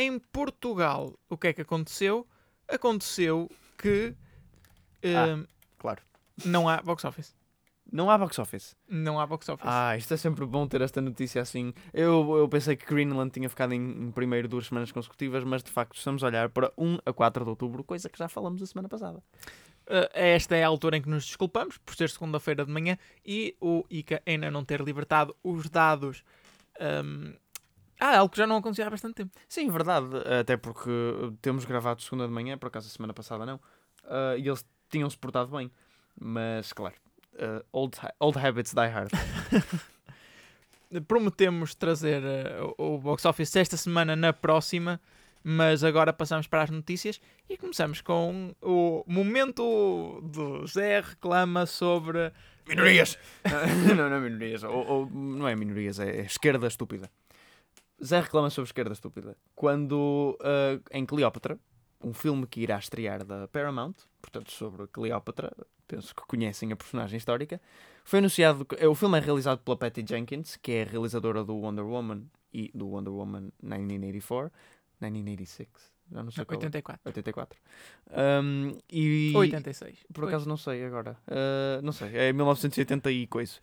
Em 0.00 0.16
Portugal, 0.20 1.18
o 1.28 1.36
que 1.36 1.48
é 1.48 1.52
que 1.52 1.62
aconteceu? 1.62 2.24
Aconteceu 2.68 3.50
que 3.76 4.14
Ah. 5.02 5.34
uh, 5.36 5.48
Claro. 5.76 6.00
não 6.44 6.68
há 6.68 6.80
box 6.80 7.04
office. 7.04 7.34
Não 7.90 8.08
há 8.08 8.16
box 8.16 8.38
office. 8.38 8.76
Não 8.88 9.18
há 9.18 9.26
box 9.26 9.48
office. 9.48 9.66
Ah, 9.68 9.96
isto 9.96 10.14
é 10.14 10.16
sempre 10.16 10.46
bom 10.46 10.68
ter 10.68 10.82
esta 10.82 11.00
notícia 11.00 11.42
assim. 11.42 11.74
Eu, 11.92 12.36
eu 12.36 12.48
pensei 12.48 12.76
que 12.76 12.86
Greenland 12.86 13.32
tinha 13.32 13.48
ficado 13.48 13.72
em, 13.72 13.80
em 13.80 14.10
primeiro 14.12 14.46
duas 14.46 14.66
semanas 14.68 14.92
consecutivas, 14.92 15.42
mas 15.42 15.64
de 15.64 15.72
facto 15.72 15.96
estamos 15.96 16.22
a 16.22 16.28
olhar 16.28 16.48
para 16.50 16.72
1 16.78 16.98
a 17.04 17.12
4 17.12 17.42
de 17.44 17.50
outubro, 17.50 17.82
coisa 17.82 18.08
que 18.08 18.18
já 18.18 18.28
falamos 18.28 18.62
a 18.62 18.66
semana 18.66 18.88
passada. 18.88 19.18
Uh, 19.86 20.06
esta 20.12 20.54
é 20.54 20.62
a 20.62 20.68
altura 20.68 20.98
em 20.98 21.02
que 21.02 21.08
nos 21.08 21.24
desculpamos 21.26 21.76
por 21.78 21.96
ser 21.96 22.08
segunda-feira 22.08 22.64
de 22.64 22.70
manhã 22.70 22.96
e 23.26 23.56
o 23.60 23.84
ICA 23.90 24.22
ainda 24.24 24.48
não 24.48 24.64
ter 24.64 24.80
libertado 24.80 25.34
os 25.42 25.68
dados. 25.68 26.22
Um, 26.80 27.34
ah, 28.00 28.18
algo 28.18 28.30
que 28.32 28.38
já 28.38 28.46
não 28.46 28.56
acontecia 28.56 28.86
há 28.86 28.90
bastante 28.90 29.14
tempo. 29.14 29.30
Sim, 29.48 29.68
verdade. 29.70 30.06
Até 30.40 30.56
porque 30.56 30.90
temos 31.42 31.64
gravado 31.64 32.02
segunda 32.02 32.26
de 32.26 32.32
manhã, 32.32 32.56
por 32.58 32.66
acaso 32.68 32.86
a 32.86 32.90
semana 32.90 33.12
passada 33.14 33.44
não. 33.46 33.60
Ah, 34.04 34.34
e 34.36 34.46
eles 34.46 34.64
tinham-se 34.90 35.16
portado 35.18 35.56
bem. 35.56 35.70
Mas, 36.20 36.72
claro, 36.72 36.94
ah, 37.38 37.62
old, 37.72 37.96
ha- 38.02 38.14
old 38.20 38.38
habits 38.38 38.72
die 38.74 38.88
hard. 38.88 39.10
Prometemos 41.06 41.74
trazer 41.74 42.22
uh, 42.22 42.74
o 42.78 42.94
o 42.94 42.98
box 42.98 43.26
office 43.26 43.54
esta 43.56 43.76
semana 43.76 44.16
na 44.16 44.32
próxima, 44.32 44.98
mas 45.44 45.84
agora 45.84 46.14
passamos 46.14 46.46
para 46.46 46.62
as 46.62 46.70
notícias 46.70 47.20
e 47.48 47.58
começamos 47.58 48.00
com 48.00 48.54
o 48.62 49.04
momento 49.06 50.18
do 50.22 50.66
Zé 50.66 51.00
reclama 51.02 51.66
sobre 51.66 52.32
Minorias! 52.66 53.18
não, 53.96 54.08
não 54.08 54.16
é 54.16 54.20
minorias. 54.20 54.62
Ou, 54.64 54.86
ou- 54.86 55.10
não 55.10 55.46
é 55.46 55.54
minorias, 55.54 56.00
é, 56.00 56.20
é 56.20 56.22
esquerda 56.22 56.66
estúpida. 56.66 57.10
Zé 58.04 58.20
reclama 58.20 58.50
sobre 58.50 58.68
esquerda 58.68 58.92
estúpida. 58.92 59.36
Quando 59.54 60.38
ah, 60.42 60.78
em 60.92 61.04
Cleópatra, 61.04 61.58
um 62.02 62.12
filme 62.12 62.46
que 62.46 62.60
irá 62.60 62.78
estrear 62.78 63.24
da 63.24 63.48
Paramount, 63.48 63.94
portanto 64.22 64.52
sobre 64.52 64.86
Cleópatra, 64.86 65.52
penso 65.86 66.14
que 66.14 66.22
conhecem 66.26 66.70
a 66.72 66.76
personagem 66.76 67.16
histórica, 67.16 67.60
foi 68.04 68.20
anunciado. 68.20 68.64
que- 68.64 68.86
O 68.86 68.94
filme 68.94 69.18
é 69.18 69.20
realizado 69.20 69.58
pela 69.60 69.76
Patty 69.76 70.04
Jenkins, 70.08 70.56
que 70.56 70.72
é 70.72 70.82
a 70.82 70.86
realizadora 70.86 71.42
do 71.44 71.56
Wonder 71.56 71.84
Woman 71.84 72.24
e 72.52 72.70
do 72.74 72.88
Wonder 72.88 73.12
Woman 73.12 73.50
1984, 73.62 74.52
1986, 75.00 75.68
já 76.10 76.22
não 76.22 76.30
sei 76.30 76.44
qual 76.44 76.54
é. 76.60 76.64
84 76.64 77.00
84. 77.04 77.60
Um, 78.42 78.78
e, 78.90 79.32
ou 79.34 79.40
86. 79.42 79.98
por 80.12 80.24
acaso 80.26 80.48
não 80.48 80.56
sei 80.56 80.84
agora. 80.84 81.16
Uh, 81.26 81.82
não 81.82 81.92
sei. 81.92 82.16
É 82.16 82.32
1980 82.32 83.10
e 83.10 83.26
coisa. 83.26 83.54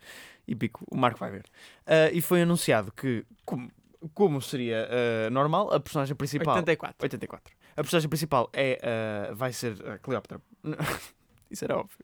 E 0.46 0.54
pico. 0.54 0.84
O 0.90 0.96
Marco 0.96 1.18
vai 1.18 1.30
ver. 1.32 1.44
Uh, 1.86 2.12
e 2.12 2.20
foi 2.20 2.42
anunciado 2.42 2.92
que, 2.92 3.26
como, 3.44 3.68
como 4.14 4.40
seria 4.40 4.88
uh, 4.88 5.30
normal, 5.30 5.72
a 5.72 5.80
personagem 5.80 6.14
principal. 6.14 6.56
84. 6.56 6.96
84. 7.02 7.54
A 7.76 7.82
personagem 7.82 8.08
principal 8.08 8.48
é, 8.54 8.80
ah, 8.82 9.34
vai 9.34 9.52
ser 9.52 9.76
a 9.86 9.98
Cleópatra. 9.98 10.40
Isso 11.50 11.64
era 11.64 11.76
óbvio. 11.76 11.98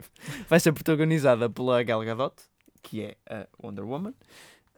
Vai 0.49 0.61
ser 0.61 0.71
protagonizada 0.73 1.49
pela 1.49 1.83
Gal 1.83 2.05
Gadot, 2.05 2.35
que 2.83 3.03
é 3.03 3.17
a 3.29 3.47
Wonder 3.63 3.85
Woman. 3.85 4.13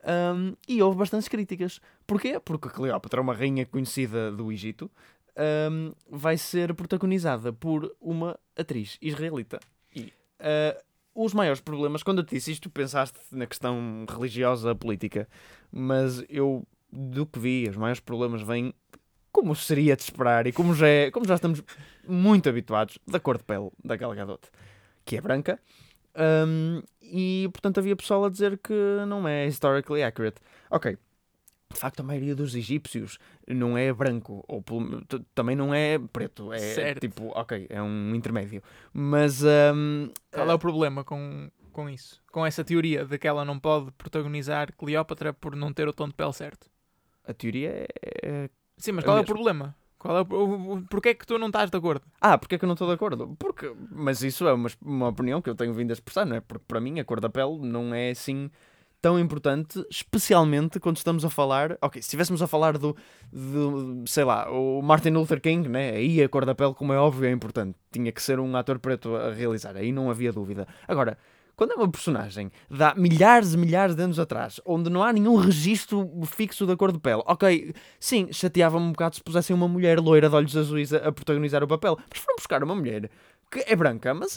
Um, 0.06 0.54
e 0.68 0.82
houve 0.82 0.98
bastantes 0.98 1.28
críticas. 1.28 1.80
Porquê? 2.06 2.38
Porque 2.38 2.68
a 2.68 2.70
Cleópatra, 2.70 3.20
uma 3.20 3.34
rainha 3.34 3.66
conhecida 3.66 4.30
do 4.30 4.52
Egito, 4.52 4.90
um, 5.70 5.92
vai 6.08 6.36
ser 6.36 6.74
protagonizada 6.74 7.52
por 7.52 7.94
uma 8.00 8.38
atriz 8.56 8.98
israelita. 9.00 9.58
E 9.94 10.12
uh, 10.40 10.82
os 11.14 11.32
maiores 11.32 11.60
problemas, 11.60 12.02
quando 12.02 12.18
eu 12.18 12.24
te 12.24 12.34
disse 12.34 12.52
isto, 12.52 12.68
pensaste 12.68 13.18
na 13.32 13.46
questão 13.46 14.04
religiosa, 14.08 14.74
política, 14.74 15.28
mas 15.70 16.24
eu, 16.28 16.66
do 16.94 17.26
que 17.26 17.38
vi, 17.38 17.68
os 17.68 17.76
maiores 17.76 18.00
problemas 18.00 18.42
vêm, 18.42 18.72
como 19.32 19.54
seria 19.54 19.96
de 19.96 20.02
esperar 20.02 20.46
e 20.46 20.52
como 20.52 20.74
já, 20.74 20.86
é, 20.86 21.10
como 21.10 21.26
já 21.26 21.34
estamos 21.34 21.62
muito 22.06 22.48
habituados, 22.48 22.98
da 23.06 23.18
cor 23.18 23.36
de 23.36 23.44
pele 23.44 23.70
da 23.84 23.96
Gal 23.96 24.14
Gadot, 24.14 24.48
que 25.04 25.16
é 25.16 25.20
branca. 25.20 25.58
Um, 26.16 26.80
e 27.02 27.48
portanto 27.52 27.78
havia 27.78 27.96
pessoal 27.96 28.24
a 28.24 28.30
dizer 28.30 28.56
que 28.58 28.74
não 29.08 29.26
é 29.26 29.46
historically 29.46 30.04
accurate. 30.04 30.40
Ok, 30.70 30.96
de 31.74 31.80
facto, 31.80 32.00
a 32.00 32.02
maioria 32.04 32.34
dos 32.34 32.54
egípcios 32.54 33.18
não 33.48 33.76
é 33.76 33.92
branco, 33.92 34.44
ou 34.46 34.64
também 35.34 35.56
não 35.56 35.74
é 35.74 35.98
preto, 35.98 36.52
é 36.52 36.58
certo. 36.58 37.00
tipo, 37.00 37.32
ok, 37.34 37.66
é 37.68 37.82
um 37.82 38.14
intermédio. 38.14 38.62
Mas. 38.92 39.42
Um, 39.42 40.08
Qual 40.30 40.48
é 40.48 40.54
o 40.54 40.58
problema 40.58 41.02
com, 41.02 41.50
com 41.72 41.90
isso? 41.90 42.22
Com 42.30 42.46
essa 42.46 42.64
teoria 42.64 43.04
de 43.04 43.18
que 43.18 43.26
ela 43.26 43.44
não 43.44 43.58
pode 43.58 43.90
protagonizar 43.92 44.72
Cleópatra 44.76 45.34
por 45.34 45.56
não 45.56 45.72
ter 45.72 45.88
o 45.88 45.92
tom 45.92 46.06
de 46.06 46.14
pele 46.14 46.32
certo? 46.32 46.70
A 47.26 47.32
teoria 47.32 47.70
é. 47.70 47.86
é 48.22 48.50
Sim, 48.76 48.92
mas 48.92 49.04
qual 49.04 49.16
é, 49.16 49.20
é 49.20 49.22
o 49.22 49.26
problema? 49.26 49.74
Qual 49.98 50.18
é 50.18 50.20
o, 50.20 50.82
porquê 50.90 51.10
é 51.10 51.14
que 51.14 51.26
tu 51.26 51.38
não 51.38 51.46
estás 51.46 51.70
de 51.70 51.76
acordo? 51.76 52.04
Ah, 52.20 52.36
porque 52.36 52.56
é 52.56 52.58
que 52.58 52.64
eu 52.64 52.66
não 52.66 52.74
estou 52.74 52.88
de 52.88 52.94
acordo? 52.94 53.36
Porque, 53.38 53.72
mas 53.90 54.22
isso 54.22 54.46
é 54.46 54.52
uma, 54.52 54.68
uma 54.82 55.08
opinião 55.08 55.40
que 55.40 55.48
eu 55.48 55.54
tenho 55.54 55.72
vindo 55.72 55.90
a 55.90 55.94
expressar, 55.94 56.26
não 56.26 56.36
é? 56.36 56.40
Porque 56.40 56.64
para 56.66 56.80
mim 56.80 57.00
a 57.00 57.04
cor 57.04 57.20
da 57.20 57.30
pele 57.30 57.58
não 57.60 57.94
é 57.94 58.10
assim 58.10 58.50
tão 59.04 59.20
importante, 59.20 59.84
especialmente 59.90 60.80
quando 60.80 60.96
estamos 60.96 61.26
a 61.26 61.30
falar. 61.30 61.76
Ok, 61.82 62.00
se 62.00 62.06
estivéssemos 62.06 62.40
a 62.40 62.46
falar 62.46 62.78
do, 62.78 62.96
do, 63.30 64.02
sei 64.06 64.24
lá, 64.24 64.50
o 64.50 64.80
Martin 64.80 65.10
Luther 65.10 65.42
King, 65.42 65.68
né? 65.68 65.90
aí 65.90 66.22
a 66.22 66.28
cor 66.28 66.46
da 66.46 66.54
pele, 66.54 66.72
como 66.72 66.90
é 66.90 66.98
óbvio, 66.98 67.28
é 67.28 67.30
importante. 67.30 67.76
Tinha 67.92 68.10
que 68.10 68.22
ser 68.22 68.40
um 68.40 68.56
ator 68.56 68.78
preto 68.78 69.14
a 69.14 69.30
realizar, 69.30 69.76
aí 69.76 69.92
não 69.92 70.10
havia 70.10 70.32
dúvida. 70.32 70.66
Agora, 70.88 71.18
quando 71.56 71.72
é 71.72 71.74
uma 71.74 71.90
personagem 71.90 72.50
dá 72.70 72.94
milhares 72.94 73.54
e 73.54 73.56
milhares 73.56 73.94
de 73.94 74.02
anos 74.02 74.18
atrás, 74.18 74.60
onde 74.64 74.90
não 74.90 75.02
há 75.02 75.12
nenhum 75.12 75.36
registro 75.36 76.08
fixo 76.26 76.66
da 76.66 76.76
cor 76.76 76.92
de 76.92 76.98
pele, 76.98 77.22
ok, 77.26 77.74
sim, 77.98 78.28
chateava-me 78.32 78.86
um 78.86 78.92
bocado 78.92 79.16
se 79.16 79.22
pusessem 79.22 79.54
uma 79.54 79.68
mulher 79.68 79.98
loira 80.00 80.28
de 80.28 80.34
olhos 80.34 80.56
azuis 80.56 80.92
a, 80.92 81.08
a 81.08 81.12
protagonizar 81.12 81.62
o 81.62 81.68
papel, 81.68 81.98
mas 82.10 82.18
foram 82.18 82.36
buscar 82.36 82.62
uma 82.62 82.74
mulher 82.74 83.10
que 83.50 83.64
é 83.66 83.76
branca, 83.76 84.12
mas 84.12 84.36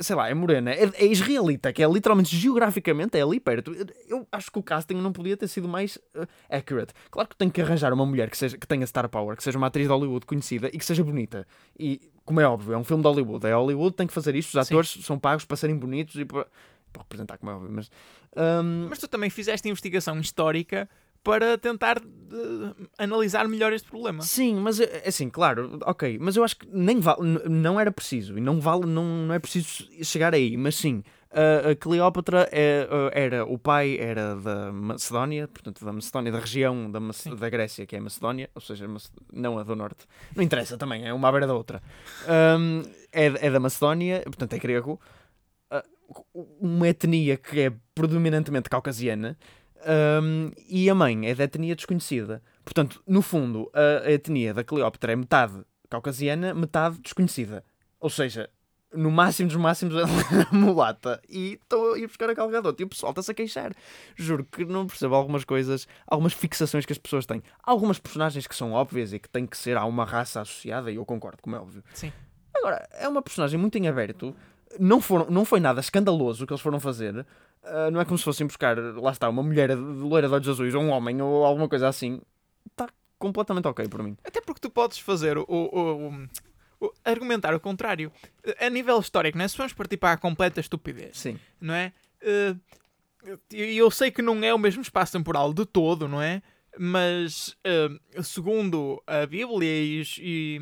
sei 0.00 0.16
lá, 0.16 0.28
é 0.28 0.34
morena, 0.34 0.70
é, 0.70 0.84
é, 0.94 1.06
israelita, 1.06 1.72
que 1.72 1.82
é 1.82 1.88
literalmente 1.88 2.36
geograficamente 2.36 3.18
é 3.18 3.22
ali 3.22 3.40
perto. 3.40 3.74
Eu 4.08 4.26
acho 4.30 4.52
que 4.52 4.58
o 4.58 4.62
casting 4.62 4.94
não 4.94 5.12
podia 5.12 5.36
ter 5.36 5.48
sido 5.48 5.66
mais 5.66 5.96
uh, 6.14 6.26
accurate. 6.48 6.92
Claro 7.10 7.28
que 7.28 7.36
tem 7.36 7.50
que 7.50 7.60
arranjar 7.60 7.92
uma 7.92 8.06
mulher 8.06 8.30
que, 8.30 8.36
seja, 8.36 8.56
que 8.56 8.66
tenha 8.66 8.86
star 8.86 9.08
power, 9.08 9.36
que 9.36 9.42
seja 9.42 9.58
uma 9.58 9.66
atriz 9.66 9.86
de 9.86 9.92
Hollywood 9.92 10.26
conhecida 10.26 10.68
e 10.68 10.78
que 10.78 10.84
seja 10.84 11.02
bonita. 11.02 11.46
E, 11.78 12.11
como 12.24 12.40
é 12.40 12.46
óbvio, 12.46 12.74
é 12.74 12.78
um 12.78 12.84
filme 12.84 13.02
de 13.02 13.08
Hollywood. 13.08 13.46
É 13.46 13.54
Hollywood, 13.54 13.96
tem 13.96 14.06
que 14.06 14.12
fazer 14.12 14.34
isto. 14.34 14.50
Os 14.50 14.68
atores 14.68 14.90
Sim. 14.90 15.02
são 15.02 15.18
pagos 15.18 15.44
para 15.44 15.56
serem 15.56 15.76
bonitos 15.76 16.16
e 16.16 16.24
para, 16.24 16.46
para 16.92 17.02
representar, 17.02 17.38
como 17.38 17.50
é 17.50 17.54
óbvio. 17.54 17.70
Mas, 17.72 17.90
um... 18.36 18.88
mas 18.88 18.98
tu 18.98 19.08
também 19.08 19.30
fizeste 19.30 19.68
investigação 19.68 20.18
histórica 20.20 20.88
para 21.22 21.56
tentar 21.56 21.98
uh, 21.98 22.88
analisar 22.98 23.46
melhor 23.46 23.72
este 23.72 23.88
problema. 23.88 24.22
Sim, 24.22 24.56
mas 24.56 24.80
é, 24.80 25.04
assim, 25.06 25.30
claro, 25.30 25.78
ok, 25.84 26.18
mas 26.20 26.36
eu 26.36 26.42
acho 26.42 26.56
que 26.56 26.66
nem 26.70 26.98
vale, 26.98 27.20
não 27.48 27.78
era 27.78 27.92
preciso 27.92 28.36
e 28.36 28.40
não 28.40 28.60
vale, 28.60 28.86
não, 28.86 29.04
não 29.26 29.34
é 29.34 29.38
preciso 29.38 29.88
chegar 30.02 30.34
aí, 30.34 30.56
mas 30.56 30.74
sim, 30.74 31.02
uh, 31.30 31.70
a 31.70 31.76
Cleópatra 31.76 32.48
é, 32.50 32.88
uh, 32.90 33.10
era, 33.12 33.44
o 33.44 33.56
pai 33.56 33.96
era 33.98 34.34
da 34.34 34.72
Macedónia, 34.72 35.46
portanto 35.46 35.84
da 35.84 35.92
Macedónia, 35.92 36.32
da 36.32 36.40
região 36.40 36.90
da, 36.90 36.98
Mac 36.98 37.16
da 37.38 37.48
Grécia, 37.48 37.86
que 37.86 37.94
é 37.94 37.98
a 38.00 38.02
Macedónia, 38.02 38.50
ou 38.54 38.60
seja, 38.60 38.86
não 39.32 39.58
a 39.58 39.62
do 39.62 39.76
Norte, 39.76 40.06
não 40.34 40.42
interessa 40.42 40.76
também, 40.76 41.06
é 41.06 41.12
uma 41.12 41.28
à 41.28 41.32
beira 41.32 41.46
da 41.46 41.54
outra, 41.54 41.80
um, 42.58 42.82
é, 43.12 43.46
é 43.46 43.50
da 43.50 43.60
Macedónia, 43.60 44.22
portanto 44.24 44.54
é 44.54 44.58
grego, 44.58 45.00
uma 46.60 46.88
etnia 46.88 47.36
que 47.36 47.60
é 47.60 47.72
predominantemente 47.94 48.68
caucasiana, 48.68 49.38
um, 50.22 50.50
e 50.68 50.88
a 50.88 50.94
mãe 50.94 51.28
é 51.28 51.34
de 51.34 51.42
etnia 51.42 51.74
desconhecida. 51.74 52.42
Portanto, 52.64 53.02
no 53.06 53.22
fundo, 53.22 53.70
a, 53.74 54.06
a 54.06 54.12
etnia 54.12 54.54
da 54.54 54.64
Cleópatra 54.64 55.12
é 55.12 55.16
metade 55.16 55.64
caucasiana, 55.88 56.54
metade 56.54 56.98
desconhecida. 57.00 57.64
Ou 58.00 58.08
seja, 58.08 58.48
no 58.94 59.10
máximo 59.10 59.48
dos 59.48 59.56
máximos, 59.56 59.94
ela 59.96 60.08
é 60.08 60.54
mulata. 60.54 61.20
E 61.28 61.54
estou 61.54 61.94
a 61.94 61.98
ir 61.98 62.06
buscar 62.06 62.30
a 62.30 62.34
Calgadot. 62.34 62.80
E 62.80 62.84
o 62.84 62.88
pessoal 62.88 63.10
está-se 63.10 63.30
a 63.30 63.34
queixar. 63.34 63.72
Juro 64.16 64.44
que 64.44 64.64
não 64.64 64.86
percebo 64.86 65.14
algumas 65.14 65.44
coisas, 65.44 65.86
algumas 66.06 66.32
fixações 66.32 66.86
que 66.86 66.92
as 66.92 66.98
pessoas 66.98 67.26
têm. 67.26 67.42
Há 67.62 67.70
algumas 67.70 67.98
personagens 67.98 68.46
que 68.46 68.54
são 68.54 68.72
óbvias 68.72 69.12
e 69.12 69.18
que 69.18 69.28
têm 69.28 69.46
que 69.46 69.56
ser 69.56 69.76
a 69.76 69.84
uma 69.84 70.04
raça 70.04 70.40
associada, 70.40 70.90
e 70.90 70.96
eu 70.96 71.04
concordo, 71.04 71.38
como 71.42 71.56
é 71.56 71.58
óbvio. 71.58 71.82
Sim. 71.94 72.12
Agora, 72.54 72.88
é 72.92 73.08
uma 73.08 73.22
personagem 73.22 73.58
muito 73.58 73.76
em 73.78 73.88
aberto. 73.88 74.34
Não, 74.78 75.00
foram, 75.00 75.26
não 75.30 75.44
foi 75.44 75.60
nada 75.60 75.80
escandaloso 75.80 76.44
o 76.44 76.46
que 76.46 76.52
eles 76.52 76.62
foram 76.62 76.80
fazer. 76.80 77.26
Uh, 77.62 77.90
não 77.90 78.00
é 78.00 78.04
como 78.04 78.18
se 78.18 78.24
fossem 78.24 78.46
buscar, 78.46 78.76
lá 78.76 79.12
está, 79.12 79.28
uma 79.28 79.42
mulher 79.42 79.68
de 79.68 79.74
loira 79.76 80.26
de 80.28 80.34
olhos 80.34 80.48
azuis, 80.48 80.74
ou 80.74 80.82
um 80.82 80.90
homem, 80.90 81.22
ou 81.22 81.44
alguma 81.44 81.68
coisa 81.68 81.88
assim. 81.88 82.20
Está 82.70 82.88
completamente 83.18 83.68
ok 83.68 83.88
por 83.88 84.02
mim. 84.02 84.16
Até 84.24 84.40
porque 84.40 84.60
tu 84.60 84.68
podes 84.68 84.98
fazer 84.98 85.38
o, 85.38 85.44
o, 85.48 86.08
o, 86.08 86.28
o 86.80 86.92
argumentar 87.04 87.54
o 87.54 87.60
contrário. 87.60 88.10
A 88.58 88.68
nível 88.68 88.98
histórico, 88.98 89.38
não 89.38 89.44
é? 89.44 89.48
Se 89.48 89.56
vamos 89.56 89.72
partir 89.72 89.96
para 89.96 90.12
a 90.12 90.16
completa 90.16 90.60
estupidez, 90.60 91.18
Sim. 91.18 91.38
não 91.60 91.74
é? 91.74 91.92
Uh, 92.20 92.58
eu 93.50 93.90
sei 93.90 94.10
que 94.10 94.22
não 94.22 94.42
é 94.42 94.52
o 94.52 94.58
mesmo 94.58 94.82
espaço 94.82 95.12
temporal 95.12 95.54
de 95.54 95.64
todo, 95.64 96.08
não 96.08 96.20
é? 96.20 96.42
Mas 96.78 97.56
uh, 97.66 98.22
segundo 98.22 99.02
a 99.06 99.26
Bíblia 99.26 99.68
e, 99.68 100.02
e, 100.18 100.60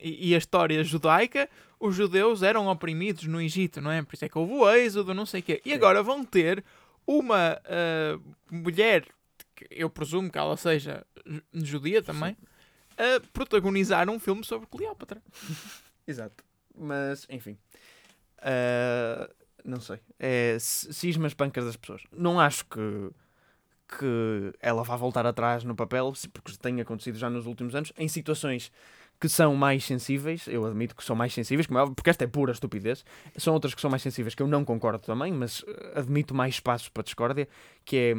e, 0.00 0.34
a 0.34 0.38
história 0.38 0.82
judaica, 0.82 1.48
os 1.82 1.96
judeus 1.96 2.44
eram 2.44 2.68
oprimidos 2.68 3.24
no 3.24 3.40
Egito, 3.40 3.80
não 3.80 3.90
é? 3.90 4.00
Por 4.02 4.14
isso 4.14 4.24
é 4.24 4.28
que 4.28 4.38
houve 4.38 4.52
o 4.52 4.70
êxodo, 4.70 5.12
não 5.12 5.26
sei 5.26 5.40
o 5.40 5.42
quê. 5.42 5.60
E 5.64 5.74
agora 5.74 6.00
vão 6.00 6.24
ter 6.24 6.64
uma 7.04 7.58
uh, 7.58 8.22
mulher, 8.48 9.04
que 9.56 9.66
eu 9.68 9.90
presumo 9.90 10.30
que 10.30 10.38
ela 10.38 10.56
seja 10.56 11.04
judia 11.52 12.00
também, 12.00 12.36
a 12.96 13.20
protagonizar 13.32 14.08
um 14.08 14.20
filme 14.20 14.44
sobre 14.44 14.68
Cleópatra. 14.68 15.20
Exato. 16.06 16.44
Mas, 16.72 17.26
enfim. 17.28 17.58
Uh, 18.38 19.28
não 19.64 19.80
sei. 19.80 19.98
É 20.20 20.56
cismas 20.60 21.34
pancas 21.34 21.64
das 21.64 21.76
pessoas. 21.76 22.04
Não 22.12 22.38
acho 22.38 22.64
que 22.66 23.10
que 23.98 24.54
ela 24.58 24.82
vá 24.82 24.96
voltar 24.96 25.26
atrás 25.26 25.64
no 25.64 25.76
papel, 25.76 26.14
porque 26.32 26.56
tem 26.56 26.80
acontecido 26.80 27.18
já 27.18 27.28
nos 27.28 27.44
últimos 27.44 27.74
anos, 27.74 27.92
em 27.98 28.08
situações 28.08 28.72
que 29.22 29.28
são 29.28 29.54
mais 29.54 29.84
sensíveis, 29.84 30.48
eu 30.48 30.66
admito 30.66 30.96
que 30.96 31.04
são 31.04 31.14
mais 31.14 31.32
sensíveis, 31.32 31.68
é 31.70 31.94
porque 31.94 32.10
esta 32.10 32.24
é 32.24 32.26
pura 32.26 32.50
estupidez. 32.50 33.04
São 33.36 33.54
outras 33.54 33.72
que 33.72 33.80
são 33.80 33.88
mais 33.88 34.02
sensíveis 34.02 34.34
que 34.34 34.42
eu 34.42 34.48
não 34.48 34.64
concordo 34.64 34.98
também, 34.98 35.32
mas 35.32 35.64
eh, 35.64 35.92
admito 35.94 36.34
mais 36.34 36.54
espaços 36.54 36.88
para 36.88 37.04
discórdia, 37.04 37.48
que 37.84 37.96
é 37.96 38.16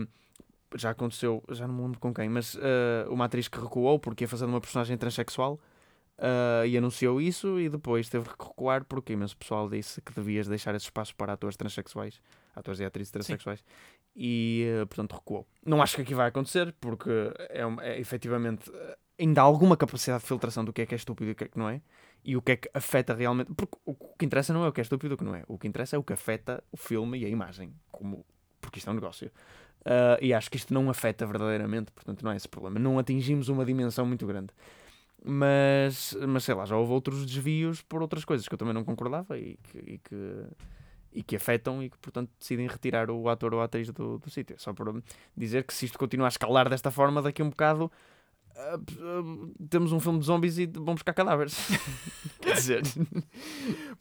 já 0.78 0.92
aconteceu, 0.92 1.44
já 1.50 1.68
não 1.68 1.76
me 1.76 1.82
lembro 1.82 2.00
com 2.00 2.14
quem, 2.14 2.30
mas 2.30 2.56
uh, 2.56 2.60
uma 3.10 3.26
atriz 3.26 3.50
que 3.50 3.60
recuou 3.60 4.00
porque 4.00 4.24
ia 4.24 4.28
fazer 4.30 4.46
uma 4.46 4.62
personagem 4.62 4.98
transexual 4.98 5.60
uh, 6.18 6.66
e 6.66 6.76
anunciou 6.78 7.20
isso 7.22 7.60
e 7.60 7.68
depois 7.68 8.08
teve 8.10 8.24
que 8.24 8.44
recuar 8.44 8.86
porque 8.86 9.12
imenso 9.12 9.38
pessoal 9.38 9.70
disse 9.70 10.02
que 10.02 10.14
devias 10.14 10.48
deixar 10.48 10.74
esse 10.74 10.86
espaço 10.86 11.14
para 11.16 11.34
atores 11.34 11.58
transexuais, 11.58 12.20
atores 12.56 12.80
e 12.80 12.86
atrizes 12.86 13.12
transexuais, 13.12 13.60
Sim. 13.60 13.66
e 14.16 14.66
uh, 14.82 14.88
portanto 14.88 15.14
recuou. 15.14 15.46
Não 15.64 15.80
acho 15.80 15.98
que 15.98 16.02
aqui 16.02 16.16
vai 16.16 16.30
acontecer 16.30 16.74
porque 16.80 17.12
é, 17.50 17.62
é 17.82 18.00
efetivamente 18.00 18.72
ainda 19.20 19.42
há 19.42 19.44
alguma 19.44 19.78
capacidade 19.78 20.22
de 20.22 20.28
filtração 20.28 20.66
do 20.66 20.74
que 20.74 20.82
é 20.82 20.86
que 20.86 20.96
é 20.96 20.98
estúpido 20.98 21.30
e 21.30 21.34
o 21.34 21.36
que 21.36 21.44
é 21.44 21.48
que 21.48 21.58
não 21.58 21.70
é, 21.70 21.82
e 22.24 22.38
o 22.38 22.42
que 22.42 22.52
é 22.54 22.56
que 22.56 22.70
afeta 22.74 23.14
realmente. 23.14 23.54
Porque 23.54 23.78
o 23.86 23.94
que 23.94 24.26
interessa 24.26 24.54
não 24.54 24.64
é 24.66 24.68
o 24.68 24.72
que 24.72 24.82
é 24.82 24.84
estúpido 24.84 25.14
e 25.14 25.16
o 25.16 25.18
que 25.18 25.24
não 25.24 25.36
é. 25.36 25.44
O 25.48 25.58
que 25.58 25.68
interessa 25.68 25.96
é 25.96 26.00
o 26.00 26.04
que 26.04 26.14
afeta 26.14 26.64
o 26.72 26.78
filme 26.78 27.20
e 27.20 27.26
a 27.26 27.30
imagem, 27.30 27.74
como, 27.92 28.26
porque 28.60 28.80
isto 28.80 28.88
é 28.90 28.92
um 28.92 28.96
negócio. 28.96 29.32
Uh, 29.82 30.18
e 30.22 30.34
acho 30.34 30.50
que 30.50 30.56
isto 30.56 30.74
não 30.74 30.90
afeta 30.90 31.26
verdadeiramente, 31.26 31.92
portanto 31.92 32.24
não 32.24 32.32
é 32.32 32.38
esse 32.38 32.48
problema. 32.48 32.80
Não 32.80 32.98
atingimos 32.98 33.50
uma 33.50 33.66
dimensão 33.66 34.06
muito 34.06 34.26
grande. 34.26 34.54
Mas, 35.26 36.18
mas 36.28 36.44
sei 36.44 36.54
lá, 36.54 36.66
já 36.66 36.76
houve 36.76 36.92
outros 36.92 37.26
desvios 37.26 37.82
por 37.82 38.02
outras 38.02 38.26
coisas 38.26 38.46
que 38.48 38.54
eu 38.54 38.58
também 38.58 38.74
não 38.74 38.84
concordava 38.84 39.38
e 39.38 39.58
que, 39.64 39.78
e 39.78 39.98
que, 39.98 40.46
e 41.14 41.24
que 41.24 41.36
afetam 41.38 41.82
e 41.82 41.90
que, 41.90 41.98
portanto, 41.98 42.30
decidem 42.38 42.68
retirar 42.68 43.10
o 43.10 43.30
ator 43.30 43.54
ou 43.54 43.62
a 43.62 43.66
atriz 43.66 43.90
do, 43.90 44.18
do 44.18 44.30
sítio. 44.30 44.60
Só 44.60 44.74
por 44.74 45.02
dizer 45.36 45.64
que 45.64 45.74
se 45.74 45.86
isto 45.86 45.98
continuar 45.98 46.28
a 46.28 46.30
escalar 46.30 46.70
desta 46.70 46.92
forma, 46.92 47.22
daqui 47.22 47.42
a 47.42 47.46
um 47.46 47.50
bocado 47.50 47.90
Uh, 48.56 48.78
uh, 49.02 49.68
temos 49.68 49.92
um 49.92 50.00
filme 50.00 50.20
de 50.20 50.26
zombies 50.26 50.58
e 50.58 50.66
vamos 50.68 50.96
buscar 50.96 51.14
cadáveres. 51.14 51.58
Quer 52.40 52.54
dizer, 52.54 52.84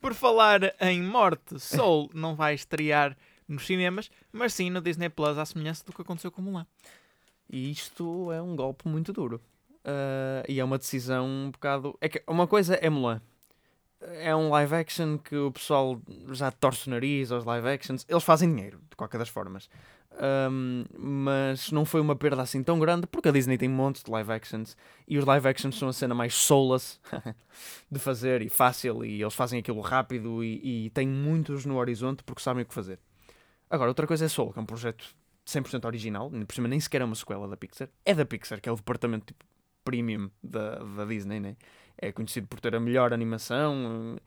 por 0.01 0.15
falar 0.15 0.75
em 0.81 1.03
morte, 1.03 1.59
Soul 1.59 2.11
não 2.13 2.35
vai 2.35 2.55
estrear 2.55 3.17
nos 3.49 3.67
cinemas, 3.67 4.11
mas 4.31 4.53
sim 4.53 4.69
no 4.71 4.81
Disney 4.81 5.09
Plus, 5.09 5.39
à 5.39 5.45
semelhança 5.45 5.85
do 5.85 5.93
que 5.93 6.03
aconteceu 6.03 6.31
com 6.31 6.43
Mulan. 6.43 6.67
E 7.49 7.71
isto 7.71 8.31
é 8.33 8.41
um 8.43 8.57
golpe 8.57 8.89
muito 8.89 9.13
duro. 9.13 9.41
Uh, 9.85 10.45
e 10.49 10.61
é 10.61 10.65
uma 10.65 10.79
decisão 10.79 11.27
um 11.27 11.51
bocado. 11.51 11.97
É 12.01 12.09
que 12.09 12.23
uma 12.27 12.47
coisa 12.47 12.75
é 12.75 12.89
Mulan. 12.89 13.21
É 14.01 14.35
um 14.35 14.49
live 14.51 14.75
action 14.75 15.17
que 15.17 15.37
o 15.37 15.53
pessoal 15.53 16.01
já 16.31 16.51
torce 16.51 16.89
o 16.89 16.91
nariz 16.91 17.31
aos 17.31 17.45
live 17.45 17.69
actions. 17.69 18.05
Eles 18.09 18.25
fazem 18.25 18.53
dinheiro, 18.53 18.81
de 18.91 18.97
qualquer 18.97 19.19
das 19.19 19.29
formas. 19.29 19.69
Um, 20.51 20.85
mas 20.97 21.73
não 21.73 21.85
foi 21.85 22.01
uma 22.01 22.15
perda 22.15 22.43
assim 22.43 22.63
tão 22.63 22.79
grande 22.79 23.07
porque 23.07 23.29
a 23.29 23.33
Disney 23.33 23.57
tem 23.57 23.69
montes 23.69 24.03
de 24.03 24.11
live 24.11 24.31
actions 24.31 24.77
e 25.09 25.17
os 25.17 25.25
live 25.25 25.49
actions 25.49 25.79
são 25.79 25.89
a 25.89 25.93
cena 25.93 26.15
mais 26.15 26.35
soulless 26.35 27.01
de 27.91 27.99
fazer 27.99 28.43
e 28.43 28.49
fácil 28.49 29.05
e 29.05 29.23
eles 29.23 29.35
fazem 29.35 29.59
aquilo 29.59 29.81
rápido 29.81 30.45
e, 30.45 30.87
e 30.87 30.91
têm 30.91 31.09
muitos 31.09 31.65
no 31.65 31.77
horizonte 31.77 32.23
porque 32.25 32.43
sabem 32.43 32.63
o 32.63 32.67
que 32.67 32.75
fazer. 32.75 32.99
Agora, 33.71 33.91
outra 33.91 34.07
coisa 34.07 34.27
é 34.27 34.29
Soul, 34.29 34.53
que 34.53 34.59
é 34.59 34.63
um 34.63 34.67
projeto 34.67 35.15
100% 35.47 35.87
original, 35.87 36.31
por 36.31 36.55
cima 36.55 36.69
nem 36.69 36.79
sequer 36.79 37.01
é 37.01 37.05
uma 37.05 37.15
sequela 37.15 37.49
da 37.49 37.57
Pixar. 37.57 37.89
É 38.05 38.15
da 38.15 38.25
Pixar, 38.25 38.61
que 38.61 38.69
é 38.69 38.73
o 38.73 38.77
departamento 38.77 39.27
tipo, 39.27 39.45
premium 39.83 40.31
da, 40.43 40.77
da 40.77 41.05
Disney, 41.07 41.41
né? 41.41 41.57
é 41.99 42.13
conhecido 42.13 42.47
por 42.47 42.61
ter 42.61 42.75
a 42.75 42.81
melhor 42.81 43.13
animação. 43.13 44.19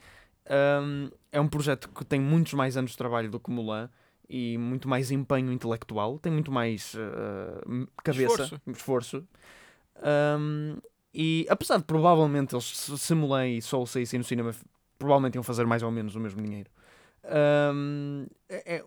Um, 0.49 1.09
é 1.31 1.39
um 1.39 1.47
projeto 1.47 1.89
que 1.89 2.05
tem 2.05 2.19
muitos 2.19 2.53
mais 2.53 2.77
anos 2.77 2.91
de 2.91 2.97
trabalho 2.97 3.29
do 3.29 3.39
que 3.39 3.51
Mulan 3.51 3.89
e 4.29 4.57
muito 4.57 4.87
mais 4.87 5.11
empenho 5.11 5.51
intelectual, 5.51 6.19
tem 6.19 6.31
muito 6.31 6.51
mais 6.51 6.93
uh, 6.95 7.87
cabeça, 8.03 8.43
esforço. 8.43 8.61
esforço. 8.67 9.27
Um, 10.39 10.77
e 11.13 11.45
apesar 11.49 11.77
de 11.77 11.83
provavelmente 11.83 12.53
eles, 12.53 12.65
se 12.65 13.15
Mulan 13.15 13.47
e 13.47 13.61
Soul 13.61 13.85
saíssem 13.85 14.17
no 14.17 14.23
cinema, 14.23 14.53
provavelmente 14.97 15.35
iam 15.35 15.43
fazer 15.43 15.65
mais 15.65 15.83
ou 15.83 15.91
menos 15.91 16.15
o 16.15 16.19
mesmo 16.19 16.41
dinheiro. 16.41 16.69
Um, 17.73 18.27
é, 18.49 18.77
é 18.77 18.85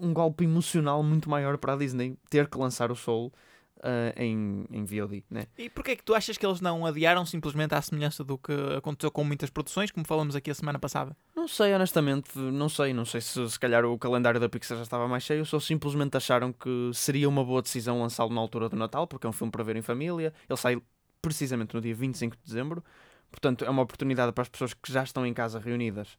um 0.00 0.12
golpe 0.12 0.44
emocional 0.44 1.02
muito 1.02 1.28
maior 1.28 1.58
para 1.58 1.74
a 1.74 1.76
Disney 1.76 2.16
ter 2.30 2.48
que 2.48 2.56
lançar 2.56 2.90
o 2.90 2.96
Soul 2.96 3.32
uh, 3.78 4.20
em, 4.20 4.64
em 4.70 4.84
VOD. 4.84 5.24
Né? 5.30 5.46
E 5.58 5.68
porquê 5.68 5.92
é 5.92 5.96
que 5.96 6.04
tu 6.04 6.14
achas 6.14 6.38
que 6.38 6.46
eles 6.46 6.60
não 6.60 6.86
adiaram 6.86 7.26
simplesmente 7.26 7.74
à 7.74 7.82
semelhança 7.82 8.24
do 8.24 8.38
que 8.38 8.52
aconteceu 8.76 9.10
com 9.10 9.24
muitas 9.24 9.50
produções, 9.50 9.90
como 9.90 10.06
falamos 10.06 10.36
aqui 10.36 10.50
a 10.50 10.54
semana 10.54 10.78
passada? 10.78 11.16
Não 11.46 11.48
sei, 11.48 11.72
honestamente, 11.72 12.36
não 12.36 12.68
sei. 12.68 12.92
Não 12.92 13.04
sei 13.04 13.20
se 13.20 13.48
se 13.48 13.60
calhar 13.60 13.84
o 13.84 13.96
calendário 13.96 14.40
da 14.40 14.48
Pixar 14.48 14.76
já 14.78 14.82
estava 14.82 15.06
mais 15.06 15.22
cheio, 15.22 15.46
só 15.46 15.60
simplesmente 15.60 16.16
acharam 16.16 16.52
que 16.52 16.90
seria 16.92 17.28
uma 17.28 17.44
boa 17.44 17.62
decisão 17.62 18.00
lançá-lo 18.00 18.34
na 18.34 18.40
altura 18.40 18.68
do 18.68 18.74
Natal, 18.74 19.06
porque 19.06 19.28
é 19.28 19.30
um 19.30 19.32
filme 19.32 19.52
para 19.52 19.62
ver 19.62 19.76
em 19.76 19.80
família. 19.82 20.34
Ele 20.48 20.58
sai 20.58 20.82
precisamente 21.22 21.72
no 21.72 21.80
dia 21.80 21.94
25 21.94 22.36
de 22.36 22.42
dezembro. 22.42 22.82
Portanto, 23.30 23.64
é 23.64 23.70
uma 23.70 23.82
oportunidade 23.82 24.32
para 24.32 24.42
as 24.42 24.48
pessoas 24.48 24.74
que 24.74 24.92
já 24.92 25.04
estão 25.04 25.24
em 25.24 25.32
casa 25.32 25.60
reunidas 25.60 26.18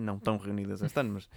não 0.00 0.18
tão 0.18 0.36
reunidas 0.36 0.82
este 0.82 0.98
ano, 0.98 1.14
mas 1.14 1.28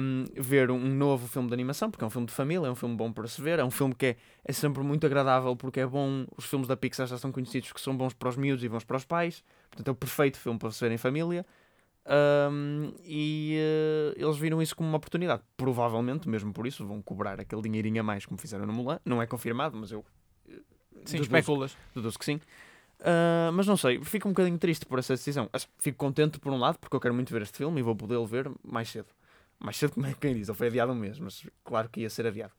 um, 0.00 0.24
ver 0.34 0.70
um 0.70 0.78
novo 0.78 1.28
filme 1.28 1.48
de 1.48 1.54
animação, 1.54 1.90
porque 1.90 2.02
é 2.02 2.06
um 2.06 2.10
filme 2.10 2.26
de 2.26 2.32
família, 2.32 2.66
é 2.66 2.70
um 2.70 2.74
filme 2.74 2.96
bom 2.96 3.12
para 3.12 3.26
se 3.28 3.40
ver, 3.40 3.58
é 3.58 3.64
um 3.64 3.70
filme 3.70 3.94
que 3.94 4.06
é, 4.06 4.16
é 4.44 4.52
sempre 4.52 4.82
muito 4.82 5.06
agradável 5.06 5.54
porque 5.54 5.80
é 5.80 5.86
bom, 5.86 6.26
os 6.36 6.46
filmes 6.46 6.66
da 6.66 6.76
Pixar 6.76 7.06
já 7.06 7.18
são 7.18 7.30
conhecidos 7.30 7.72
que 7.72 7.80
são 7.80 7.96
bons 7.96 8.14
para 8.14 8.28
os 8.28 8.36
miúdos 8.36 8.64
e 8.64 8.68
bons 8.68 8.84
para 8.84 8.96
os 8.96 9.04
pais, 9.04 9.44
portanto 9.68 9.88
é 9.88 9.90
o 9.90 9.94
perfeito 9.94 10.38
filme 10.38 10.58
para 10.58 10.70
se 10.70 10.80
ver 10.80 10.92
em 10.92 10.98
família. 10.98 11.44
Um, 12.10 12.92
e 13.04 13.56
uh, 13.56 14.20
eles 14.20 14.36
viram 14.36 14.60
isso 14.60 14.74
como 14.74 14.88
uma 14.88 14.96
oportunidade. 14.96 15.42
Provavelmente, 15.56 16.28
mesmo 16.28 16.52
por 16.52 16.66
isso, 16.66 16.84
vão 16.84 17.00
cobrar 17.00 17.40
aquele 17.40 17.62
dinheirinho 17.62 18.00
a 18.00 18.02
mais 18.02 18.26
como 18.26 18.40
fizeram 18.40 18.66
no 18.66 18.72
Mulan. 18.72 18.98
Não 19.04 19.22
é 19.22 19.26
confirmado, 19.26 19.76
mas 19.76 19.92
eu. 19.92 20.04
Sim, 21.04 21.20
especulas. 21.20 21.76
Deduzo 21.94 22.18
que 22.18 22.24
sim. 22.24 22.40
Uh, 23.00 23.52
mas 23.54 23.66
não 23.66 23.76
sei, 23.76 24.02
fico 24.04 24.28
um 24.28 24.32
bocadinho 24.32 24.58
triste 24.58 24.84
por 24.84 24.98
essa 24.98 25.14
decisão. 25.14 25.48
Fico 25.78 25.96
contente 25.96 26.38
por 26.38 26.52
um 26.52 26.58
lado, 26.58 26.78
porque 26.78 26.94
eu 26.94 27.00
quero 27.00 27.14
muito 27.14 27.32
ver 27.32 27.42
este 27.42 27.58
filme 27.58 27.80
e 27.80 27.82
vou 27.82 27.94
poder 27.94 28.22
ver 28.26 28.50
mais 28.62 28.90
cedo. 28.90 29.08
Mais 29.58 29.76
cedo, 29.76 29.92
como 29.92 30.06
é 30.06 30.12
que 30.12 30.18
quem 30.20 30.34
diz? 30.34 30.48
Ele 30.48 30.58
foi 30.58 30.66
adiado 30.66 30.92
um 30.92 30.96
mês, 30.96 31.18
mas 31.18 31.46
claro 31.62 31.88
que 31.88 32.00
ia 32.00 32.10
ser 32.10 32.26
adiado. 32.26 32.52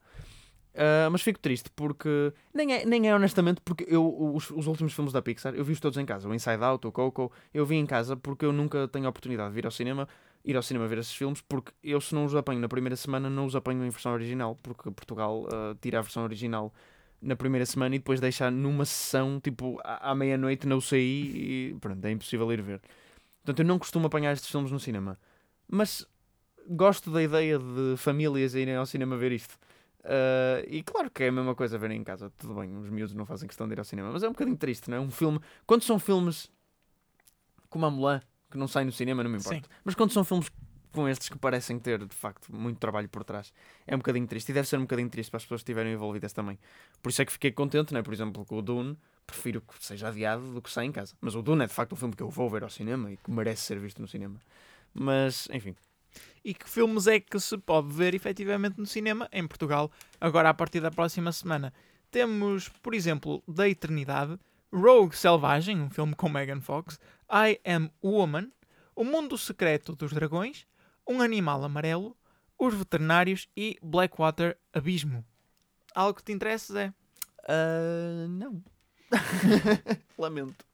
Uh, 0.74 1.10
mas 1.10 1.20
fico 1.20 1.38
triste 1.38 1.70
porque. 1.76 2.32
Nem 2.52 2.74
é, 2.74 2.86
nem 2.86 3.08
é 3.08 3.14
honestamente 3.14 3.60
porque 3.62 3.84
eu, 3.86 4.32
os, 4.34 4.50
os 4.50 4.66
últimos 4.66 4.94
filmes 4.94 5.12
da 5.12 5.20
Pixar, 5.20 5.54
eu 5.54 5.64
vi-os 5.64 5.80
todos 5.80 5.98
em 5.98 6.06
casa. 6.06 6.28
O 6.28 6.34
Inside 6.34 6.62
Out, 6.64 6.86
o 6.86 6.92
Coco, 6.92 7.30
eu 7.52 7.66
vi 7.66 7.76
em 7.76 7.84
casa 7.84 8.16
porque 8.16 8.44
eu 8.44 8.52
nunca 8.52 8.88
tenho 8.88 9.06
a 9.06 9.10
oportunidade 9.10 9.50
de 9.50 9.54
vir 9.54 9.66
ao 9.66 9.70
cinema, 9.70 10.08
ir 10.44 10.56
ao 10.56 10.62
cinema 10.62 10.86
ver 10.88 10.98
esses 10.98 11.14
filmes, 11.14 11.42
porque 11.42 11.72
eu, 11.82 12.00
se 12.00 12.14
não 12.14 12.24
os 12.24 12.34
apanho 12.34 12.60
na 12.60 12.68
primeira 12.68 12.96
semana, 12.96 13.28
não 13.28 13.44
os 13.44 13.54
apanho 13.54 13.84
em 13.84 13.90
versão 13.90 14.12
original, 14.12 14.58
porque 14.62 14.90
Portugal 14.90 15.42
uh, 15.42 15.74
tira 15.80 15.98
a 15.98 16.02
versão 16.02 16.22
original 16.24 16.72
na 17.20 17.36
primeira 17.36 17.66
semana 17.66 17.94
e 17.94 17.98
depois 17.98 18.18
deixar 18.18 18.50
numa 18.50 18.84
sessão, 18.84 19.38
tipo, 19.40 19.78
à, 19.84 20.10
à 20.10 20.14
meia-noite 20.14 20.66
na 20.66 20.74
UCI 20.74 20.96
e 20.96 21.76
pronto, 21.80 22.04
é 22.04 22.10
impossível 22.10 22.50
ir 22.52 22.62
ver. 22.62 22.80
Portanto, 23.44 23.60
eu 23.60 23.66
não 23.66 23.78
costumo 23.78 24.06
apanhar 24.06 24.32
estes 24.32 24.50
filmes 24.50 24.70
no 24.70 24.80
cinema. 24.80 25.18
Mas 25.68 26.06
gosto 26.68 27.10
da 27.10 27.22
ideia 27.22 27.58
de 27.58 27.96
famílias 27.96 28.54
irem 28.54 28.76
ao 28.76 28.86
cinema 28.86 29.16
ver 29.16 29.32
isto. 29.32 29.56
Uh, 30.04 30.66
e 30.66 30.82
claro 30.82 31.10
que 31.10 31.22
é 31.24 31.28
a 31.28 31.32
mesma 31.32 31.54
coisa 31.54 31.78
verem 31.78 32.00
em 32.00 32.04
casa. 32.04 32.30
Tudo 32.38 32.54
bem, 32.54 32.76
os 32.76 32.90
miúdos 32.90 33.14
não 33.14 33.24
fazem 33.24 33.46
questão 33.46 33.66
de 33.66 33.74
ir 33.74 33.78
ao 33.78 33.84
cinema. 33.84 34.10
Mas 34.12 34.22
é 34.22 34.28
um 34.28 34.32
bocadinho 34.32 34.56
triste, 34.56 34.90
não 34.90 34.96
é? 34.96 35.00
Um 35.00 35.10
filme... 35.10 35.40
Quando 35.66 35.82
são 35.82 35.98
filmes 35.98 36.50
como 37.68 37.86
a 37.86 37.90
Mulan, 37.90 38.20
que 38.50 38.58
não 38.58 38.68
saem 38.68 38.84
no 38.84 38.92
cinema, 38.92 39.22
não 39.22 39.30
me 39.30 39.38
importa. 39.38 39.56
Sim. 39.56 39.74
Mas 39.84 39.94
quando 39.94 40.12
são 40.12 40.24
filmes 40.24 40.50
com 40.92 41.08
estes 41.08 41.28
que 41.28 41.38
parecem 41.38 41.78
ter, 41.78 42.04
de 42.04 42.14
facto, 42.14 42.54
muito 42.54 42.78
trabalho 42.78 43.08
por 43.08 43.24
trás. 43.24 43.52
É 43.86 43.94
um 43.94 43.98
bocadinho 43.98 44.26
triste 44.26 44.50
e 44.50 44.52
deve 44.52 44.68
ser 44.68 44.76
um 44.76 44.82
bocadinho 44.82 45.08
triste 45.08 45.30
para 45.30 45.38
as 45.38 45.44
pessoas 45.44 45.60
que 45.60 45.70
estiverem 45.70 45.94
envolvidas 45.94 46.32
também. 46.32 46.58
Por 47.02 47.08
isso 47.08 47.22
é 47.22 47.24
que 47.24 47.32
fiquei 47.32 47.50
contente, 47.50 47.94
né? 47.94 48.02
por 48.02 48.12
exemplo, 48.12 48.44
com 48.44 48.58
o 48.58 48.62
Dune. 48.62 48.96
Prefiro 49.26 49.62
que 49.62 49.74
seja 49.82 50.08
adiado 50.08 50.52
do 50.52 50.60
que 50.60 50.70
saia 50.70 50.86
em 50.86 50.92
casa. 50.92 51.14
Mas 51.20 51.34
o 51.34 51.42
Dune 51.42 51.64
é 51.64 51.66
de 51.66 51.72
facto 51.72 51.92
um 51.92 51.96
filme 51.96 52.14
que 52.14 52.22
eu 52.22 52.28
vou 52.28 52.50
ver 52.50 52.62
ao 52.62 52.68
cinema 52.68 53.10
e 53.10 53.16
que 53.16 53.30
merece 53.30 53.62
ser 53.62 53.78
visto 53.78 54.02
no 54.02 54.08
cinema. 54.08 54.38
Mas, 54.92 55.48
enfim. 55.50 55.74
E 56.44 56.52
que 56.54 56.68
filmes 56.68 57.06
é 57.06 57.20
que 57.20 57.38
se 57.38 57.56
pode 57.56 57.92
ver 57.92 58.14
efetivamente 58.14 58.78
no 58.78 58.86
cinema 58.86 59.28
em 59.32 59.46
Portugal, 59.46 59.90
agora 60.20 60.48
a 60.48 60.54
partir 60.54 60.80
da 60.80 60.90
próxima 60.90 61.30
semana? 61.30 61.72
Temos, 62.10 62.68
por 62.68 62.94
exemplo, 62.94 63.42
Da 63.46 63.68
Eternidade, 63.68 64.38
Rogue 64.72 65.16
Selvagem, 65.16 65.80
um 65.80 65.90
filme 65.90 66.14
com 66.14 66.28
Megan 66.28 66.60
Fox, 66.60 66.98
I 67.30 67.60
Am 67.64 67.90
Woman, 68.02 68.50
O 68.94 69.04
Mundo 69.04 69.38
Secreto 69.38 69.94
dos 69.94 70.12
Dragões, 70.12 70.66
um 71.08 71.20
animal 71.20 71.62
amarelo, 71.64 72.16
os 72.58 72.74
veterinários 72.74 73.48
e 73.56 73.78
Blackwater 73.82 74.58
Abismo. 74.72 75.24
Algo 75.94 76.14
que 76.14 76.24
te 76.24 76.32
interessa, 76.32 76.72
Zé? 76.72 76.94
Uh, 77.44 78.28
não. 78.28 78.62
Lamento. 80.18 80.64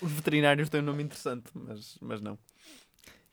Os 0.00 0.12
veterinários 0.12 0.68
têm 0.68 0.80
um 0.80 0.84
nome 0.84 1.02
interessante, 1.02 1.50
mas, 1.54 1.98
mas 2.00 2.20
não. 2.20 2.38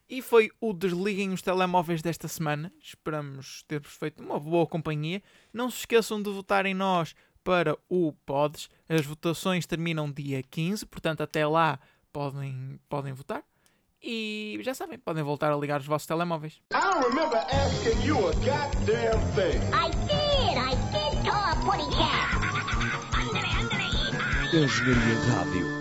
E 0.09 0.21
foi 0.21 0.49
o 0.61 0.71
Desliguem 0.71 1.33
os 1.33 1.41
Telemóveis 1.41 2.01
desta 2.01 2.27
semana. 2.27 2.71
Esperamos 2.81 3.63
ter-vos 3.67 3.93
feito 3.93 4.23
uma 4.23 4.39
boa 4.39 4.65
companhia. 4.65 5.21
Não 5.51 5.69
se 5.69 5.79
esqueçam 5.79 6.21
de 6.21 6.29
votar 6.29 6.65
em 6.65 6.73
nós 6.73 7.13
para 7.43 7.77
o 7.89 8.13
Pods. 8.25 8.69
As 8.87 9.05
votações 9.05 9.65
terminam 9.65 10.09
dia 10.11 10.41
15, 10.43 10.85
portanto, 10.85 11.21
até 11.21 11.45
lá 11.45 11.77
podem, 12.13 12.79
podem 12.87 13.11
votar. 13.11 13.43
E 14.01 14.59
já 14.61 14.73
sabem, 14.73 14.97
podem 14.97 15.23
voltar 15.23 15.51
a 15.51 15.57
ligar 15.57 15.81
os 15.81 15.85
vossos 15.87 16.07
telemóveis. 16.07 16.61
I 16.73 17.03
remember 17.03 17.37
asking 17.51 18.01
you 18.05 18.17
a 18.17 18.31
goddamn 18.35 19.19
thing. 19.35 19.59
I 19.73 19.89
did, 20.07 20.55
I 20.55 20.75
did, 20.91 21.17
oh, 21.27 21.47
Engenharia 24.53 25.19
Rádio. 25.29 25.76